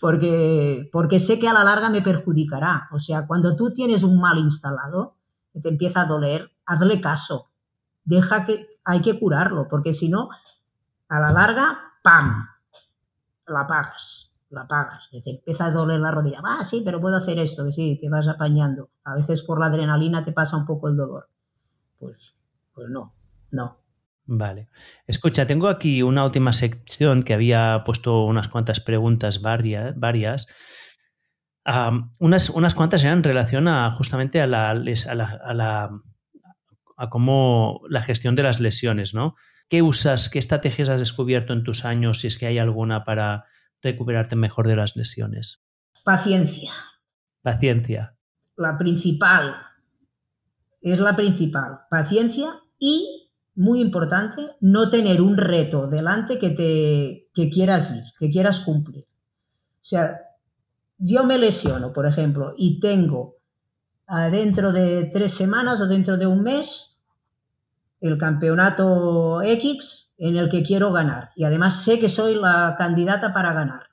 [0.04, 2.90] porque, porque sé que a la larga me perjudicará.
[2.92, 5.16] O sea, cuando tú tienes un mal instalado,
[5.54, 7.48] que te empieza a doler, hazle caso.
[8.04, 10.28] Deja que hay que curarlo, porque si no,
[11.08, 12.50] a la larga, ¡pam!
[13.48, 15.08] La pagas, la pagas.
[15.10, 16.42] Te empieza a doler la rodilla.
[16.44, 18.90] Ah, sí, pero puedo hacer esto, que sí, te vas apañando.
[19.06, 21.30] A veces por la adrenalina te pasa un poco el dolor.
[21.98, 22.36] Pues,
[22.74, 23.14] pues no,
[23.52, 23.78] no.
[24.26, 24.70] Vale.
[25.06, 30.48] Escucha, tengo aquí una última sección que había puesto unas cuantas preguntas varias, varias
[32.20, 35.90] unas, unas cuantas eran en relación a justamente a la, a la, a la
[36.96, 39.36] a cómo la gestión de las lesiones, ¿no?
[39.68, 43.46] ¿Qué usas, qué estrategias has descubierto en tus años, si es que hay alguna para
[43.82, 45.64] recuperarte mejor de las lesiones?
[46.04, 46.72] Paciencia.
[47.42, 48.16] Paciencia.
[48.56, 49.56] La principal.
[50.82, 51.80] Es la principal.
[51.90, 53.23] Paciencia y,
[53.56, 59.06] muy importante, no tener un reto delante que te que quieras ir, que quieras cumplir.
[59.06, 60.20] O sea,
[60.98, 63.36] yo me lesiono, por ejemplo, y tengo
[64.32, 66.96] dentro de tres semanas o dentro de un mes
[68.02, 71.32] el campeonato X en el que quiero ganar.
[71.36, 73.88] Y además sé que soy la candidata para ganar.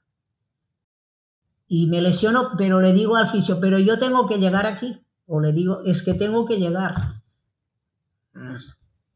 [1.69, 5.01] Y me lesiono, pero le digo al fisio, pero yo tengo que llegar aquí.
[5.27, 6.95] O le digo, es que tengo que llegar.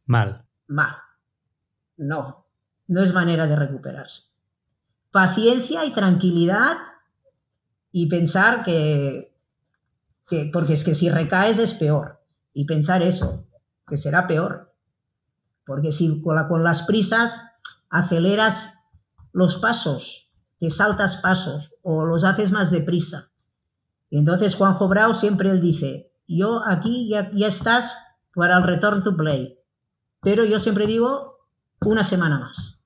[0.06, 0.44] Mal.
[0.68, 0.96] Mal.
[1.96, 2.46] No,
[2.88, 4.22] no es manera de recuperarse.
[5.10, 6.76] Paciencia y tranquilidad
[7.92, 9.32] y pensar que,
[10.52, 12.24] porque es que si recaes es peor,
[12.54, 13.46] y pensar eso,
[13.86, 14.72] que será peor,
[15.66, 17.40] porque si con, con las prisas
[17.90, 18.74] aceleras
[19.32, 23.30] los pasos, te saltas pasos o los haces más deprisa.
[24.08, 27.92] Y entonces Juanjo Brau siempre él dice, yo aquí ya, ya estás
[28.34, 29.58] para el return to play.
[30.24, 31.46] Pero yo siempre digo
[31.82, 32.80] una semana más.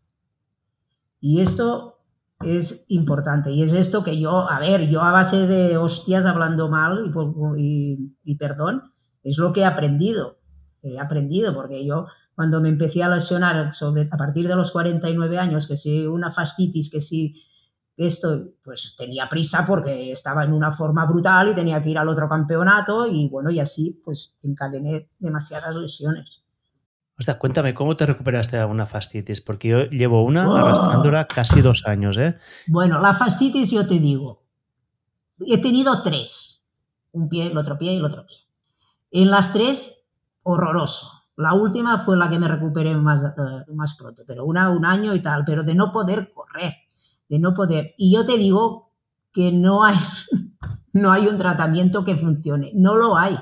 [1.21, 1.99] Y esto
[2.41, 3.53] es importante.
[3.53, 7.13] Y es esto que yo, a ver, yo a base de hostias hablando mal
[7.57, 8.93] y, perdón,
[9.23, 10.39] es lo que he aprendido.
[10.83, 15.39] He aprendido porque yo cuando me empecé a lesionar sobre, a partir de los 49
[15.39, 17.43] años, que si una fastitis, que si
[17.97, 22.09] esto, pues tenía prisa porque estaba en una forma brutal y tenía que ir al
[22.09, 26.45] otro campeonato y bueno, y así pues encadené demasiadas lesiones.
[27.19, 29.41] Ostras, cuéntame, ¿cómo te recuperaste de una fastitis?
[29.41, 30.57] Porque yo llevo una oh.
[30.57, 32.37] arrastrándola casi dos años, ¿eh?
[32.69, 34.45] Bueno, la fastitis yo te digo,
[35.41, 36.63] he tenido tres,
[37.13, 38.37] un pie, el otro pie y el otro pie.
[39.11, 39.97] En las tres,
[40.43, 41.11] horroroso.
[41.37, 45.15] La última fue la que me recuperé más, eh, más pronto, pero una, un año
[45.15, 46.75] y tal, pero de no poder correr
[47.29, 47.95] de no poder.
[47.97, 48.91] Y yo te digo
[49.33, 49.97] que no hay,
[50.93, 53.39] no hay un tratamiento que funcione, no lo hay.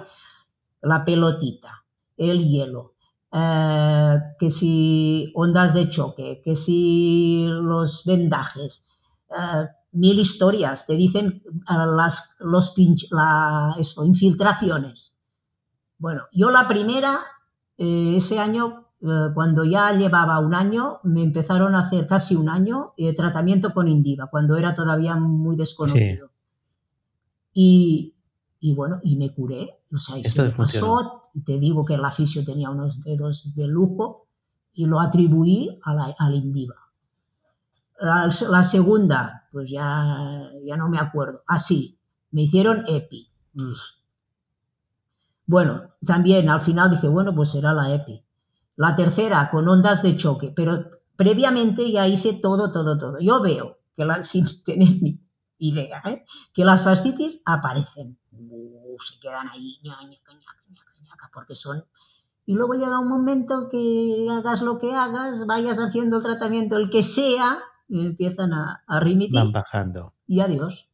[0.83, 1.85] La pelotita,
[2.17, 2.95] el hielo,
[3.33, 8.85] eh, que si ondas de choque, que si los vendajes,
[9.31, 15.13] eh, mil historias, te dicen eh, las los pinch, la, eso, infiltraciones.
[15.99, 17.21] Bueno, yo la primera,
[17.79, 22.95] ese año eh, cuando ya llevaba un año, me empezaron a hacer casi un año
[22.97, 26.31] eh, tratamiento con Indiva, cuando era todavía muy desconocido.
[27.53, 28.15] Y,
[28.75, 29.81] bueno, y me curé.
[29.93, 31.31] O sea, y se me pasó.
[31.45, 34.27] Te digo que el fisio tenía unos dedos de lujo
[34.73, 36.77] y lo atribuí a la, al Indiva.
[37.99, 41.43] La, segunda, pues ya, ya no me acuerdo.
[41.47, 43.31] Así, ah, me hicieron EPI.
[45.47, 48.23] Bueno, también al final dije, bueno, pues será la EPI.
[48.77, 53.19] La tercera con ondas de choque, pero previamente ya hice todo, todo, todo.
[53.21, 55.19] Yo veo que sin tener ni
[55.59, 56.25] idea, ¿eh?
[56.53, 58.19] que las fascitis aparecen.
[58.31, 59.79] se quedan ahí,
[61.33, 61.85] porque son...
[62.49, 66.91] Y luego llega un momento que hagas lo que hagas, vayas haciendo el tratamiento, el
[66.91, 67.59] que sea,
[67.89, 69.35] y empiezan a, a remitir.
[69.35, 70.15] Van bajando.
[70.29, 70.89] Y adiós.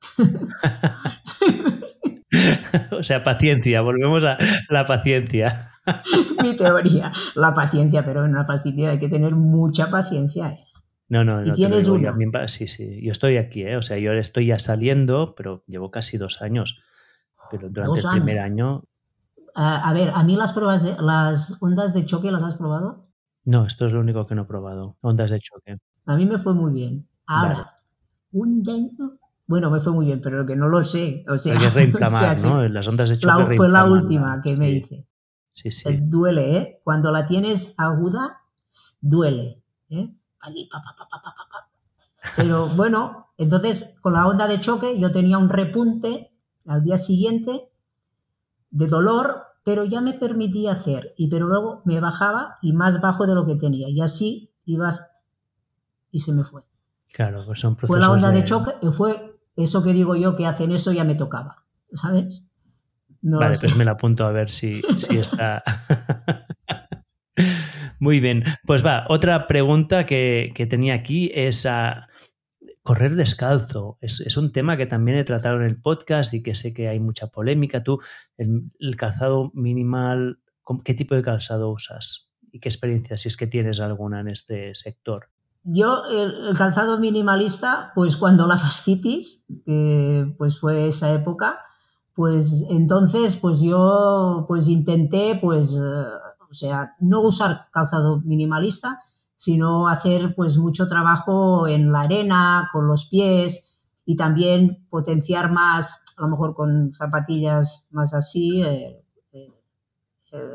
[2.98, 4.38] o sea, paciencia, volvemos a
[4.68, 5.70] la paciencia.
[6.42, 10.48] Mi teoría, la paciencia, pero en una paciencia hay que tener mucha paciencia.
[10.48, 10.65] ¿eh?
[11.08, 11.54] No, no, no.
[11.54, 11.88] tienes
[12.48, 13.00] sí, sí.
[13.02, 13.76] Yo estoy aquí, ¿eh?
[13.76, 16.82] o sea, yo estoy ya saliendo, pero llevo casi dos años.
[17.50, 18.84] Pero durante el primer año.
[19.54, 23.08] a ver, a mí las pruebas, de, las ondas de choque, ¿las has probado?
[23.44, 24.96] No, esto es lo único que no he probado.
[25.00, 25.78] Ondas de choque.
[26.06, 27.08] A mí me fue muy bien.
[27.26, 27.80] Ahora,
[28.32, 31.24] un dentro bueno, me fue muy bien, pero que no lo sé.
[31.28, 32.68] O sea, Hay que reinflamar, ¿no?
[32.68, 33.50] Las ondas de choque.
[33.50, 35.06] La, fue la última que me hice.
[35.52, 35.96] Sí, sí.
[36.02, 36.80] Duele, ¿eh?
[36.82, 38.42] Cuando la tienes aguda,
[39.00, 39.62] duele.
[39.88, 40.12] ¿eh?
[42.36, 46.32] Pero bueno, entonces con la onda de choque yo tenía un repunte
[46.66, 47.70] al día siguiente
[48.70, 51.14] de dolor, pero ya me permitía hacer.
[51.16, 53.88] Y pero luego me bajaba y más bajo de lo que tenía.
[53.88, 55.08] Y así iba
[56.10, 56.62] y se me fue.
[57.12, 57.96] Claro, pues son procesos.
[57.96, 61.04] Fue la onda de, choque y fue eso que digo yo que hacen eso ya
[61.04, 62.44] me tocaba, ¿sabes?
[63.22, 65.62] vale, pues me la apunto a ver si, está.
[67.98, 68.44] Muy bien.
[68.66, 71.66] Pues va, otra pregunta que, tenía aquí es
[72.82, 73.98] correr descalzo.
[74.00, 77.00] Es, un tema que también he tratado en el podcast y que sé que hay
[77.00, 77.82] mucha polémica.
[77.82, 78.00] Tú,
[78.36, 80.40] el, calzado minimal,
[80.84, 82.30] ¿qué tipo de calzado usas?
[82.52, 85.28] ¿Y qué experiencia, si es que tienes alguna en este sector?
[85.64, 89.42] Yo, el, calzado minimalista, pues cuando la fascitis,
[90.38, 91.58] pues fue esa época,
[92.14, 96.04] pues entonces, pues yo, pues intenté, pues, eh,
[96.50, 98.98] o sea, no usar calzado minimalista,
[99.34, 103.64] sino hacer, pues, mucho trabajo en la arena, con los pies
[104.04, 109.02] y también potenciar más, a lo mejor con zapatillas más así, eh,
[109.32, 109.52] eh,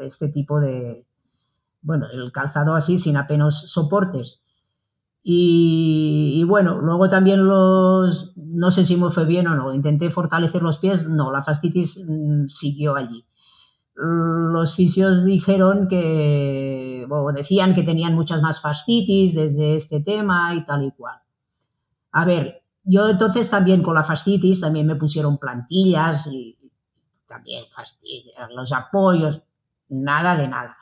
[0.01, 1.05] este tipo de,
[1.81, 4.41] bueno, el calzado así, sin apenas soportes.
[5.23, 10.63] Y, bueno, luego también los, no sé si me fue bien o no, intenté fortalecer
[10.63, 13.25] los pies, no, la fascitis mm, siguió allí.
[13.93, 20.65] Los fisios dijeron que, o decían que tenían muchas más fascitis desde este tema y
[20.65, 21.19] tal y cual.
[22.11, 26.57] A ver, yo entonces también con la fascitis también me pusieron plantillas y
[27.27, 27.65] también
[28.55, 29.43] los apoyos,
[29.89, 30.77] nada de nada.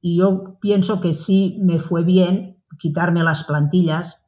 [0.00, 4.22] Y yo pienso que sí me fue bien quitarme las plantillas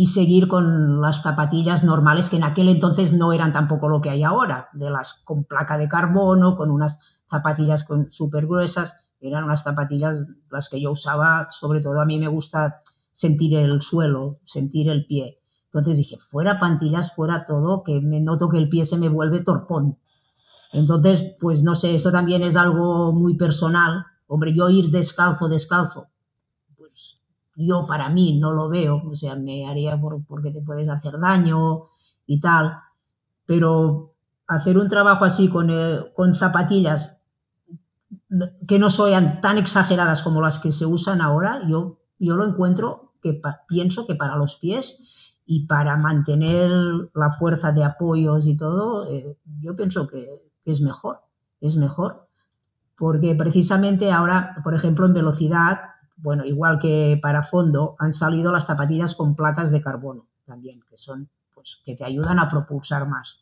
[0.00, 4.08] y seguir con las zapatillas normales que en aquel entonces no eran tampoco lo que
[4.08, 9.62] hay ahora, de las con placa de carbono, con unas zapatillas súper gruesas, eran unas
[9.62, 12.80] zapatillas las que yo usaba, sobre todo a mí me gusta
[13.12, 15.42] sentir el suelo, sentir el pie.
[15.66, 19.40] Entonces dije, fuera plantillas, fuera todo, que me noto que el pie se me vuelve
[19.40, 19.98] torpón.
[20.72, 24.06] Entonces, pues no sé, esto también es algo muy personal.
[24.26, 26.08] Hombre, yo ir descalzo, descalzo,
[27.66, 31.88] yo para mí no lo veo, o sea, me haría porque te puedes hacer daño
[32.26, 32.78] y tal,
[33.46, 34.14] pero
[34.46, 37.18] hacer un trabajo así con, eh, con zapatillas
[38.66, 43.12] que no sean tan exageradas como las que se usan ahora, yo, yo lo encuentro
[43.22, 44.98] que pienso que para los pies
[45.46, 46.70] y para mantener
[47.14, 50.28] la fuerza de apoyos y todo, eh, yo pienso que,
[50.64, 51.20] es mejor,
[51.60, 52.28] es mejor.
[52.96, 55.80] Porque precisamente ahora, por ejemplo, en velocidad,
[56.22, 60.96] bueno, igual que para fondo, han salido las zapatillas con placas de carbono también, que
[60.96, 63.40] son, pues, que te ayudan a propulsar más.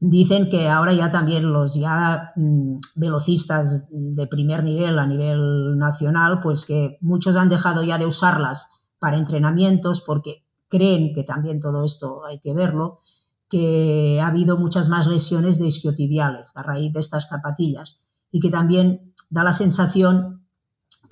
[0.00, 6.40] Dicen que ahora ya también los ya mm, velocistas de primer nivel a nivel nacional,
[6.42, 11.84] pues que muchos han dejado ya de usarlas para entrenamientos porque creen que también todo
[11.84, 13.00] esto hay que verlo,
[13.48, 17.98] que ha habido muchas más lesiones de isquiotibiales a raíz de estas zapatillas
[18.30, 20.33] y que también da la sensación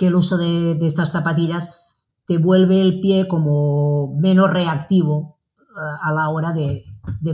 [0.02, 1.70] que el uso de, de estas zapatillas
[2.26, 5.38] te vuelve el pie como menos reactivo
[6.02, 6.84] a la hora de,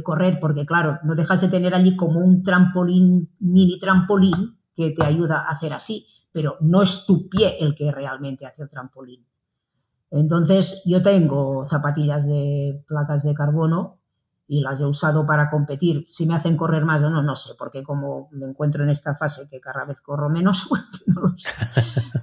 [0.03, 5.03] correr, porque claro, no dejas de tener allí como un trampolín, mini trampolín que te
[5.03, 9.25] ayuda a hacer así, pero no es tu pie el que realmente hace el trampolín.
[10.11, 13.98] Entonces, yo tengo zapatillas de placas de carbono
[14.49, 16.07] y las he usado para competir.
[16.11, 19.15] Si me hacen correr más o no, no sé, porque como me encuentro en esta
[19.15, 21.51] fase que cada vez corro menos, pues no lo sé.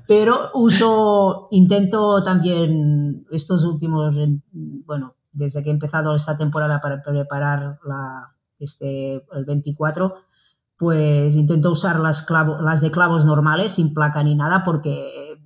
[0.08, 4.18] Pero uso, intento también estos últimos,
[4.52, 10.16] bueno, desde que he empezado esta temporada para preparar la, este, el 24,
[10.78, 15.38] pues intento usar las, las de clavos normales, sin placa ni nada, porque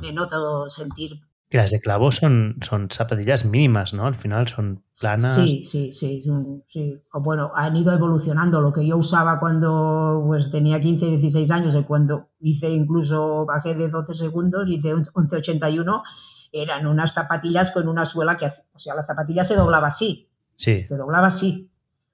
[0.00, 1.20] me noto sentir...
[1.54, 4.06] Que las de clavos son, son zapatillas mínimas, ¿no?
[4.06, 5.36] Al final son planas.
[5.36, 6.24] Sí, sí, sí,
[6.66, 7.00] sí.
[7.12, 8.60] bueno, han ido evolucionando.
[8.60, 13.76] Lo que yo usaba cuando pues, tenía 15, 16 años, y cuando hice incluso, bajé
[13.76, 16.02] de 12 segundos, hice 11.81
[16.50, 20.28] eran unas zapatillas con una suela que, o sea, la zapatilla se doblaba así.
[20.56, 20.84] Sí.
[20.88, 21.70] Se doblaba así.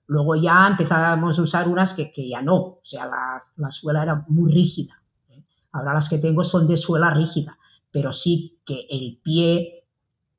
[0.07, 4.53] Luego ya empezábamos a usar unas que, ya no, o sea, la, suela era muy
[4.53, 5.03] rígida.
[5.31, 5.43] ¿eh?
[5.73, 7.57] Ahora las que tengo son de suela rígida,
[7.91, 9.85] pero sí que el pie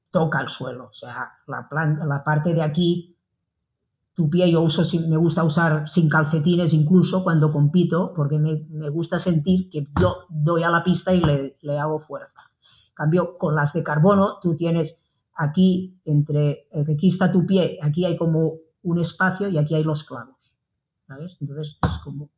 [0.09, 1.67] toca el suelo, o sea, la,
[2.05, 3.15] la parte de aquí,
[4.13, 8.89] tu pie yo uso, me gusta usar sin calcetines incluso cuando compito, porque me, me
[8.89, 12.51] gusta sentir que yo doy a la pista y le, le hago fuerza
[13.01, 15.01] cambio, con las de carbono, tú tienes
[15.35, 19.83] aquí, entre, eh, aquí está tu pie, aquí hay como un espacio y aquí hay
[19.83, 20.35] los clavos.
[21.07, 21.37] ¿Sabes?
[21.41, 22.29] Entonces es como...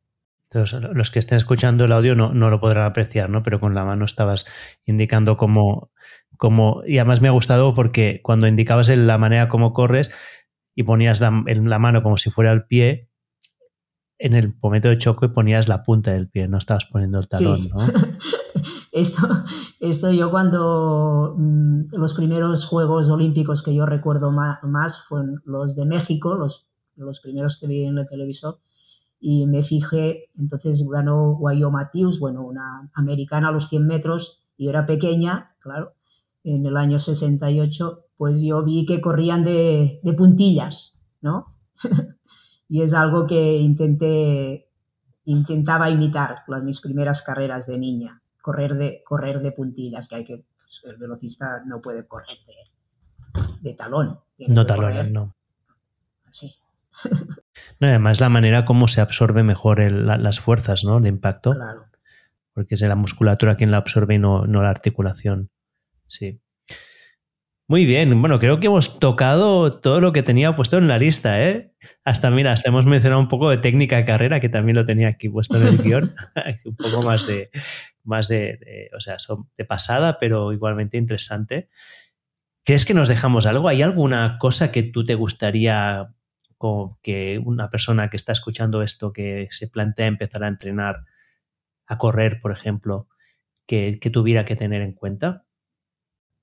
[0.52, 3.42] los que estén escuchando el audio no, lo podrán apreciar, ¿no?
[3.42, 4.46] Pero con la mano estabas
[4.84, 5.90] indicando cómo,
[6.36, 6.82] cómo...
[6.86, 10.12] Y además me ha gustado porque cuando indicabas la manera como corres
[10.76, 13.08] y ponías la, la mano como si fuera el pie,
[14.18, 17.68] en el momento de choque ponías la punta del pie, no estabas poniendo el talón,
[17.68, 17.78] ¿no?
[18.94, 19.26] Esto,
[19.80, 25.84] esto yo cuando mm, los primeros Juegos Olímpicos que yo recuerdo más, fueron los de
[25.84, 28.60] México, los, los primeros que vi en el televisor,
[29.20, 34.64] y me fijé, entonces ganó Guayo Matthews, bueno, una americana a los 100 metros, y
[34.64, 35.94] yo era pequeña, claro,
[36.42, 41.56] en el año 68, pues yo vi que corrían de, de puntillas, ¿no?
[42.68, 44.68] y es algo que intenté,
[45.24, 50.24] intentaba imitar las mis primeras carreras de niña correr de, correr de puntillas, que hay
[50.26, 52.36] que, pues, el velocista no puede correr
[53.62, 54.20] de, talón.
[54.36, 55.34] No talón, no.
[56.30, 56.54] Sí.
[57.80, 61.00] No, además la manera como se absorbe mejor las fuerzas, ¿no?
[61.00, 61.52] De impacto.
[61.52, 61.86] Claro.
[62.52, 65.50] Porque es la musculatura quien la absorbe y no, no la articulación.
[66.06, 66.40] Sí.
[67.66, 71.42] Muy bien, bueno, creo que hemos tocado todo lo que tenía puesto en la lista,
[71.42, 71.72] ¿eh?
[72.04, 75.08] Hasta, mira, hasta hemos mencionado un poco de técnica de carrera, que también lo tenía
[75.08, 76.14] aquí puesto en el guion.
[76.66, 77.50] un poco más de,
[78.02, 81.70] más de, o sea, son de pasada, pero igualmente interesante.
[82.66, 83.68] ¿Crees que nos dejamos algo?
[83.68, 86.14] ¿Hay alguna cosa que tú te gustaría
[87.02, 91.04] que una persona que está escuchando esto, que se plantea empezar a entrenar,
[91.86, 93.08] a correr, por ejemplo,
[93.66, 95.44] que, tuviera que tener en cuenta?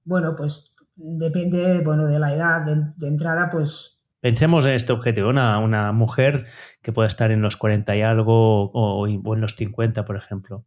[0.03, 3.97] Bueno, pues depende bueno, de la edad de, entrada, pues...
[4.19, 6.45] Pensemos en este objetivo, una, una, mujer
[6.83, 10.63] que pueda estar en los 40 y algo o, en los 50, por ejemplo.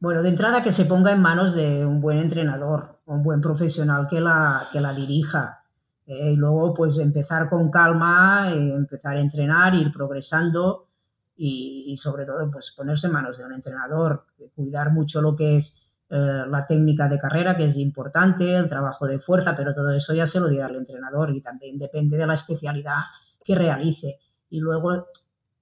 [0.00, 4.06] Bueno, de entrada que se ponga en manos de un buen entrenador, un buen profesional
[4.10, 5.61] que la, que la dirija.
[6.06, 10.88] Eh, y luego, pues empezar con calma, eh, empezar a entrenar, ir progresando
[11.36, 15.76] y, sobre todo, pues ponerse en manos de un entrenador, cuidar mucho lo que es
[16.10, 20.14] eh, la técnica de carrera, que es importante, el trabajo de fuerza, pero todo eso
[20.14, 23.00] ya se lo dirá el entrenador y también depende de la especialidad
[23.44, 24.18] que realice.
[24.50, 25.06] Y luego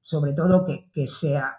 [0.03, 1.59] sobre todo que, sea,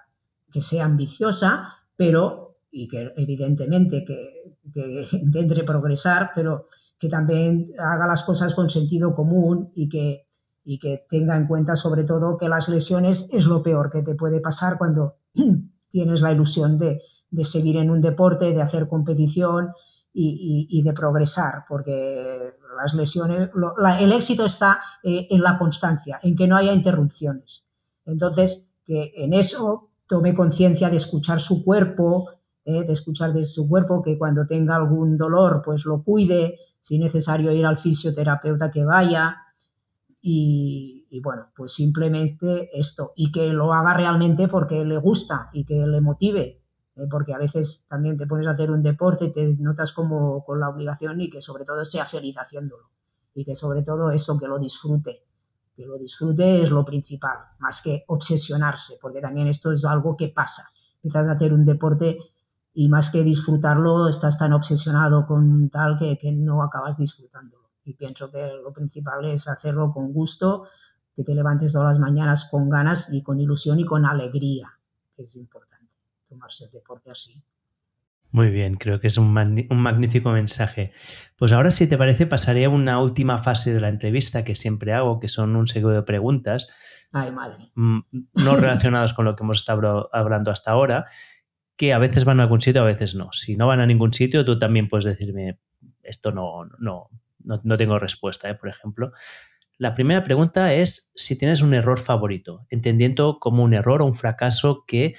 [0.51, 6.67] que sea ambiciosa, pero, y que evidentemente que, que intente progresar, pero
[7.01, 10.27] que también haga las cosas con sentido común y que,
[10.63, 14.13] y que tenga en cuenta sobre todo que las lesiones es lo peor que te
[14.13, 15.15] puede pasar cuando
[15.91, 17.01] tienes la ilusión de,
[17.31, 19.71] de seguir en un deporte, de hacer competición
[20.13, 23.49] y, de progresar, porque las lesiones,
[23.99, 27.63] el éxito está eh, en la constancia, en que no haya interrupciones.
[28.05, 32.29] Entonces, que en eso tome conciencia de escuchar su cuerpo,
[32.63, 36.95] eh, de escuchar de su cuerpo, que cuando tenga algún dolor, pues lo cuide, si
[36.95, 39.37] es necesario ir al fisioterapeuta que vaya.
[40.23, 45.85] Y, bueno, pues simplemente esto, y que lo haga realmente porque le gusta y que
[45.87, 46.61] le motive,
[46.95, 50.59] eh, porque a veces también te pones a hacer un deporte te notas como con
[50.59, 52.89] la obligación y que sobre todo sea feliz haciéndolo
[53.33, 55.23] y que sobre todo eso, que lo disfrute,
[55.75, 60.27] que lo disfrute es lo principal, más que obsesionarse, porque también esto es algo que
[60.29, 60.69] pasa.
[61.03, 62.19] Empiezas a hacer un deporte
[62.73, 67.69] y más que disfrutarlo, estás tan obsesionado con tal que, que no acabas disfrutándolo.
[67.83, 70.67] Y pienso que lo principal es hacerlo con gusto,
[71.15, 74.79] que te levantes todas las mañanas con ganas y con ilusión y con alegría,
[75.15, 75.91] que es importante
[76.27, 77.43] tomarse el deporte así.
[78.31, 80.93] Muy bien, creo que es un, magnífico mensaje.
[81.37, 84.93] Pues ahora, si te parece, pasaré a una última fase de la entrevista que siempre
[84.93, 86.69] hago, que son un segundo de preguntas.
[87.11, 87.71] Ay, madre.
[87.75, 87.99] Mm,
[88.35, 91.07] no relacionadas con lo que hemos estado hablando hasta ahora,
[91.81, 93.29] que a veces van a algún sitio, a veces no.
[93.33, 95.57] Si no van a ningún sitio, tú también puedes decirme,
[96.03, 97.09] esto no, no,
[97.43, 98.53] no, tengo respuesta, ¿eh?
[98.53, 99.13] por ejemplo.
[99.79, 104.13] La primera pregunta es si tienes un error favorito, entendiendo como un error o un
[104.13, 105.15] fracaso que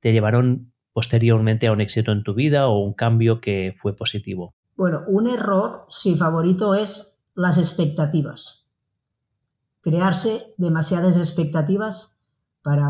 [0.00, 4.54] te llevaron posteriormente a un éxito en tu vida o un cambio que fue positivo?
[4.78, 8.64] Bueno, un error, si favorito, es las expectativas.
[9.82, 12.16] Crearse demasiadas expectativas
[12.62, 12.86] para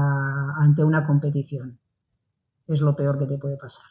[0.61, 1.81] ante una competición.
[2.69, 3.87] Es lo peor que te puede pasar.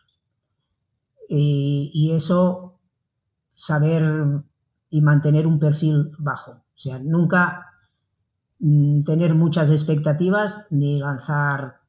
[1.27, 2.79] Y, y eso,
[3.51, 4.43] saber
[4.89, 6.51] y mantener un perfil bajo.
[6.51, 7.73] O sea, nunca
[8.59, 11.81] mm, tener muchas expectativas ni lanzar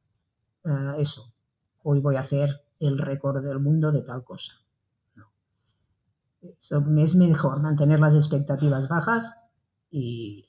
[0.64, 1.32] eh, eso,
[1.82, 4.52] hoy voy a hacer el récord del mundo de tal cosa.
[6.40, 9.34] es mejor mantener las expectativas bajas
[9.90, 10.46] y,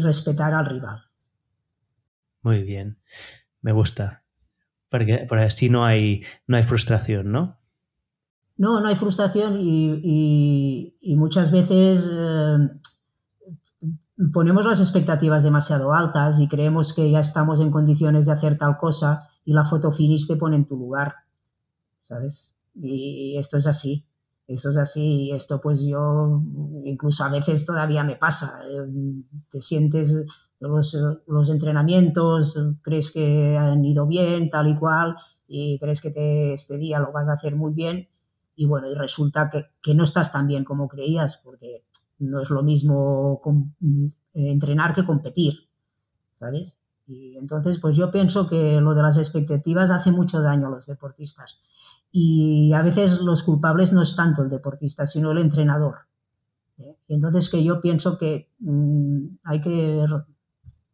[0.00, 1.02] respetar al rival.
[2.42, 2.98] Muy bien,
[3.62, 4.22] me gusta.
[4.88, 7.58] Porque, así no hay, no hay frustración, ¿no?
[8.56, 12.70] No, no hay frustración y, muchas veces eh,
[14.32, 18.78] ponemos las expectativas demasiado altas y creemos que ya estamos en condiciones de hacer tal
[18.78, 21.16] cosa y la foto finish te pone en tu lugar,
[22.02, 22.54] ¿sabes?
[22.74, 24.06] Y esto es así,
[24.46, 26.42] esto es así y esto pues yo
[26.84, 28.60] incluso a veces todavía me pasa,
[29.50, 30.14] te sientes
[30.60, 30.96] los,
[31.26, 35.16] los entrenamientos, crees que han ido bien, tal y cual,
[35.48, 38.08] y crees que te, este día lo vas a hacer muy bien
[38.56, 41.84] y bueno, y resulta que, que no estás tan bien como creías, porque
[42.18, 45.68] no es lo mismo mm, entrenar que competir,
[46.38, 46.76] ¿sabes?
[47.06, 50.86] Y entonces, pues yo pienso que lo de las expectativas hace mucho daño a los
[50.86, 51.60] deportistas.
[52.10, 55.98] Y a veces los culpables no es tanto el deportista, sino el entrenador.
[56.78, 56.96] ¿eh?
[57.06, 60.04] Y entonces que yo pienso que mm, hay que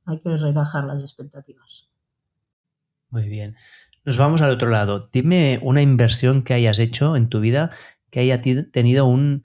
[0.04, 1.88] hay que rebajar las expectativas.
[3.10, 3.56] Muy bien.
[4.04, 5.08] Nos vamos al otro lado.
[5.12, 7.70] Dime una inversión que hayas hecho en tu vida
[8.10, 9.42] que haya tenido un,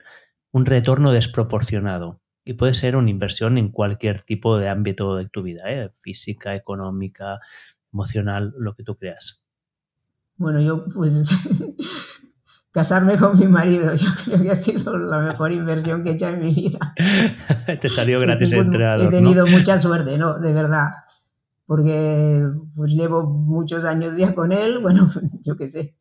[0.52, 2.20] un retorno desproporcionado.
[2.44, 5.90] Y puede ser una inversión en cualquier tipo de ámbito de tu vida, ¿eh?
[6.00, 7.40] física, económica,
[7.92, 9.46] emocional, lo que tú creas.
[10.36, 11.12] Bueno, yo pues
[12.78, 16.28] casarme con mi marido, yo creo que ha sido la mejor inversión que he hecho
[16.28, 16.94] en mi vida.
[17.80, 19.06] Te salió gratis el entrenador.
[19.06, 20.38] He tenido mucha suerte, ¿no?
[20.38, 20.90] De verdad.
[21.66, 22.46] Porque
[22.76, 25.10] pues llevo muchos años ya con él, bueno,
[25.42, 25.96] yo qué sé.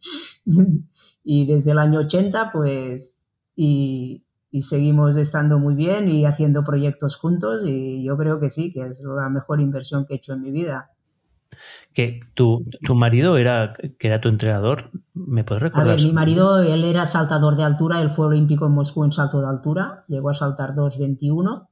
[1.23, 3.17] Y desde el año 80, pues,
[3.55, 8.71] y, y seguimos estando muy bien y haciendo proyectos juntos y yo creo que sí,
[8.71, 10.91] que es la mejor inversión que he hecho en mi vida.
[11.93, 15.87] Que tu, tu marido era, que era tu entrenador, ¿me puedes recordar?
[15.87, 19.11] A ver, mi marido, él era saltador de altura, él fue olímpico en Moscú en
[19.11, 21.67] salto de altura, llegó a saltar 2.21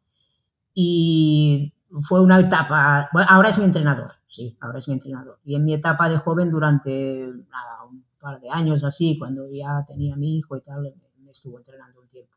[0.73, 5.39] y fue una etapa, bueno, ahora es mi entrenador, sí, ahora es mi entrenador.
[5.45, 10.15] Y en mi etapa de joven durante un par de años así, cuando ya tenía
[10.15, 10.93] mi hijo y tal,
[11.23, 12.35] me estuvo entrenando un tiempo.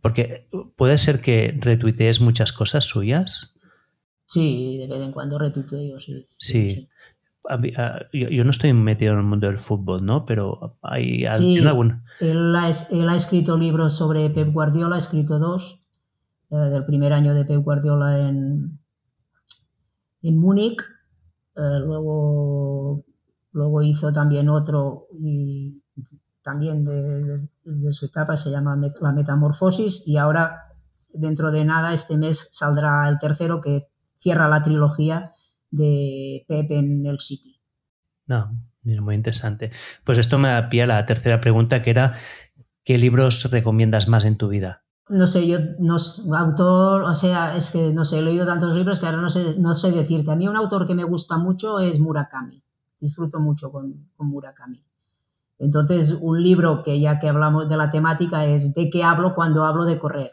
[0.00, 3.53] Porque puede ser que retuitees muchas cosas suyas.
[4.26, 6.26] Sí, de vez en cuando retuiteo, sí.
[6.36, 6.88] Sí.
[8.12, 10.24] Yo, no estoy metido en el mundo del fútbol, ¿no?
[10.24, 12.02] Pero hay alguna.
[12.20, 15.82] Él ha, él ha escrito libros sobre Pep Guardiola, ha escrito dos,
[16.50, 18.78] eh, del primer año de Pep Guardiola en,
[20.22, 20.80] en Múnich
[21.56, 23.04] Eh, luego,
[23.52, 25.80] luego hizo también otro y
[26.42, 30.74] también de, de, su etapa, se llama La Metamorfosis y ahora
[31.12, 33.86] dentro de nada este mes saldrá el tercero que
[34.24, 35.34] cierra la trilogía
[35.70, 37.60] de Pep en el City.
[38.26, 38.50] No,
[38.82, 39.70] mira, muy interesante.
[40.02, 42.14] Pues esto me da pie a la tercera pregunta que era
[42.84, 44.82] ¿qué libros recomiendas más en tu vida?
[45.10, 45.96] No sé, yo no
[46.34, 49.56] autor, o sea, es que no sé, he leído tantos libros que ahora no sé,
[49.58, 50.30] no sé decirte.
[50.32, 52.62] A mí un autor que me gusta mucho es Murakami.
[53.00, 54.82] Disfruto mucho con, con Murakami.
[55.58, 59.64] Entonces, un libro que ya que hablamos de la temática es ¿De qué hablo cuando
[59.64, 60.32] hablo de correr?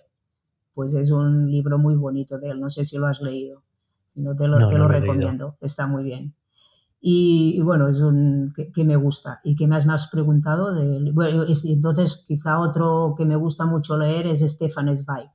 [0.73, 3.63] Pues es un libro muy bonito de él, no sé si lo has leído,
[4.13, 6.35] si no te lo, te lo recomiendo, está muy bien.
[7.03, 10.73] Y, bueno, es un que, me gusta y que me has, más preguntado.
[10.73, 15.29] De, bueno, entonces, quizá otro que me gusta mucho leer es Stefan Zweig.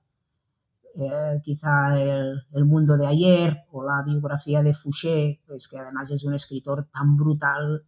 [0.94, 6.10] Eh, quizá el, el, mundo de ayer o la biografía de Fouché, pues que además
[6.10, 7.84] es un escritor tan brutal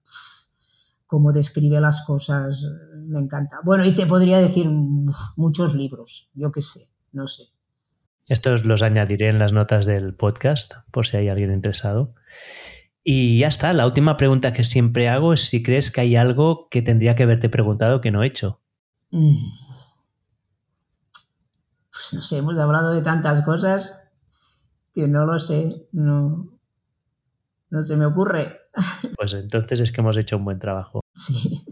[1.08, 2.62] como describe las cosas,
[3.06, 3.60] me encanta.
[3.64, 7.44] Bueno, y te podría decir muchos libros, yo qué sé, no sé.
[8.28, 12.14] Estos los añadiré en las notas del podcast, por si hay alguien interesado.
[13.02, 16.68] Y ya está, la última pregunta que siempre hago es si crees que hay algo
[16.70, 18.60] que tendría que haberte preguntado que no he hecho.
[19.10, 19.48] Mm.
[21.90, 23.94] Pues no sé, hemos hablado de tantas cosas
[24.94, 26.58] que no lo sé, no,
[27.70, 28.58] no se me ocurre.
[29.16, 31.00] Pues entonces es que hemos hecho un buen trabajo.
[31.14, 31.64] Sí.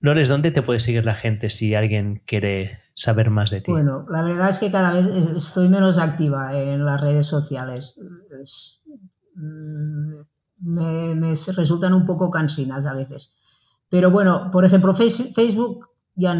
[0.00, 3.70] Lores, ¿dónde te puede seguir la gente si alguien quiere saber más de ti?
[3.70, 7.96] Bueno, la verdad es que cada vez estoy menos activa en las redes sociales.
[9.34, 10.20] Mm,
[10.58, 13.32] me, resultan un poco cansinas a veces.
[13.88, 16.34] Pero bueno, por ejemplo, Facebook ya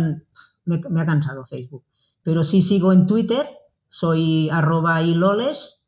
[0.66, 1.84] me, ha cansado Facebook.
[2.22, 3.48] Pero sí sigo en Twitter,
[3.88, 5.80] soy arroba iloles,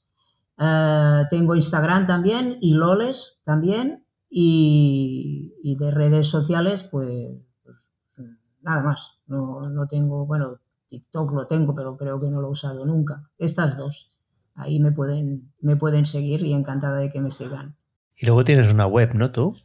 [0.59, 8.29] eh, tengo Instagram también, iloles también, y, de redes sociales, pues, pues,
[8.63, 9.19] nada más.
[9.27, 10.62] No, no tengo, bueno,
[10.93, 13.23] TikTok lo tengo, pero creo que no lo he usado nunca.
[13.39, 14.13] Estas dos.
[14.55, 17.77] Ahí me pueden, me pueden seguir y encantada de que me sigan.
[18.15, 19.57] Y luego tienes una web, ¿no tú?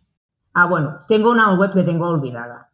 [0.53, 2.71] Ah, bueno, tengo una web que tengo olvidada.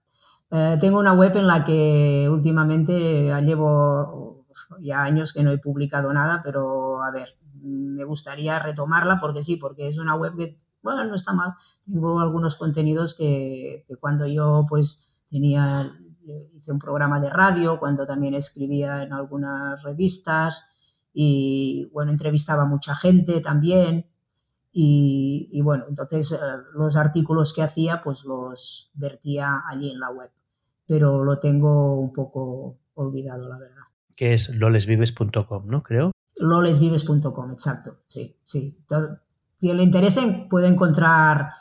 [0.51, 2.93] Eh, tengo una web en la que últimamente
[3.41, 4.45] llevo
[4.80, 9.55] ya años que no he publicado nada, pero a ver, me gustaría retomarla porque sí,
[9.57, 11.55] porque es una web que, bueno, no está mal.
[11.88, 15.91] Tengo algunos contenidos que, que cuando yo pues tenía,
[16.56, 20.66] hice un programa de radio, cuando también escribía en algunas revistas
[21.14, 24.08] y bueno, entrevistaba a mucha gente también.
[24.76, 26.38] Y, bueno, entonces eh,
[26.74, 30.32] los artículos que hacía pues los vertía allí en la web,
[30.88, 33.84] pero lo tengo un poco olvidado, la verdad.
[34.16, 35.84] Que es lolesvives.com, ¿no?
[35.84, 36.12] Creo.
[36.38, 38.76] Lolesvives.com, exacto, sí, sí.
[39.60, 41.52] Quien le interese puede encontrar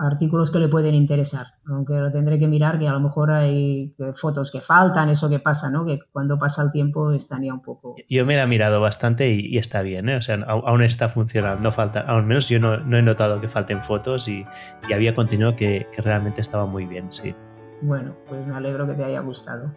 [0.00, 3.94] artículos que le pueden interesar, aunque lo tendré que mirar, que a lo mejor hay
[4.14, 5.84] fotos que faltan, eso que pasa, ¿no?
[5.84, 7.96] Que cuando pasa el tiempo estaría un poco...
[8.08, 10.16] Yo me la he mirado bastante y, está bien, ¿eh?
[10.16, 13.82] O sea, aún está funcionando, no falta, al menos yo no, he notado que falten
[13.82, 14.44] fotos y,
[14.92, 17.34] había contenido que, que realmente estaba muy bien, sí.
[17.82, 19.72] Bueno, pues me alegro que te haya gustado.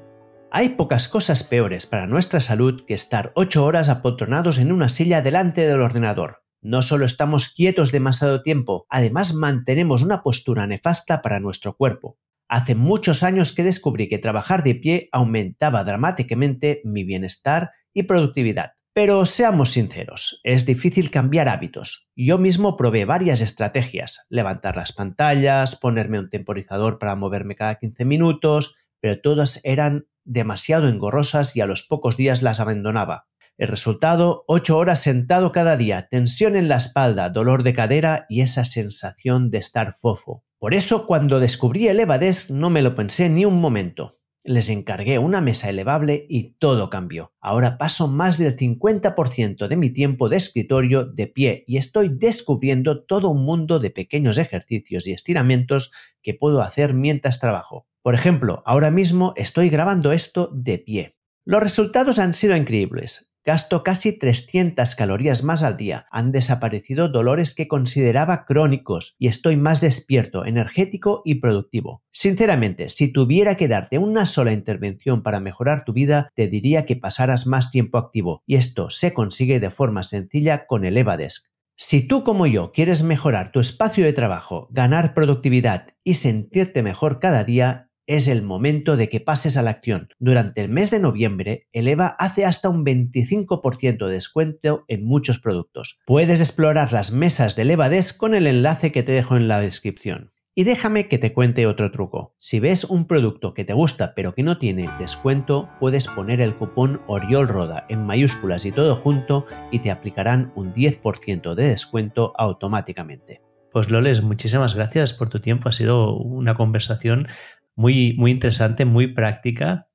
[0.54, 5.22] Hay pocas cosas peores para nuestra salud que estar ocho horas apotronados en una silla
[5.22, 6.38] delante del ordenador.
[6.64, 12.20] No solo estamos quietos demasiado tiempo, además mantenemos una postura nefasta para nuestro cuerpo.
[12.48, 18.74] Hace muchos años que descubrí que trabajar de pie aumentaba dramáticamente mi bienestar y productividad.
[18.94, 22.10] Pero seamos sinceros, es difícil cambiar hábitos.
[22.16, 28.06] Yo mismo probé varias estrategias, levantar las pantallas, ponerme un temporizador para moverme cada 15
[28.06, 33.28] minutos, pero todas eran demasiado engorrosas y a los pocos días las abandonaba.
[33.58, 38.42] El resultado, ocho horas sentado cada día, tensión en la espalda, dolor de cadera y
[38.42, 40.44] esa sensación de estar fofo.
[40.58, 44.14] Por eso, cuando descubrí el Evadesk no me lo pensé ni un momento.
[44.44, 47.34] Les encargué una mesa elevable y todo cambió.
[47.40, 53.04] Ahora paso más del 50% de mi tiempo de escritorio de pie y estoy descubriendo
[53.04, 55.92] todo un mundo de pequeños ejercicios y estiramientos
[56.24, 57.86] que puedo hacer mientras trabajo.
[58.02, 61.16] Por ejemplo, ahora mismo estoy grabando esto de pie.
[61.46, 63.31] Los resultados han sido increíbles.
[63.44, 66.06] Gasto casi 300 calorías más al día.
[66.12, 72.04] Han desaparecido dolores que consideraba crónicos y estoy más despierto, energético y productivo.
[72.12, 76.96] Sinceramente, si tuviera que darte una sola intervención para mejorar tu vida, te diría que
[76.96, 81.48] pasaras más tiempo activo y esto se consigue de forma sencilla con el Evadesk.
[81.76, 87.20] Si tú como yo quieres mejorar tu espacio de trabajo, ganar productividad y sentirte mejor
[87.20, 90.10] cada día, es el momento de que pases a la acción.
[90.20, 96.00] Durante el mes de noviembre, Eleva hace hasta un 25% de descuento en muchos productos.
[96.06, 100.32] Puedes explorar las mesas de Elevades con el enlace que te dejo en la descripción.
[100.54, 102.36] Y déjame que te cuente otro truco.
[102.38, 106.56] Si ves un producto que te gusta pero que no tiene descuento, puedes poner el
[106.56, 113.42] cupón OriolRoda en mayúsculas y todo junto y te aplicarán un 10% de descuento automáticamente.
[113.72, 115.70] Pues Loles, muchísimas gracias por tu tiempo.
[115.70, 117.30] Ha sido una conversación
[117.76, 119.88] muy, muy interesante, muy práctica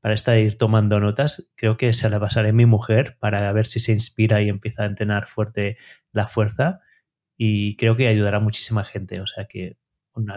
[0.00, 1.52] para esta de ir tomando notas.
[1.56, 4.82] Creo que se la pasaré a mi mujer para ver si se inspira y empieza
[4.82, 5.78] a entrenar fuerte
[6.12, 6.80] la fuerza.
[7.36, 9.20] Y creo que ayudará a muchísima gente.
[9.20, 9.76] O sea que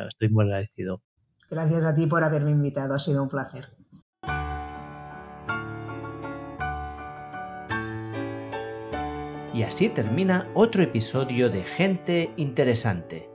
[0.07, 1.01] estoy muy agradecido.
[1.49, 2.93] Gracias a ti por haberme invitado.
[2.93, 3.69] Ha sido un placer.
[9.53, 13.34] Y así termina otro episodio de Gente Interesante.